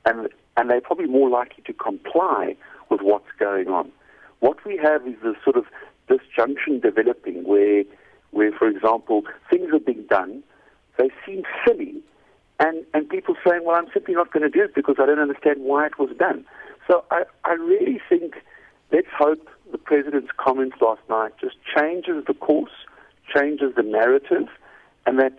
And, 0.06 0.28
and 0.56 0.70
they're 0.70 0.80
probably 0.80 1.06
more 1.06 1.28
likely 1.28 1.64
to 1.66 1.72
comply 1.72 2.54
with 2.90 3.00
what's 3.00 3.32
going 3.40 3.66
on. 3.66 3.90
What 4.38 4.64
we 4.64 4.76
have 4.76 5.04
is 5.08 5.14
this 5.22 5.36
sort 5.42 5.56
of 5.56 5.64
disjunction 6.08 6.80
developing 6.80 7.44
where, 7.44 7.84
where 8.30 8.52
for 8.52 8.68
example, 8.68 9.22
things 9.50 9.70
are 9.72 9.80
being 9.80 10.04
done, 10.08 10.42
they 10.98 11.10
seem 11.26 11.42
silly, 11.66 11.94
and, 12.60 12.84
and 12.94 13.08
people 13.08 13.34
saying, 13.46 13.62
well, 13.64 13.76
I'm 13.76 13.88
simply 13.92 14.14
not 14.14 14.32
going 14.32 14.42
to 14.42 14.48
do 14.48 14.62
it 14.62 14.74
because 14.74 14.96
I 14.98 15.06
don't 15.06 15.18
understand 15.18 15.62
why 15.62 15.86
it 15.86 15.98
was 15.98 16.10
done. 16.16 16.44
So 16.86 17.04
I, 17.10 17.24
I 17.44 17.52
really 17.52 18.00
think 18.08 18.34
let's 18.92 19.08
hope 19.16 19.48
the 19.72 19.78
president's 19.78 20.30
comments 20.36 20.76
last 20.80 21.00
night 21.08 21.32
just 21.40 21.56
changes 21.76 22.24
the 22.26 22.34
course, 22.34 22.72
changes 23.34 23.74
the 23.74 23.82
narrative, 23.82 24.48
and 25.06 25.18
that 25.18 25.34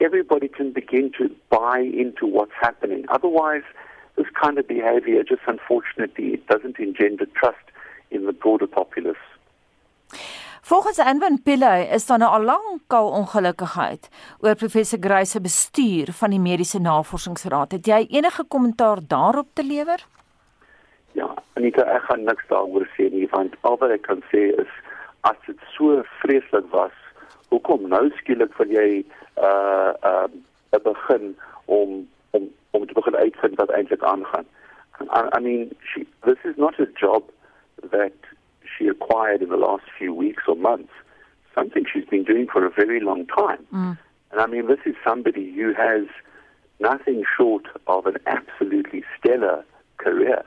everybody 0.00 0.48
can 0.48 0.72
begin 0.72 1.10
to 1.18 1.34
buy 1.50 1.80
into 1.80 2.26
what's 2.26 2.52
happening. 2.60 3.04
Otherwise, 3.08 3.62
this 4.16 4.26
kind 4.40 4.58
of 4.58 4.66
behavior 4.66 5.22
just 5.22 5.42
unfortunately 5.46 6.34
it 6.34 6.46
doesn't 6.48 6.78
engender 6.78 7.26
trust 7.34 7.58
in 8.10 8.26
the 8.26 8.32
broader 8.32 8.66
populace. 8.66 9.16
Volgens 10.68 10.98
Anwin 10.98 11.42
Pillay 11.42 11.88
is 11.94 12.06
daar 12.06 12.18
nou 12.18 12.30
al 12.30 12.42
lank 12.42 12.92
al 12.92 13.06
ongelukkigheid 13.08 14.08
oor 14.44 14.54
professor 14.54 14.98
Gray 15.00 15.24
se 15.24 15.40
bestuur 15.40 16.12
van 16.12 16.30
die 16.30 16.40
Mediese 16.40 16.80
Navorsingsraad. 16.80 17.72
Het 17.72 17.88
jy 17.88 18.00
enige 18.18 18.44
kommentaar 18.44 19.00
daarop 19.00 19.48
te 19.52 19.64
lewer? 19.64 20.04
Ja, 21.16 21.30
Anita, 21.56 21.86
ek 21.88 22.04
gaan 22.10 22.28
niks 22.28 22.44
daaroor 22.52 22.84
sê 22.98 23.08
nie 23.14 23.24
want 23.32 23.56
al 23.70 23.80
wat 23.80 23.96
ek 23.96 24.04
kan 24.10 24.20
sê 24.28 24.44
is 24.60 24.76
as 25.30 25.40
dit 25.48 25.64
so 25.72 26.02
vreeslik 26.20 26.68
was, 26.76 26.92
hoekom 27.48 27.88
nou 27.88 28.04
skielik 28.20 28.52
wil 28.60 28.76
jy 28.76 28.88
uh 29.40 29.96
uh 30.12 30.84
begin 30.84 31.32
om 31.64 32.02
om 32.36 32.52
om 32.76 32.84
te 32.84 33.00
begin 33.00 33.16
uitvind 33.16 33.56
wat 33.56 33.72
eintlik 33.72 34.04
aangaan? 34.04 34.44
I, 35.00 35.24
I 35.32 35.40
mean, 35.40 35.72
she, 35.80 36.04
this 36.28 36.44
is 36.44 36.60
not 36.60 36.76
a 36.76 36.92
job 37.00 37.24
that 37.88 38.27
she 38.78 38.86
acquired 38.86 39.42
in 39.42 39.48
the 39.48 39.56
last 39.56 39.84
few 39.98 40.14
weeks 40.14 40.44
or 40.46 40.56
months. 40.56 40.92
Something 41.54 41.84
she's 41.92 42.04
been 42.04 42.24
doing 42.24 42.46
for 42.52 42.64
a 42.64 42.70
very 42.70 43.00
long 43.00 43.26
time. 43.26 43.66
Mm. 43.72 43.98
And 44.30 44.40
I 44.40 44.46
mean, 44.46 44.68
this 44.68 44.78
is 44.86 44.94
somebody 45.06 45.52
who 45.54 45.74
has 45.74 46.06
nothing 46.80 47.24
short 47.36 47.64
of 47.86 48.06
an 48.06 48.16
absolutely 48.26 49.02
stellar 49.18 49.64
career. 49.96 50.44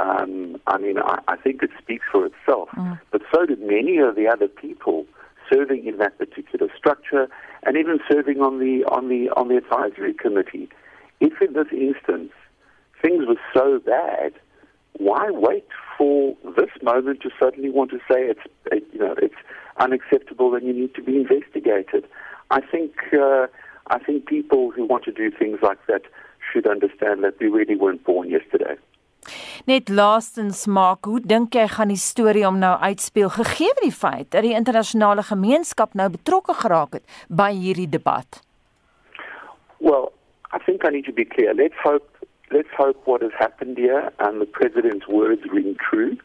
Um, 0.00 0.56
I 0.66 0.78
mean, 0.78 0.98
I, 0.98 1.20
I 1.28 1.36
think 1.36 1.62
it 1.62 1.70
speaks 1.80 2.06
for 2.10 2.26
itself. 2.26 2.70
Mm. 2.70 2.98
But 3.10 3.22
so 3.32 3.46
did 3.46 3.60
many 3.60 3.98
of 3.98 4.16
the 4.16 4.26
other 4.26 4.48
people 4.48 5.06
serving 5.52 5.86
in 5.86 5.98
that 5.98 6.18
particular 6.18 6.68
structure, 6.76 7.28
and 7.64 7.76
even 7.76 7.98
serving 8.10 8.40
on 8.40 8.58
the 8.58 8.84
on 8.84 9.08
the 9.08 9.28
on 9.36 9.48
the 9.48 9.56
advisory 9.56 10.14
committee. 10.14 10.68
If 11.20 11.40
in 11.42 11.52
this 11.52 11.66
instance 11.72 12.32
things 13.02 13.26
were 13.26 13.40
so 13.54 13.80
bad, 13.80 14.32
why 14.98 15.30
wait 15.30 15.66
for 15.96 16.36
this 16.56 16.70
moment 16.82 17.20
to 17.22 17.30
suddenly 17.40 17.70
want 17.70 17.90
to 17.90 17.98
say 18.10 18.28
it's 18.32 18.40
it, 18.70 18.84
you 18.92 18.98
know 18.98 19.14
it's 19.18 19.40
unacceptable 19.78 20.54
and 20.54 20.66
you 20.66 20.72
need 20.72 20.94
to 20.94 21.02
be 21.02 21.16
investigated? 21.16 22.04
I 22.50 22.60
think 22.60 22.92
uh, 23.12 23.46
I 23.88 23.98
think 23.98 24.26
people 24.26 24.70
who 24.70 24.84
want 24.84 25.04
to 25.04 25.12
do 25.12 25.30
things 25.30 25.58
like 25.62 25.78
that 25.86 26.02
should 26.52 26.66
understand 26.66 27.24
that 27.24 27.38
we 27.40 27.48
really 27.48 27.76
weren't 27.76 28.04
born 28.04 28.28
yesterday. 28.30 28.76
Net 29.64 29.88
laastens 29.88 30.66
maak, 30.66 31.06
hoe 31.06 31.20
dink 31.22 31.54
jy 31.54 31.68
gaan 31.70 31.92
die 31.92 32.00
storie 32.00 32.42
om 32.48 32.58
nou 32.58 32.72
uitspeel 32.82 33.30
gegee 33.30 33.70
die 33.78 33.94
feit 33.94 34.32
dat 34.34 34.42
die 34.42 34.56
internasionale 34.58 35.22
gemeenskap 35.22 35.94
nou 35.94 36.08
betrokke 36.10 36.56
geraak 36.64 36.98
het 36.98 37.20
by 37.28 37.52
hierdie 37.54 37.86
debat? 37.86 38.42
Well, 39.78 40.10
I 40.50 40.58
think 40.58 40.84
I 40.84 40.90
need 40.90 41.06
to 41.06 41.14
be 41.14 41.24
clear. 41.24 41.54
Let's 41.54 41.78
hope 41.84 42.26
let's 42.52 42.68
hope 42.76 43.00
what 43.06 43.22
has 43.22 43.32
happened 43.38 43.78
here 43.78 44.10
and 44.18 44.40
the 44.40 44.46
president's 44.46 45.08
words 45.08 45.42
ring 45.50 45.74
true. 45.76 46.18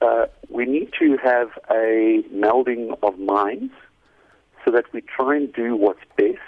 Uh, 0.00 0.26
we 0.48 0.64
need 0.64 0.92
to 0.98 1.16
have 1.22 1.48
a 1.70 2.22
melding 2.32 2.96
of 3.02 3.18
minds 3.18 3.72
so 4.64 4.70
that 4.70 4.84
we 4.92 5.00
try 5.00 5.36
and 5.36 5.52
do 5.52 5.74
what's 5.74 6.00
best 6.16 6.38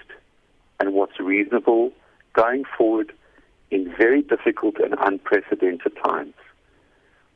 and 0.78 0.92
what's 0.92 1.18
reasonable 1.18 1.90
going 2.32 2.64
forward 2.76 3.12
in 3.70 3.92
very 3.96 4.22
difficult 4.22 4.76
and 4.78 4.94
unprecedented 5.00 5.92
times. 6.04 6.34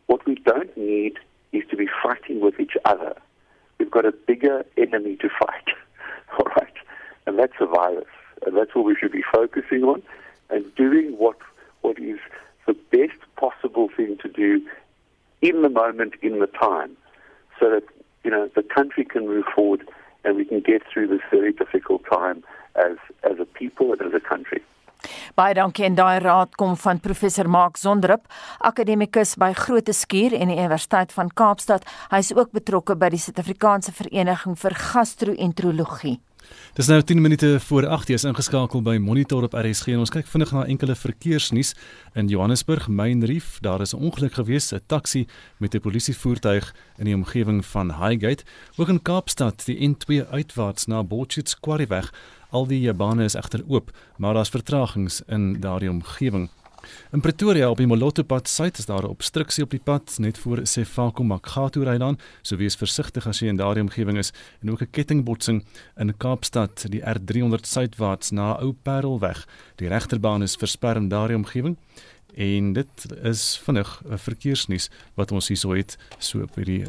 What 0.07 0.25
we 0.27 0.37
don't 0.37 0.77
need 0.77 1.19
is 1.53 1.63
to 1.71 1.77
be 1.77 1.89
fighting 2.03 2.41
with 2.41 2.61
each 2.61 2.77
other. 2.85 3.15
We've 3.79 3.91
got 3.91 4.05
a 4.05 4.13
bigger 4.13 4.65
enemy 4.77 5.17
to 5.17 5.29
fight, 5.29 5.69
all 6.39 6.47
right? 6.57 6.75
And 7.27 7.39
that's 7.39 7.55
the 7.59 7.67
virus. 7.67 8.05
And 8.47 8.57
that's 8.57 8.75
what 8.75 8.85
we 8.85 8.95
should 8.95 9.13
be 9.13 9.25
focusing 9.33 9.83
on 9.85 10.03
and 10.51 10.65
doing 10.75 11.17
what 11.19 11.39
what 11.83 11.99
is 11.99 12.19
the 12.67 12.75
best 12.91 13.21
possible 13.37 13.89
thing 13.97 14.19
to 14.19 14.29
do 14.29 14.61
in 15.41 15.63
the 15.63 15.71
moment, 15.71 16.15
in 16.23 16.39
the 16.41 16.47
time, 16.47 16.97
so 17.59 17.71
that 17.71 17.85
you 18.25 18.31
know 18.31 18.49
the 18.55 18.63
country 18.63 19.05
can 19.05 19.27
move 19.27 19.45
forward 19.55 19.89
and 20.25 20.37
we 20.37 20.45
can 20.45 20.61
get 20.61 20.83
through 20.93 21.09
this 21.09 21.25
very 21.31 21.53
difficult 21.53 22.03
time 22.11 22.45
as 22.77 22.97
as 23.23 23.39
a 23.39 23.45
people 23.45 23.93
and 23.93 24.03
as 24.03 24.15
a 24.15 24.21
country. 24.21 24.63
Baie 25.35 25.55
dankie 25.55 25.87
en 25.87 25.95
daai 25.97 26.19
raad 26.21 26.57
kom 26.61 26.75
van 26.77 27.01
professor 27.01 27.49
Mark 27.49 27.79
Sondrup, 27.81 28.27
akademikus 28.61 29.37
by 29.41 29.53
Groote 29.57 29.95
Skuur 29.97 30.35
en 30.37 30.53
die 30.53 30.59
Universiteit 30.59 31.15
van 31.17 31.31
Kaapstad. 31.33 31.87
Hy 32.13 32.21
is 32.21 32.35
ook 32.37 32.53
betrokke 32.53 32.97
by 33.01 33.09
die 33.15 33.23
Suid-Afrikaanse 33.23 33.95
Vereniging 33.97 34.59
vir 34.61 34.77
Gastro-enterologie. 34.77 36.19
Dis 36.75 36.87
nou 36.87 37.03
10 37.03 37.21
minute 37.21 37.61
voor 37.61 37.87
8:00 37.87 38.15
is 38.15 38.25
ingeskakel 38.25 38.83
by 38.83 38.97
Monitor 38.97 39.43
op 39.43 39.53
RSG 39.53 39.87
en 39.87 39.99
ons 39.99 40.11
kyk 40.11 40.27
vinnig 40.27 40.53
na 40.53 40.65
enkele 40.65 40.95
verkeersnuus 40.95 41.75
in 42.15 42.29
Johannesburg, 42.29 42.89
Mainreef. 42.89 43.59
Daar 43.61 43.81
is 43.81 43.95
'n 43.95 43.97
ongeluk 43.97 44.33
gewees, 44.35 44.73
'n 44.73 44.81
taxi 44.87 45.27
met 45.59 45.75
'n 45.75 45.81
polisievoertuig 45.81 46.75
in 46.99 47.05
die 47.05 47.15
omgewing 47.15 47.65
van 47.67 47.95
Highgate. 47.95 48.45
Ook 48.77 48.89
in 48.89 49.03
Kaapstad, 49.03 49.65
die 49.65 49.89
N2 49.89 50.27
uitwaarts 50.31 50.87
na 50.87 51.03
Botchet's 51.03 51.61
Quarryweg. 51.61 52.13
Al 52.51 52.67
die 52.67 52.93
bane 52.93 53.25
is 53.25 53.35
egter 53.35 53.63
oop, 53.69 53.91
maar 54.17 54.35
daar's 54.35 54.49
vertragings 54.49 55.23
in 55.27 55.61
daardie 55.61 55.91
omgewing. 55.91 56.51
In 57.13 57.21
Pretoria 57.21 57.71
op 57.71 57.77
die 57.77 57.87
Moloto 57.87 58.23
pad 58.23 58.49
suid 58.49 58.79
is 58.79 58.87
daar 58.87 59.03
'n 59.03 59.15
obstruksie 59.17 59.65
op 59.65 59.71
die 59.71 59.81
pad 59.83 60.17
net 60.19 60.39
voor 60.39 60.67
Sefako 60.67 61.25
Makgato 61.25 61.83
ry 61.83 61.99
dan, 61.99 62.19
so 62.43 62.57
wees 62.57 62.77
versigtig 62.77 63.27
as 63.27 63.41
jy 63.41 63.49
in 63.49 63.57
daardie 63.57 63.83
omgewing 63.83 64.19
is 64.19 64.33
en 64.63 64.71
ook 64.71 64.83
'n 64.83 64.91
kettingbotsing 64.91 65.65
in 65.97 66.17
Kaapstad, 66.17 66.87
die 66.89 67.03
R300 67.03 67.67
suidwaarts 67.67 68.31
na 68.31 68.59
Ou 68.61 68.73
Parelweg. 68.73 69.47
Die 69.77 69.89
regterbaan 69.89 70.43
is 70.43 70.57
versper 70.57 70.97
in 70.97 71.09
daardie 71.09 71.37
omgewing. 71.37 71.77
En 72.35 72.73
dit 72.73 73.07
is 73.23 73.61
vinnig 73.63 74.03
'n 74.05 74.19
verkeersnuus 74.19 74.91
wat 75.15 75.33
ons 75.33 75.49
hierso 75.49 75.75
het 75.75 75.99
so 76.19 76.47
by 76.55 76.63
die 76.63 76.85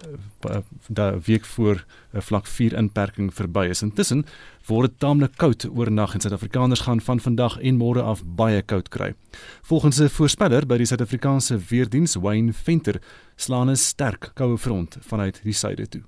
da 0.87 1.19
week 1.19 1.45
voor 1.45 1.85
'n 2.13 2.21
vlak 2.21 2.47
4 2.47 2.73
inperking 2.73 3.33
verby 3.33 3.67
is. 3.69 3.81
Intussen 3.81 4.25
word 4.67 4.89
dit 4.89 4.99
taamlik 4.99 5.37
koud 5.37 5.65
oornag 5.77 6.13
en 6.13 6.21
Suid-Afrikaners 6.23 6.83
gaan 6.85 7.01
van 7.01 7.19
vandag 7.19 7.57
en 7.61 7.77
môre 7.77 8.01
af 8.01 8.21
baie 8.25 8.61
koud 8.61 8.89
kry. 8.89 9.13
Volgens 9.61 9.99
'n 10.01 10.09
voorspeller 10.09 10.65
by 10.65 10.77
die 10.77 10.85
Suid-Afrikaanse 10.85 11.57
weerdiens 11.69 12.15
Wayne 12.15 12.53
Venter 12.53 13.01
slaan 13.35 13.69
'n 13.69 13.75
sterk 13.75 14.31
koue 14.33 14.57
front 14.57 14.97
vanuit 15.01 15.43
die 15.43 15.53
suide 15.53 15.87
toe. 15.87 16.01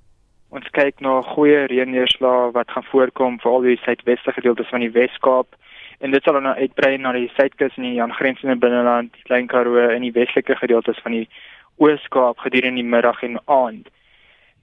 Ons 0.50 0.68
kyk 0.70 1.00
na 1.00 1.20
goeie 1.22 1.66
reënneerslae 1.66 2.52
wat 2.52 2.70
gaan 2.70 2.86
voorkom 2.92 3.40
vir 3.40 3.50
al 3.50 3.60
die 3.60 3.76
suidwestelike 3.76 4.40
gedeeltes 4.40 4.68
van 4.68 4.80
die 4.80 4.90
Wes-Kaap 4.90 5.56
en 5.98 6.10
dit 6.10 6.22
sal 6.22 6.36
dan 6.38 6.46
uitbrei 6.46 6.96
na 6.96 7.12
die 7.12 7.30
suidkus 7.34 7.76
en 7.76 7.82
die 7.82 8.02
aangrensende 8.02 8.56
binneland, 8.56 9.12
die 9.12 9.22
Klein 9.22 9.46
Karoo 9.46 9.88
en 9.88 10.02
die 10.02 10.12
westelike 10.12 10.56
gedeeltes 10.56 11.00
van 11.02 11.12
die 11.12 11.28
Oos-Kaap 11.82 12.38
gedurende 12.38 12.82
die 12.82 12.90
middag 12.90 13.22
en 13.22 13.38
aand. 13.44 13.88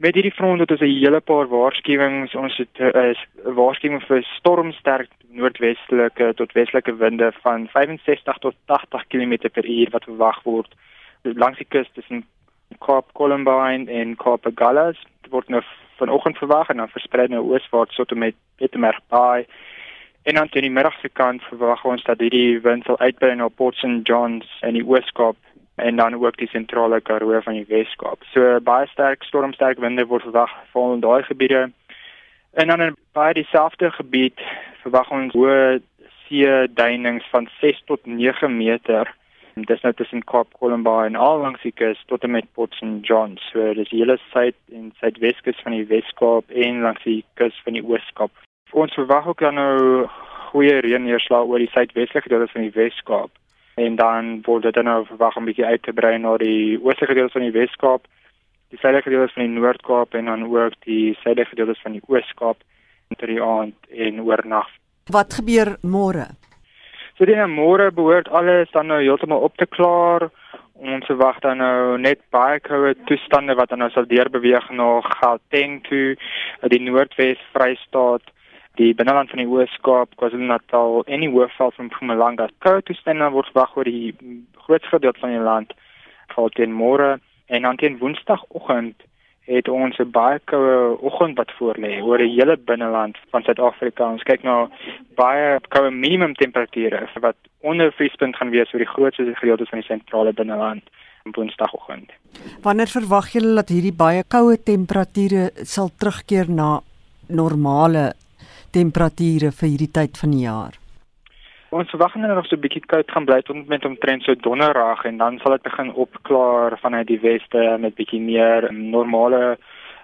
Met 0.02 0.16
hierdie 0.18 0.34
front 0.34 0.60
het 0.60 0.72
ons 0.72 0.80
'n 0.82 0.97
hele 0.99 1.20
paar 1.20 1.47
waarskuwings. 1.47 2.34
Ons 2.36 2.58
het 2.58 2.76
'n 2.80 2.97
uh, 2.97 3.54
waarskuwing 3.56 4.02
vir 4.04 4.24
stormsterk 4.24 5.10
noordwestelike 5.30 6.34
tot 6.34 6.52
westelike 6.52 6.95
winde 6.95 7.32
van 7.41 7.68
65 7.68 8.38
tot 8.38 8.56
80 8.66 9.08
km/h 9.08 9.91
wat 9.91 10.04
verwag 10.04 10.43
word 10.43 10.72
langs 11.22 11.58
die 11.58 11.68
kus 11.70 11.89
tussen 11.93 12.26
Kaap 12.80 13.14
Columbine 13.14 13.91
en 13.91 14.16
Kaap 14.16 14.45
Agulhas. 14.45 14.97
Dit 15.22 15.32
word 15.32 15.47
nou 15.49 15.62
vanoggend 15.97 16.38
verwag 16.38 16.70
en 16.70 16.78
dan 16.78 16.89
versprei 16.89 17.28
nou 17.28 17.43
ooswaarts 17.52 17.95
tot 17.95 18.12
en 18.12 18.18
met 18.18 18.36
Pietermaritzburg 18.58 19.10
Bay 19.10 19.45
En 20.24 20.34
dan 20.34 20.49
teen 20.49 20.62
die 20.62 20.72
middagse 20.72 21.10
kant 21.10 21.41
verwag 21.49 21.86
ons 21.86 22.04
dat 22.06 22.20
hierdie 22.22 22.60
wind 22.62 22.86
sal 22.86 22.99
uitbrei 22.99 23.34
na 23.36 23.47
Port 23.47 23.76
St 23.76 24.06
Johns 24.06 24.45
in 24.62 24.76
die 24.78 24.84
Ooskaap 24.86 25.38
en 25.82 25.95
dan 25.99 26.15
ook 26.15 26.38
die 26.38 26.49
sentrale 26.51 27.01
Karoo 27.01 27.41
van 27.41 27.57
die 27.57 27.65
Weskaap. 27.67 28.23
So 28.34 28.59
baie 28.63 28.88
sterk 28.91 29.23
stormsterk 29.27 29.79
winde 29.79 30.05
word 30.07 30.25
verwag 30.27 30.53
val 30.73 30.93
in 30.93 31.05
daai 31.05 31.23
gebiede. 31.27 31.71
En 32.53 32.67
dan 32.67 32.82
in 32.82 32.97
baie 33.17 33.34
dieselfde 33.34 33.91
gebied 33.97 34.43
verwag 34.84 35.09
ons 35.11 35.34
hoë 35.34 35.79
see 36.27 36.67
duinings 36.73 37.25
van 37.32 37.49
6 37.61 37.82
tot 37.86 38.05
9 38.05 38.51
meter. 38.57 39.09
Dis 39.55 39.82
nou 39.84 39.91
tussen 39.93 40.23
Kaap 40.23 40.53
Columbine 40.59 41.11
en 41.11 41.19
al 41.19 41.41
langs 41.41 41.61
die 41.61 41.73
kus 41.75 41.99
tot 42.07 42.23
en 42.23 42.32
met 42.38 42.47
Port 42.53 42.73
St 42.79 43.01
Johns. 43.01 43.43
So 43.51 43.73
dis 43.73 43.89
die 43.89 43.99
hele 44.03 44.19
suid 44.29 44.55
en 44.71 44.93
suidweskus 45.01 45.59
van 45.65 45.75
die 45.75 45.88
Weskaap 45.89 46.55
en 46.67 46.82
langs 46.86 47.03
die 47.03 47.23
kus 47.36 47.57
van 47.65 47.75
die 47.79 47.84
Ooskaap 47.84 48.32
ons 48.71 48.93
verwag 48.93 49.27
ook 49.27 49.39
dan 49.39 49.53
nou 49.53 50.07
goeie 50.51 50.79
reënneerslae 50.84 51.43
oor 51.43 51.59
die 51.59 51.71
suidwestelike 51.71 52.27
gedeelte 52.27 52.51
van 52.53 52.65
die 52.67 52.75
Wes-Kaap 52.75 53.32
en 53.86 53.95
dan 53.95 54.32
word 54.45 54.67
dit 54.67 54.77
dan 54.77 54.89
nou 54.89 55.05
verwag 55.09 55.38
om 55.38 55.47
bietjie 55.49 55.65
uit 55.65 55.84
te 55.84 55.93
brei 55.93 56.17
na 56.17 56.36
die 56.41 56.77
oostelike 56.82 57.13
gedeelte 57.13 57.38
van 57.38 57.47
die 57.47 57.55
Wes-Kaap, 57.55 58.05
die 58.71 58.79
suidelike 58.79 59.09
gedeelte 59.09 59.34
van 59.36 59.45
die 59.45 59.55
Noord-Kaap 59.55 60.13
en 60.19 60.29
dan 60.32 60.45
ook 60.47 60.77
die 60.88 61.15
suidelike 61.21 61.53
gedeelte 61.55 61.79
van 61.84 61.97
die 61.97 62.03
Oos-Kaap 62.07 62.61
in 63.11 63.34
die 63.34 63.41
aand 63.43 63.91
en 64.07 64.21
oornag. 64.23 64.69
Wat 65.11 65.34
gebeur 65.39 65.75
môre? 65.84 66.29
So 67.17 67.27
die 67.27 67.36
môre 67.36 67.91
behoort 67.91 68.29
alles 68.32 68.71
dan 68.73 68.88
nou 68.88 69.01
heeltemal 69.01 69.43
op 69.45 69.57
te 69.59 69.67
klaar. 69.67 70.29
Ons 70.82 71.05
verwag 71.05 71.41
dan 71.43 71.59
nou 71.61 71.97
net 72.01 72.21
baie 72.34 72.59
koue 72.63 72.95
toestande 73.05 73.53
wat 73.59 73.69
dan 73.69 73.84
nou 73.84 73.91
sal 73.93 74.07
deurbeweeg 74.09 74.71
na 74.73 75.01
Gauteng 75.19 75.82
toe, 75.86 76.15
die 76.73 76.82
Noordwes 76.82 77.43
Vrystaat 77.53 78.25
die 78.80 78.93
binneland 78.95 79.30
van 79.30 79.41
die 79.41 79.47
Oos-Kaap, 79.47 80.15
KwaZulu-Natal 80.15 81.03
en 81.05 81.24
die 81.26 81.30
Hoofveld 81.30 81.76
van 81.76 81.89
Mpumalanga. 81.89 82.47
Koue 82.63 82.84
toestande 82.88 83.30
word 83.34 83.49
verwag 83.51 83.76
oor 83.78 83.89
die 83.89 84.15
grootste 84.65 84.95
gedeelte 84.95 85.19
van 85.19 85.36
die 85.36 85.43
land 85.43 85.74
val 86.36 86.49
teen 86.55 86.72
môre 86.72 87.17
en 87.51 87.67
dan 87.67 87.80
teen 87.82 87.97
Woensdagoggend 87.99 89.03
het 89.51 89.67
ons 89.67 89.97
'n 89.99 90.11
baie 90.11 90.39
koue 90.45 90.97
oggend 91.01 91.38
wat 91.38 91.51
voorlê 91.59 92.01
oor 92.01 92.17
die 92.17 92.36
hele 92.36 92.57
binneland 92.57 93.17
van 93.32 93.43
Suid-Afrika. 93.43 94.11
Ons 94.11 94.24
kyk 94.24 94.43
na 94.43 94.69
baie 95.15 95.59
koue 95.69 95.91
minimum 95.91 96.34
temperature 96.34 97.09
wat 97.19 97.36
onder 97.59 97.91
vriespunt 97.91 98.36
gaan 98.36 98.49
wees 98.49 98.74
oor 98.74 98.80
die 98.80 98.93
grootste 98.95 99.36
gedeeltes 99.36 99.69
van 99.69 99.80
die 99.80 99.88
sentrale 99.88 100.34
binneland 100.34 100.84
Woensdagoggend. 101.24 102.11
Wanneer 102.61 102.88
verwag 102.88 103.34
julle 103.34 103.55
dat 103.55 103.69
hierdie 103.69 103.93
baie 103.93 104.24
koue 104.24 104.57
temperature 104.63 105.51
sal 105.63 105.89
terugkeer 105.97 106.49
na 106.49 106.82
normale 107.28 108.13
temperature 108.72 109.51
vir 109.51 109.69
hierdie 109.69 109.91
tyd 109.91 110.17
van 110.17 110.32
die 110.32 110.45
jaar? 110.45 110.78
Ons 111.72 111.89
verwag 111.93 112.15
net 112.19 112.34
nog 112.36 112.47
so 112.47 112.55
'n 112.55 112.63
bietjie 112.65 112.84
koud 112.84 113.11
gaan 113.11 113.26
bly 113.26 113.41
tot 113.41 113.67
met 113.67 113.86
omtrent 113.86 114.24
so 114.24 114.36
donderdag 114.36 115.05
en 115.05 115.17
dan 115.17 115.39
sal 115.39 115.51
dit 115.51 115.63
begin 115.63 115.93
opklaar 115.93 116.78
vanuit 116.80 117.07
die 117.07 117.19
weste 117.19 117.78
met 117.80 117.95
bietjie 117.95 118.19
meer 118.19 118.74
normale 118.74 119.57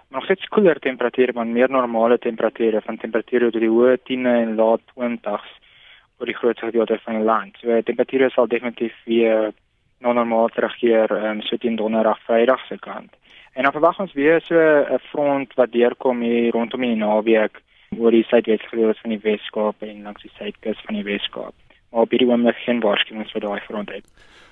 nog 0.09 0.23
steeds 0.23 0.47
koeler 0.47 0.79
temperature 0.79 1.33
maar 1.33 1.47
meer 1.47 1.69
normale 1.69 2.17
temperature 2.17 2.81
van 2.81 2.97
temperature 2.97 3.51
tot 3.51 3.61
die 3.61 3.69
hoë 3.69 3.97
10e 4.09 4.33
en 4.43 4.55
laat 4.55 4.81
20s 4.95 5.49
oor 6.19 6.25
die 6.25 6.37
grootste 6.39 6.65
gedeelte 6.65 6.99
van 7.03 7.13
die 7.13 7.23
land. 7.23 7.57
So 7.61 7.81
temperature 7.81 8.29
sal 8.29 8.47
definitief 8.47 8.95
weer 9.05 9.51
nou 9.99 10.13
normaal 10.13 10.47
terugkeer 10.47 11.11
um, 11.11 11.41
so 11.41 11.57
teen 11.57 11.75
donderdag 11.75 12.19
Vrydag 12.25 12.65
se 12.67 12.77
kant. 12.79 13.13
En 13.53 13.63
dan 13.63 13.71
verwag 13.71 13.99
ons 13.99 14.13
weer 14.13 14.41
so 14.41 14.55
'n 14.55 14.99
front 15.11 15.53
wat 15.53 15.71
deurkom 15.71 16.21
hier 16.21 16.51
rondom 16.51 16.81
die 16.81 16.95
naweek 16.95 17.61
oor 17.95 18.11
die 18.11 18.25
suidwes 18.27 18.65
gedeelte 18.69 18.99
van 19.01 19.13
die 19.15 19.23
Weskaap 19.23 19.81
en 19.85 20.03
langs 20.03 20.21
die 20.25 20.33
suidkus 20.35 20.81
van 20.85 20.99
die 20.99 21.05
Weskaap. 21.07 21.55
Maar 21.91 22.07
op 22.07 22.11
hierdie 22.11 22.27
oomblik 22.29 22.59
geen 22.65 22.81
waarskuwings 22.83 23.31
vir 23.31 23.45
daai 23.45 23.59
front 23.65 23.91
uit. 23.91 24.07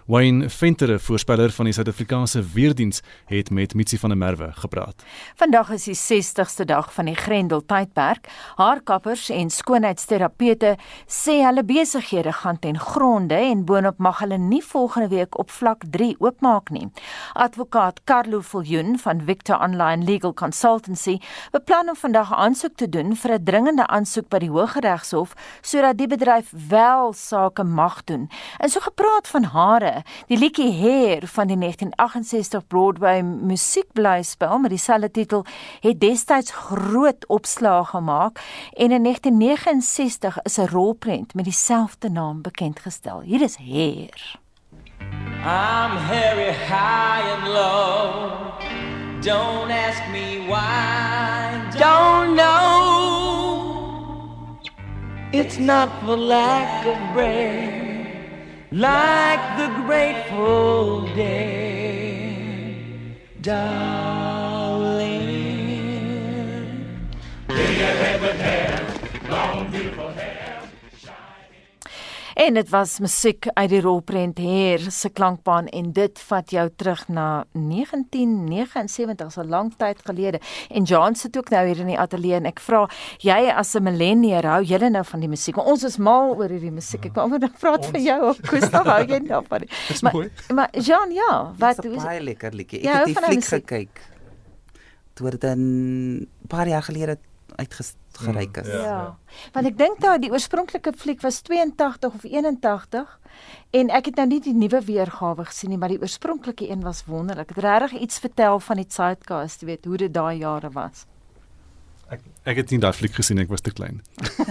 Wayne 0.08 0.50
Venter, 0.50 1.00
voorspeller 1.00 1.50
van 1.50 1.66
die 1.66 1.74
Suid-Afrikaanse 1.74 2.44
Weerdiens, 2.54 3.00
het 3.26 3.50
met 3.50 3.74
Mitsi 3.74 3.98
van 3.98 4.10
der 4.10 4.18
Merwe 4.18 4.52
gepraat. 4.54 5.04
Vandag 5.36 5.72
is 5.74 5.88
die 5.90 5.96
60ste 5.98 6.66
dag 6.66 6.92
van 6.94 7.10
die 7.10 7.16
Grendel 7.16 7.64
tydperk. 7.66 8.30
Haarkappers 8.56 9.32
en 9.34 9.50
skoonheidsterapeute 9.50 10.76
sê 11.10 11.40
hulle 11.42 11.64
besighede 11.66 12.36
gaan 12.38 12.60
ten 12.62 12.78
gronde 12.80 13.34
en 13.34 13.64
boonop 13.66 13.98
mag 13.98 14.22
hulle 14.22 14.38
nie 14.38 14.62
volgende 14.64 15.10
week 15.10 15.40
op 15.42 15.50
vlak 15.50 15.82
3 15.90 16.14
oopmaak 16.20 16.70
nie. 16.70 16.86
Advokaat 17.34 18.04
Carlo 18.04 18.44
Viljoen 18.46 19.00
van 19.02 19.26
Victor 19.26 19.58
Online 19.58 20.06
Legal 20.06 20.34
Consultancy 20.34 21.18
beplan 21.52 21.90
om 21.90 21.98
vandag 21.98 22.34
aansoek 22.34 22.78
te 22.78 22.90
doen 22.90 23.16
vir 23.16 23.32
'n 23.40 23.44
dringende 23.44 23.88
aansoek 23.88 24.30
by 24.30 24.38
die 24.38 24.54
Hooggeregshof 24.54 25.34
sodat 25.62 25.98
die 25.98 26.08
bedryf 26.08 26.54
wel 26.70 27.14
sake 27.14 27.64
mag 27.64 28.04
doen. 28.04 28.30
En 28.60 28.70
so 28.70 28.80
gepraat 28.80 29.28
van 29.28 29.44
hare. 29.44 29.95
Die 30.28 30.38
liedjie 30.38 30.72
Hair 30.72 31.28
van 31.28 31.48
die 31.48 31.58
1968 31.58 32.68
Broadway 32.68 33.22
musiekblyspel 33.22 34.58
met 34.60 34.70
dieselfde 34.70 35.12
titel 35.12 35.46
het 35.80 36.00
destyds 36.00 36.52
groot 36.52 37.28
opslag 37.28 37.90
gemaak 37.90 38.40
en 38.74 38.92
in 38.92 39.04
1969 39.04 40.42
is 40.42 40.58
'n 40.58 40.68
rolprent 40.72 41.34
met 41.34 41.44
dieselfde 41.44 42.10
naam 42.10 42.42
bekend 42.42 42.80
gestel. 42.80 43.22
Hier 43.22 43.42
is 43.42 43.56
Hair. 43.56 44.40
I'm 45.46 45.98
hairy 45.98 46.54
high 46.54 47.24
and 47.34 47.48
low. 47.48 48.54
Don't 49.22 49.72
ask 49.72 50.02
me 50.12 50.46
why. 50.48 51.62
Don't 51.78 52.36
know. 52.36 52.96
It's 55.32 55.58
not 55.58 55.90
for 56.02 56.16
lack 56.16 56.86
of 56.86 56.98
brain, 57.14 57.85
like 58.76 59.58
the 59.58 59.68
Grateful 59.84 61.08
Dead, 61.16 63.16
darling. 63.42 64.25
En 72.36 72.54
dit 72.54 72.70
was 72.70 72.98
musiek 73.00 73.48
uit 73.48 73.70
die 73.72 73.80
rolprent 73.80 74.38
Heer 74.44 74.82
se 74.92 75.08
klankbaan 75.10 75.70
en 75.72 75.94
dit 75.96 76.20
vat 76.28 76.50
jou 76.52 76.66
terug 76.76 77.06
na 77.08 77.46
1979, 77.54 79.30
so 79.32 79.44
lank 79.48 79.78
tyd 79.80 80.02
gelede. 80.04 80.42
En 80.68 80.84
John 80.84 81.16
sit 81.16 81.38
ook 81.38 81.54
nou 81.54 81.62
hier 81.68 81.80
in 81.80 81.94
die 81.94 82.00
ateljee 82.00 82.36
en 82.36 82.50
ek 82.50 82.60
vra 82.60 82.82
jy 83.24 83.38
as 83.56 83.72
'n 83.80 83.84
millennial 83.88 84.44
hou 84.44 84.64
jy 84.64 84.90
nou 84.90 85.04
van 85.04 85.20
die 85.20 85.30
musiek? 85.32 85.58
Ons 85.58 85.84
is 85.84 85.98
mal 85.98 86.36
oor 86.36 86.50
hierdie 86.50 86.76
musiek. 86.76 87.06
Ek 87.06 87.16
wou 87.16 87.30
net 87.40 87.56
vra 87.56 87.78
vir 87.80 88.02
jou 88.02 88.22
of 88.30 88.40
Gustav 88.44 88.86
hou 88.86 89.06
jy 89.08 89.20
nou 89.20 89.44
van 89.48 89.60
dit? 89.60 89.72
Maar 90.04 90.14
maar 90.54 90.70
John 90.74 91.12
ja, 91.12 91.54
wat 91.58 91.86
is 91.86 92.04
baie 92.04 92.22
lekker 92.22 92.52
liedjie. 92.52 92.80
Ek 92.80 92.86
ja, 92.86 92.98
het 92.98 93.06
die 93.06 93.16
fliek 93.16 93.46
gekyk. 93.46 94.02
Toe 95.14 95.30
dit 95.30 95.44
'n 95.44 96.28
paar 96.48 96.68
jaar 96.68 96.84
gelede 96.84 97.18
uitgereik 98.16 98.58
is. 98.58 98.68
Ja. 98.68 98.82
ja. 98.82 99.18
Want 99.54 99.68
ek 99.68 99.78
dink 99.78 100.00
daai 100.02 100.20
die 100.20 100.32
oorspronklike 100.32 100.94
fliek 100.98 101.22
was 101.22 101.42
82 101.42 102.14
of 102.14 102.24
81 102.24 103.20
en 103.76 103.90
ek 103.90 104.12
het 104.12 104.22
nou 104.22 104.28
nie 104.28 104.42
die 104.44 104.56
nuwe 104.56 104.82
weergawe 104.86 105.46
gesien 105.46 105.74
nie, 105.74 105.80
maar 105.80 105.92
die 105.92 106.02
oorspronklike 106.02 106.70
een 106.70 106.84
was 106.86 107.04
wonderlik. 107.10 107.52
Dit 107.54 107.64
regtig 107.64 108.00
iets 108.02 108.20
vertel 108.24 108.60
van 108.60 108.80
die 108.80 108.88
Zeitgeist, 108.90 109.62
jy 109.62 109.74
weet, 109.74 109.86
hoe 109.86 109.98
dit 110.06 110.14
daai 110.14 110.38
jare 110.40 110.72
was. 110.72 111.06
Ek 112.10 112.22
ek 112.46 112.60
het 112.62 112.72
nie 112.72 112.80
daai 112.80 112.94
fliek 112.94 113.16
gesien, 113.18 113.42
ek 113.42 113.50
was 113.50 113.66
te 113.66 113.74
klein. 113.74 114.04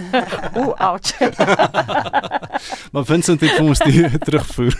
Ooh, 0.59 0.75
ouch. 0.75 1.15
maar 2.93 3.07
Vincent 3.07 3.41
het 3.41 3.61
ons 3.63 3.79
die 3.87 4.03
terugvoer. 4.27 4.75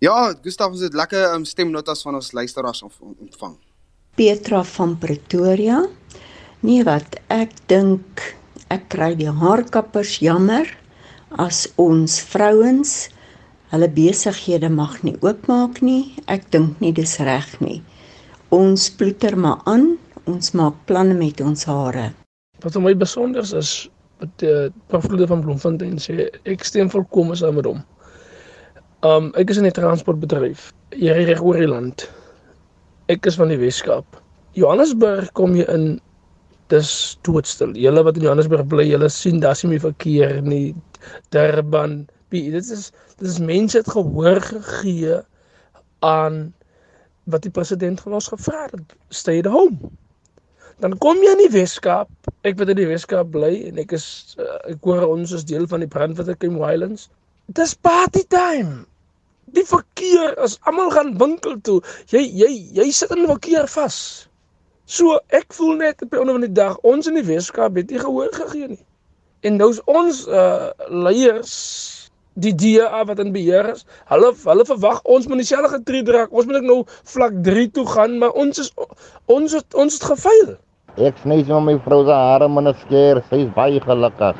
ja, 0.00 0.16
Gustav, 0.42 0.72
is 0.74 0.88
dit 0.88 0.96
lekker 0.96 1.34
um, 1.34 1.44
stemnotas 1.44 2.02
van 2.02 2.16
ons 2.18 2.32
luisteraars 2.32 2.82
ontvang. 2.88 3.58
Petra 4.14 4.62
van 4.64 4.98
Pretoria. 4.98 5.82
Nee 6.64 6.80
wat, 6.80 7.18
ek 7.28 7.50
dink 7.68 8.22
ek 8.72 8.86
kry 8.94 9.10
die 9.18 9.28
haarkappers 9.28 10.14
jammer 10.24 10.64
as 11.36 11.66
ons 11.76 12.14
vrouens 12.24 12.94
hulle 13.74 13.88
besighede 13.92 14.70
mag 14.72 14.94
nie 15.04 15.12
oopmaak 15.20 15.82
nie. 15.84 16.14
Ek 16.24 16.46
dink 16.54 16.80
nie 16.80 16.94
dis 16.96 17.18
reg 17.20 17.50
nie. 17.60 17.82
Ons 18.48 18.86
ploeter 18.96 19.36
maar 19.36 19.60
aan, 19.68 19.98
ons 20.24 20.54
maak 20.56 20.78
planne 20.88 21.12
met 21.18 21.42
ons 21.44 21.66
hare. 21.68 22.06
Wat 22.64 22.78
vir 22.78 22.86
my 22.86 22.94
besonder 22.96 23.44
is, 23.44 23.74
wat 24.24 24.46
eh 24.46 24.54
uh, 24.54 24.72
Paflude 24.88 25.28
van 25.28 25.44
Bloemfontein 25.44 26.00
sê, 26.00 26.30
ek 26.48 26.64
stem 26.64 26.88
volkome 26.88 27.36
saam 27.36 27.60
met 27.60 27.68
hom. 27.68 27.84
Um 29.04 29.28
ek 29.36 29.52
is 29.52 29.60
in 29.60 29.68
'n 29.68 29.76
transportbedryf 29.76 30.72
hier 30.96 31.20
reg 31.28 31.44
oor 31.44 31.60
die 31.60 31.68
land. 31.68 32.08
Ek 33.12 33.26
is 33.26 33.36
van 33.36 33.52
die 33.52 33.60
Weskaap. 33.60 34.16
Johannesburg 34.56 35.28
kom 35.36 35.60
jy 35.60 35.68
in 35.68 36.00
dis 36.72 36.90
doodstil. 37.26 37.74
Julle 37.78 38.04
wat 38.06 38.16
in 38.18 38.26
Johannesburg 38.26 38.66
bly, 38.70 38.86
julle 38.88 39.08
sien 39.12 39.40
daar's 39.42 39.64
nie 39.64 39.74
meer 39.74 39.84
verkeer 39.84 40.40
nie. 40.44 40.74
Durban, 41.34 42.04
dit 42.32 42.54
is 42.54 42.90
dit 43.18 43.28
is 43.28 43.38
mense 43.38 43.78
het 43.78 43.90
gehoor 43.90 44.40
gegee 44.42 45.20
aan 46.04 46.54
wat 47.30 47.44
die 47.44 47.52
president 47.52 48.00
van 48.04 48.16
ons 48.18 48.28
gevra 48.32 48.66
het, 48.72 48.96
stay 49.08 49.38
at 49.40 49.48
home. 49.48 49.92
Dan 50.82 50.96
kom 50.98 51.20
jy 51.22 51.32
in 51.36 51.44
die 51.44 51.52
Weskaap. 51.54 52.10
Ek 52.44 52.58
wat 52.58 52.72
in 52.72 52.80
die 52.80 52.88
Weskaap 52.88 53.30
bly 53.32 53.52
en 53.70 53.78
ek 53.80 53.94
is 53.96 54.06
uh, 54.42 54.58
ek 54.72 54.82
hoor 54.84 55.06
ons 55.06 55.32
is 55.36 55.46
deel 55.46 55.68
van 55.70 55.84
die 55.84 55.90
Brandwater 55.90 56.36
Camp 56.36 56.58
Highlands. 56.60 57.06
Dis 57.54 57.76
party 57.86 58.24
time. 58.34 58.82
Die 59.54 59.64
verkeer 59.68 60.34
as 60.42 60.58
almal 60.66 60.90
gaan 60.92 61.14
winkel 61.20 61.60
toe. 61.62 61.78
Jy 62.12 62.24
jy 62.42 62.50
jy 62.80 62.88
sit 62.90 63.12
in 63.14 63.22
die 63.24 63.30
verkeer 63.30 63.70
vas. 63.70 63.98
So 64.84 65.16
ek 65.32 65.52
voel 65.56 65.78
net 65.80 66.02
op 66.02 66.12
'n 66.12 66.28
van 66.28 66.40
die 66.40 66.52
dag 66.52 66.76
ons 66.82 67.06
in 67.06 67.14
die 67.14 67.24
Weskaap 67.24 67.76
het 67.76 67.90
nie 67.90 67.98
gehoor 67.98 68.32
gegee 68.32 68.68
nie. 68.68 68.84
En 69.40 69.56
nou 69.56 69.70
is 69.70 69.80
ons 69.84 70.26
uh 70.26 70.70
leiers 70.88 72.10
die 72.34 72.54
DA 72.54 73.04
wat 73.04 73.18
in 73.18 73.32
beheer 73.32 73.70
is. 73.72 73.86
Hulle 74.10 74.34
hulle 74.44 74.64
verwag 74.64 75.00
ons 75.02 75.26
moet 75.26 75.40
dieselfde 75.40 75.68
getree 75.68 76.02
dra. 76.02 76.26
Ons 76.30 76.46
moet 76.46 76.56
ek 76.56 76.68
nou 76.68 76.84
vlak 77.04 77.32
3 77.42 77.70
toe 77.70 77.86
gaan, 77.86 78.18
maar 78.18 78.32
ons 78.32 78.58
is 78.58 78.72
ons 79.26 79.52
het 79.52 79.74
ons 79.74 79.94
het 79.94 80.04
gefaal. 80.04 80.56
Ek 80.96 81.16
sny 81.22 81.44
so 81.44 81.60
my 81.60 81.78
vrou 81.78 82.04
se 82.04 82.12
hare 82.12 82.48
met 82.48 82.64
'n 82.66 82.76
skeer. 82.84 83.24
Sy 83.30 83.36
is 83.46 83.52
baie 83.54 83.80
gelukkig. 83.80 84.36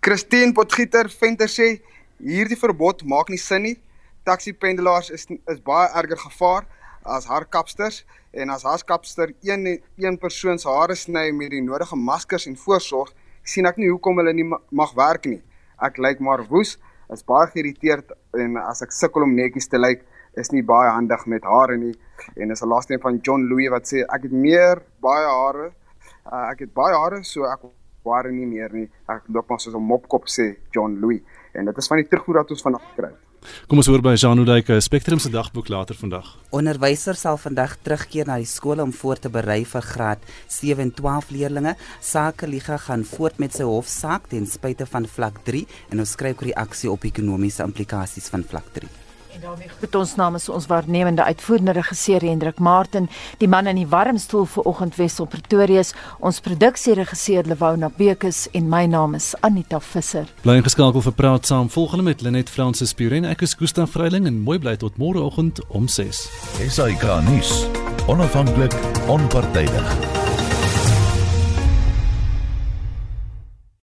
Christine 0.00 0.52
Potgieter 0.52 1.08
venter 1.08 1.48
sê 1.48 1.80
hierdie 2.20 2.60
verbod 2.60 3.04
maak 3.04 3.28
nie 3.28 3.38
sin 3.38 3.62
nie. 3.62 3.78
Taxi 4.24 4.52
pendelaars 4.52 5.10
is 5.10 5.26
is 5.48 5.60
baie 5.60 5.88
erger 5.94 6.18
gevaar 6.18 6.64
as 7.04 7.26
haarkapsters 7.28 8.04
en 8.32 8.50
as 8.50 8.64
haaskapster 8.64 9.34
een 9.42 9.66
een 9.96 10.18
persoon 10.18 10.58
se 10.58 10.68
hare 10.68 10.94
sny 10.94 11.30
met 11.32 11.50
die 11.50 11.62
nodige 11.62 11.96
maskers 11.96 12.46
en 12.46 12.56
voorsorg, 12.56 13.12
sien 13.42 13.66
ek 13.66 13.76
nie 13.76 13.90
hoekom 13.90 14.18
hulle 14.18 14.32
nie 14.32 14.46
mag 14.70 14.94
werk 14.96 15.28
nie. 15.28 15.42
Ek 15.78 15.98
lyk 15.98 16.20
maar 16.20 16.44
woes, 16.48 16.78
is 17.12 17.24
baie 17.28 17.46
geïrriteerd 17.52 18.12
en 18.40 18.56
as 18.56 18.82
ek 18.82 18.92
sukkel 18.92 19.26
om 19.26 19.34
netjies 19.36 19.68
te 19.68 19.78
lyk, 19.78 20.04
is 20.40 20.50
nie 20.50 20.64
baie 20.66 20.90
handig 20.90 21.26
met 21.30 21.44
hare 21.46 21.76
nie. 21.78 21.94
En 22.36 22.48
dis 22.48 22.62
'n 22.62 22.68
laaste 22.68 22.94
een 22.94 23.00
van 23.00 23.18
John 23.22 23.42
Louis 23.48 23.68
wat 23.68 23.86
sê 23.86 24.02
ek 24.02 24.22
het 24.22 24.32
meer 24.32 24.82
baie 25.00 25.26
hare. 25.26 25.72
Uh, 26.32 26.50
ek 26.50 26.60
het 26.60 26.74
baie 26.74 26.94
hare, 26.94 27.22
so 27.22 27.44
ek 27.44 27.60
ware 28.04 28.32
nie 28.32 28.46
meer 28.46 28.72
nie. 28.72 28.88
Ek 29.08 29.22
loop 29.28 29.48
maar 29.48 29.60
soos 29.60 29.74
'n 29.74 29.82
mopkop 29.82 30.24
sê 30.26 30.56
John 30.70 30.98
Louis. 31.00 31.22
En 31.52 31.64
dit 31.64 31.78
is 31.78 31.86
van 31.86 31.98
die 31.98 32.08
terugvoer 32.08 32.34
wat 32.34 32.50
ons 32.50 32.62
vanaand 32.62 32.82
gekry 32.82 33.08
het. 33.08 33.20
Kom 33.68 33.80
ons 33.80 33.88
hoor 33.90 34.02
by 34.04 34.14
Jean 34.16 34.40
Oudike, 34.40 34.80
Spectrum 34.84 35.20
se 35.22 35.30
dagboek 35.32 35.68
later 35.72 35.98
vandag. 35.98 36.30
Onderwysers 36.54 37.24
sal 37.24 37.38
vandag 37.40 37.76
terugkeer 37.84 38.28
na 38.28 38.40
die 38.42 38.48
skole 38.48 38.84
om 38.84 38.92
voor 38.92 39.20
te 39.20 39.32
berei 39.32 39.62
vir 39.68 39.84
graad 39.84 40.26
7 40.48 40.84
en 40.86 40.92
12 40.94 41.30
leerdlinge. 41.36 41.76
Sakeliga 42.00 42.78
gaan 42.88 43.06
voort 43.14 43.40
met 43.42 43.56
sy 43.56 43.68
hofsaak 43.68 44.28
ten 44.32 44.48
spyte 44.50 44.88
van 44.90 45.08
vlak 45.08 45.42
3 45.48 45.64
en 45.92 46.04
ons 46.04 46.16
skryf 46.16 46.40
oor 46.40 46.52
die 46.52 46.60
aksie 46.66 46.92
op 46.92 47.08
ekonomiese 47.08 47.66
implikasies 47.66 48.30
van 48.32 48.46
vlak 48.48 48.70
3. 48.80 49.03
Daarmee 49.44 49.68
groet 49.68 49.94
ons 49.94 50.14
namens 50.16 50.46
ons 50.48 50.66
waarnemende 50.70 51.24
uitvoerende 51.24 51.74
regisseur 51.76 52.22
Hendrik 52.24 52.58
Martin, 52.58 53.10
die 53.38 53.48
man 53.48 53.66
in 53.68 53.76
die 53.76 53.88
warm 53.92 54.16
stoel 54.18 54.46
vir 54.48 54.64
oggend 54.70 54.96
Wessel 54.96 55.28
Pretorius, 55.28 55.92
ons 56.24 56.40
produksieregisseur 56.40 57.44
Lewona 57.50 57.90
Bekes 57.98 58.46
en 58.56 58.72
my 58.72 58.86
naam 58.88 59.18
is 59.20 59.34
Anita 59.44 59.82
Visser. 59.84 60.32
Bly 60.46 60.62
ingeskakel 60.62 61.04
vir 61.04 61.18
praat 61.20 61.52
saam 61.52 61.68
volgende 61.68 62.08
met 62.08 62.24
Lenet 62.24 62.48
Fransis 62.48 62.96
Puren. 62.96 63.28
Ek 63.28 63.44
is 63.44 63.56
Gustaf 63.60 63.92
Vreiling 63.98 64.24
en 64.30 64.40
mooi 64.48 64.56
bly 64.56 64.78
tot 64.80 64.96
môre 64.96 65.20
oggend 65.20 65.60
om 65.68 65.92
6. 65.92 66.24
SAK 66.64 67.08
nuus. 67.28 67.58
Onafhanklik, 68.08 68.72
onpartydig. 69.12 70.23